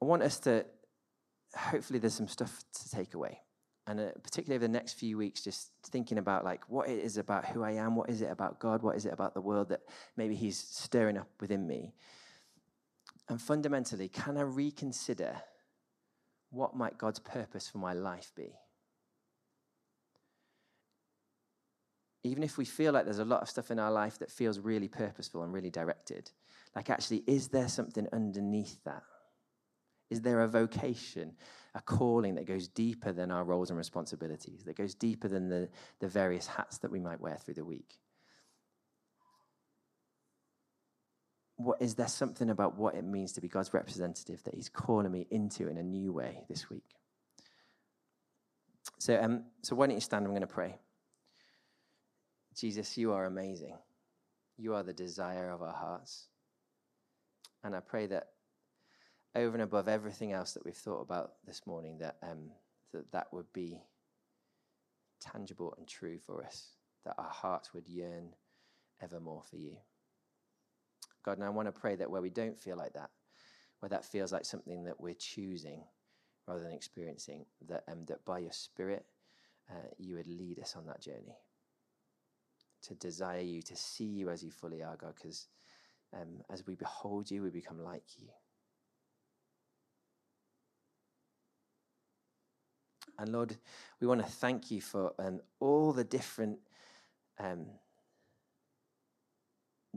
I 0.00 0.04
want 0.04 0.22
us 0.22 0.38
to 0.40 0.64
hopefully 1.56 1.98
there's 1.98 2.14
some 2.14 2.28
stuff 2.28 2.62
to 2.74 2.90
take 2.90 3.14
away, 3.14 3.40
and 3.86 3.98
uh, 3.98 4.10
particularly 4.22 4.56
over 4.56 4.66
the 4.66 4.72
next 4.72 4.94
few 4.94 5.16
weeks, 5.18 5.42
just 5.42 5.70
thinking 5.86 6.18
about 6.18 6.44
like 6.44 6.68
what 6.68 6.88
it 6.88 6.98
is 6.98 7.16
about 7.16 7.46
who 7.46 7.62
I 7.64 7.72
am, 7.72 7.96
what 7.96 8.10
is 8.10 8.22
it 8.22 8.30
about 8.30 8.60
God, 8.60 8.82
what 8.82 8.96
is 8.96 9.06
it 9.06 9.12
about 9.12 9.34
the 9.34 9.40
world 9.40 9.70
that 9.70 9.80
maybe 10.16 10.34
He's 10.34 10.58
stirring 10.58 11.16
up 11.16 11.28
within 11.40 11.66
me, 11.66 11.94
and 13.28 13.40
fundamentally, 13.40 14.08
can 14.08 14.36
I 14.36 14.42
reconsider 14.42 15.40
what 16.50 16.76
might 16.76 16.98
God's 16.98 17.18
purpose 17.18 17.68
for 17.68 17.78
my 17.78 17.92
life 17.92 18.32
be? 18.34 18.54
even 22.28 22.42
if 22.42 22.58
we 22.58 22.64
feel 22.64 22.92
like 22.92 23.04
there's 23.04 23.18
a 23.18 23.24
lot 23.24 23.42
of 23.42 23.48
stuff 23.48 23.70
in 23.70 23.78
our 23.78 23.90
life 23.90 24.18
that 24.18 24.30
feels 24.30 24.58
really 24.58 24.88
purposeful 24.88 25.42
and 25.42 25.52
really 25.52 25.70
directed, 25.70 26.30
like 26.74 26.90
actually, 26.90 27.22
is 27.26 27.48
there 27.48 27.68
something 27.68 28.06
underneath 28.12 28.82
that? 28.84 29.02
Is 30.10 30.22
there 30.22 30.40
a 30.40 30.48
vocation, 30.48 31.32
a 31.74 31.82
calling 31.82 32.34
that 32.36 32.46
goes 32.46 32.66
deeper 32.66 33.12
than 33.12 33.30
our 33.30 33.44
roles 33.44 33.70
and 33.70 33.78
responsibilities, 33.78 34.64
that 34.64 34.76
goes 34.76 34.94
deeper 34.94 35.28
than 35.28 35.48
the, 35.48 35.68
the 36.00 36.08
various 36.08 36.46
hats 36.46 36.78
that 36.78 36.90
we 36.90 37.00
might 37.00 37.20
wear 37.20 37.36
through 37.36 37.54
the 37.54 37.64
week? 37.64 37.98
What, 41.58 41.82
is 41.82 41.94
there 41.94 42.08
something 42.08 42.50
about 42.50 42.78
what 42.78 42.94
it 42.94 43.04
means 43.04 43.32
to 43.32 43.40
be 43.40 43.48
God's 43.48 43.74
representative 43.74 44.42
that 44.44 44.54
He's 44.54 44.68
calling 44.68 45.12
me 45.12 45.26
into 45.30 45.68
in 45.68 45.76
a 45.76 45.82
new 45.82 46.12
way 46.12 46.44
this 46.48 46.70
week? 46.70 46.94
So, 48.98 49.20
um, 49.20 49.44
so 49.62 49.76
why 49.76 49.86
don't 49.86 49.96
you 49.96 50.00
stand? 50.00 50.24
I'm 50.24 50.32
going 50.32 50.40
to 50.40 50.46
pray. 50.46 50.78
Jesus, 52.56 52.96
you 52.96 53.12
are 53.12 53.26
amazing. 53.26 53.76
You 54.56 54.74
are 54.74 54.82
the 54.82 54.92
desire 54.92 55.50
of 55.50 55.62
our 55.62 55.74
hearts. 55.74 56.28
And 57.62 57.76
I 57.76 57.80
pray 57.80 58.06
that 58.06 58.28
over 59.34 59.54
and 59.54 59.62
above 59.62 59.88
everything 59.88 60.32
else 60.32 60.52
that 60.54 60.64
we've 60.64 60.74
thought 60.74 61.02
about 61.02 61.32
this 61.44 61.66
morning, 61.66 61.98
that 61.98 62.16
um, 62.22 62.50
that, 62.92 63.10
that 63.12 63.32
would 63.32 63.52
be 63.52 63.80
tangible 65.20 65.74
and 65.78 65.86
true 65.86 66.18
for 66.18 66.44
us, 66.44 66.68
that 67.04 67.14
our 67.18 67.30
hearts 67.30 67.74
would 67.74 67.88
yearn 67.88 68.30
evermore 69.02 69.42
for 69.48 69.56
you. 69.56 69.76
God, 71.24 71.38
and 71.38 71.44
I 71.44 71.50
want 71.50 71.66
to 71.66 71.80
pray 71.80 71.96
that 71.96 72.10
where 72.10 72.22
we 72.22 72.30
don't 72.30 72.58
feel 72.58 72.76
like 72.76 72.94
that, 72.94 73.10
where 73.80 73.90
that 73.90 74.04
feels 74.04 74.32
like 74.32 74.44
something 74.44 74.84
that 74.84 75.00
we're 75.00 75.14
choosing 75.14 75.82
rather 76.46 76.62
than 76.62 76.72
experiencing, 76.72 77.44
that, 77.68 77.84
um, 77.90 78.04
that 78.06 78.24
by 78.24 78.38
your 78.38 78.52
Spirit, 78.52 79.04
uh, 79.70 79.88
you 79.98 80.16
would 80.16 80.26
lead 80.26 80.58
us 80.60 80.74
on 80.76 80.86
that 80.86 81.02
journey 81.02 81.36
to 82.82 82.94
desire 82.94 83.40
you, 83.40 83.60
to 83.62 83.76
see 83.76 84.04
you 84.04 84.30
as 84.30 84.42
you 84.42 84.50
fully 84.50 84.82
are, 84.82 84.96
God, 84.96 85.14
because 85.14 85.48
um, 86.14 86.42
as 86.50 86.66
we 86.66 86.74
behold 86.74 87.30
you, 87.30 87.42
we 87.42 87.50
become 87.50 87.82
like 87.82 88.04
you. 88.16 88.28
And 93.18 93.32
Lord, 93.32 93.56
we 94.00 94.06
want 94.06 94.24
to 94.24 94.32
thank 94.32 94.70
you 94.70 94.80
for 94.80 95.12
um, 95.18 95.40
all 95.58 95.92
the 95.92 96.04
different 96.04 96.58
um, 97.38 97.66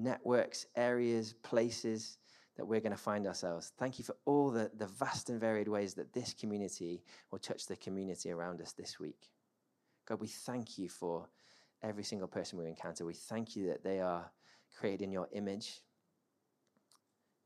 networks, 0.03 0.65
areas, 0.75 1.33
places 1.43 2.17
that 2.57 2.65
we're 2.65 2.79
going 2.79 2.91
to 2.91 2.97
find 2.97 3.25
ourselves. 3.25 3.71
Thank 3.77 3.97
you 3.97 4.05
for 4.05 4.15
all 4.25 4.51
the, 4.51 4.69
the 4.77 4.87
vast 4.87 5.29
and 5.29 5.39
varied 5.39 5.67
ways 5.67 5.93
that 5.95 6.13
this 6.13 6.33
community 6.33 7.03
will 7.31 7.39
touch 7.39 7.65
the 7.65 7.77
community 7.77 8.31
around 8.31 8.61
us 8.61 8.73
this 8.73 8.99
week. 8.99 9.29
God, 10.07 10.19
we 10.19 10.27
thank 10.27 10.77
you 10.77 10.89
for 10.89 11.29
every 11.81 12.03
single 12.03 12.27
person 12.27 12.59
we 12.59 12.67
encounter. 12.67 13.05
We 13.05 13.13
thank 13.13 13.55
you 13.55 13.67
that 13.67 13.83
they 13.83 13.99
are 13.99 14.31
created 14.77 15.03
in 15.03 15.11
your 15.11 15.27
image, 15.31 15.81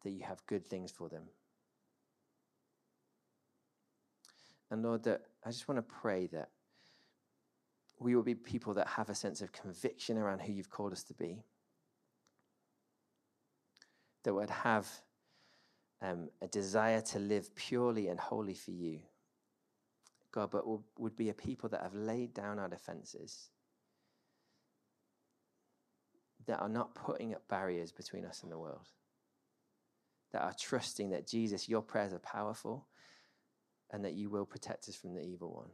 that 0.03 0.11
you 0.11 0.23
have 0.23 0.45
good 0.47 0.65
things 0.65 0.91
for 0.91 1.09
them. 1.09 1.23
And 4.71 4.83
Lord, 4.83 5.03
that 5.03 5.21
I 5.45 5.51
just 5.51 5.67
want 5.67 5.77
to 5.77 5.95
pray 6.01 6.27
that 6.27 6.49
we 7.99 8.15
will 8.15 8.23
be 8.23 8.35
people 8.35 8.73
that 8.73 8.87
have 8.87 9.09
a 9.09 9.15
sense 9.15 9.41
of 9.41 9.51
conviction 9.51 10.17
around 10.17 10.39
who 10.39 10.51
you've 10.51 10.69
called 10.69 10.91
us 10.91 11.03
to 11.03 11.13
be, 11.13 11.43
that 14.25 14.33
would 14.33 14.49
have 14.49 14.87
um, 16.01 16.29
a 16.41 16.47
desire 16.47 16.99
to 16.99 17.19
live 17.19 17.55
purely 17.55 18.07
and 18.07 18.19
wholly 18.19 18.55
for 18.55 18.71
you. 18.71 18.99
God, 20.31 20.51
but 20.51 20.65
would 20.99 21.15
be 21.15 21.29
a 21.29 21.33
people 21.33 21.69
that 21.69 21.81
have 21.81 21.93
laid 21.93 22.33
down 22.33 22.59
our 22.59 22.67
defenses 22.67 23.49
that 26.47 26.59
are 26.59 26.69
not 26.69 26.93
putting 26.93 27.33
up 27.33 27.47
barriers 27.47 27.91
between 27.91 28.25
us 28.25 28.43
and 28.43 28.51
the 28.51 28.57
world, 28.57 28.89
that 30.33 30.41
are 30.41 30.53
trusting 30.59 31.11
that 31.11 31.27
Jesus, 31.27 31.69
your 31.69 31.81
prayers 31.81 32.13
are 32.13 32.19
powerful 32.19 32.87
and 33.91 34.03
that 34.03 34.13
you 34.13 34.29
will 34.29 34.45
protect 34.45 34.89
us 34.89 34.95
from 34.95 35.13
the 35.13 35.21
evil 35.21 35.53
one. 35.53 35.69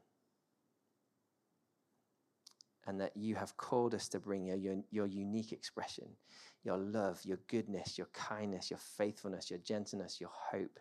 And 2.92 3.00
that 3.00 3.16
you 3.16 3.36
have 3.36 3.56
called 3.56 3.96
us 3.96 4.10
to 4.10 4.20
bring 4.20 4.46
your, 4.46 4.58
your, 4.58 4.76
your 4.92 5.08
unique 5.08 5.54
expression, 5.54 6.10
your 6.66 6.78
love, 6.78 7.22
your 7.24 7.40
goodness, 7.48 7.98
your 7.98 8.10
kindness, 8.12 8.70
your 8.70 8.80
faithfulness, 8.98 9.50
your 9.50 9.60
gentleness, 9.60 10.20
your 10.20 10.30
hope. 10.52 10.78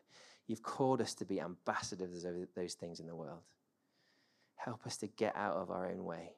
You've 0.49 0.65
called 0.65 1.01
us 1.01 1.15
to 1.15 1.25
be 1.25 1.41
ambassadors 1.41 2.25
of 2.25 2.35
those 2.57 2.75
things 2.75 2.99
in 2.99 3.07
the 3.07 3.15
world. 3.15 3.43
Help 4.57 4.87
us 4.87 4.97
to 4.97 5.07
get 5.07 5.37
out 5.37 5.55
of 5.55 5.71
our 5.71 5.89
own 5.89 6.05
way 6.05 6.33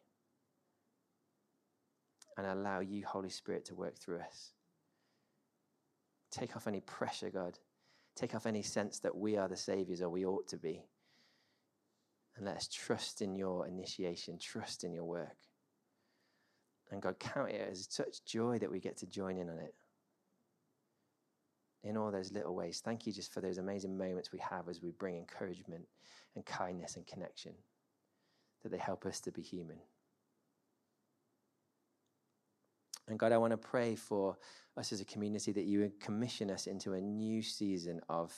and 2.37 2.47
allow 2.47 2.81
you, 2.81 3.07
Holy 3.07 3.31
Spirit, 3.31 3.65
to 3.65 3.75
work 3.75 3.97
through 3.99 4.19
us. 4.19 4.53
Take 6.31 6.55
off 6.55 6.67
any 6.67 6.81
pressure, 6.81 7.31
God. 7.31 7.59
Take 8.15 8.35
off 8.35 8.45
any 8.45 8.63
sense 8.63 8.99
that 8.99 9.17
we 9.17 9.39
are 9.39 9.49
the 9.49 9.57
saviors 9.57 10.03
or 10.03 10.11
we 10.11 10.27
ought 10.27 10.49
to 10.49 10.59
be. 10.59 10.85
And 12.37 12.45
let 12.45 12.57
us 12.59 12.69
trust 12.69 13.23
in 13.23 13.35
your 13.35 13.67
initiation, 13.67 14.39
trust 14.39 14.85
in 14.85 14.93
your 14.93 15.05
work. 15.05 15.39
And 16.93 17.01
God, 17.01 17.19
count 17.19 17.51
it 17.51 17.69
as 17.71 17.89
such 17.91 18.23
joy 18.25 18.59
that 18.59 18.71
we 18.71 18.79
get 18.79 18.99
to 18.99 19.07
join 19.07 19.39
in 19.39 19.49
on 19.49 19.59
it. 19.59 19.75
In 21.83 21.97
all 21.97 22.13
those 22.13 22.31
little 22.31 22.55
ways. 22.55 22.81
Thank 22.85 23.07
you 23.07 23.13
just 23.13 23.33
for 23.33 23.41
those 23.41 23.59
amazing 23.59 23.97
moments 23.97 24.31
we 24.31 24.39
have 24.39 24.69
as 24.69 24.83
we 24.83 24.91
bring 24.91 25.17
encouragement 25.17 25.87
and 26.37 26.45
kindness 26.45 26.97
and 26.97 27.07
connection, 27.07 27.53
that 28.63 28.71
they 28.71 28.79
help 28.79 29.05
us 29.07 29.21
to 29.21 29.33
be 29.33 29.43
human. 29.43 29.79
And 33.09 33.19
God, 33.19 33.33
I 33.33 33.39
want 33.39 33.51
to 33.51 33.57
pray 33.57 33.97
for 33.97 34.37
us 34.77 34.93
as 34.93 35.01
a 35.01 35.05
community 35.05 35.51
that 35.53 35.65
you 35.65 35.81
would 35.81 35.99
commission 35.99 36.51
us 36.51 36.67
into 36.67 36.93
a 36.93 37.01
new 37.01 37.43
season 37.43 38.01
of 38.09 38.33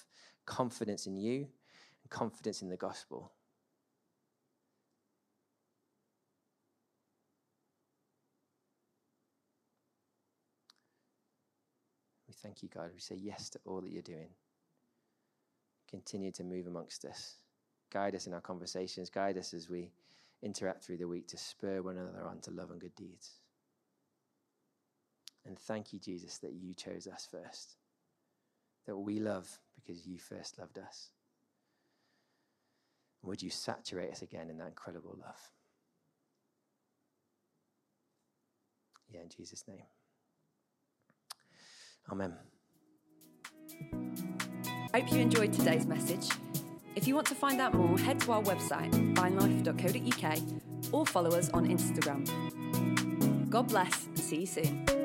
confidence 0.46 1.06
in 1.06 1.16
you 1.16 1.40
and 2.02 2.10
confidence 2.10 2.62
in 2.62 2.70
the 2.70 2.76
gospel. 2.76 3.32
Thank 12.44 12.62
you, 12.62 12.68
God. 12.68 12.90
We 12.92 13.00
say 13.00 13.16
yes 13.16 13.48
to 13.50 13.58
all 13.64 13.80
that 13.80 13.90
you're 13.90 14.02
doing. 14.02 14.28
Continue 15.90 16.30
to 16.32 16.44
move 16.44 16.66
amongst 16.66 17.04
us. 17.04 17.36
Guide 17.90 18.14
us 18.14 18.26
in 18.26 18.34
our 18.34 18.40
conversations. 18.40 19.08
Guide 19.08 19.38
us 19.38 19.54
as 19.54 19.70
we 19.70 19.90
interact 20.42 20.84
through 20.84 20.98
the 20.98 21.08
week 21.08 21.26
to 21.28 21.38
spur 21.38 21.80
one 21.80 21.96
another 21.96 22.26
on 22.26 22.40
to 22.40 22.50
love 22.50 22.70
and 22.70 22.80
good 22.80 22.94
deeds. 22.94 23.30
And 25.46 25.58
thank 25.58 25.92
you, 25.92 25.98
Jesus, 25.98 26.38
that 26.38 26.52
you 26.52 26.74
chose 26.74 27.06
us 27.06 27.26
first, 27.30 27.76
that 28.86 28.96
we 28.96 29.18
love 29.20 29.48
because 29.74 30.06
you 30.06 30.18
first 30.18 30.58
loved 30.58 30.78
us. 30.78 31.10
Would 33.22 33.42
you 33.42 33.50
saturate 33.50 34.12
us 34.12 34.22
again 34.22 34.50
in 34.50 34.58
that 34.58 34.68
incredible 34.68 35.16
love? 35.18 35.50
Yeah, 39.08 39.20
in 39.20 39.28
Jesus' 39.28 39.64
name. 39.66 39.84
Amen. 42.10 42.34
Hope 44.94 45.10
you 45.12 45.20
enjoyed 45.20 45.52
today's 45.52 45.86
message. 45.86 46.28
If 46.94 47.08
you 47.08 47.14
want 47.14 47.26
to 47.28 47.34
find 47.34 47.60
out 47.60 47.74
more, 47.74 47.98
head 47.98 48.20
to 48.20 48.32
our 48.32 48.42
website, 48.42 48.92
vinelife.co.uk, 49.14 50.38
or 50.92 51.04
follow 51.06 51.30
us 51.30 51.50
on 51.50 51.66
Instagram. 51.66 52.24
God 53.50 53.68
bless 53.68 54.06
and 54.06 54.18
see 54.18 54.40
you 54.40 54.46
soon. 54.46 55.03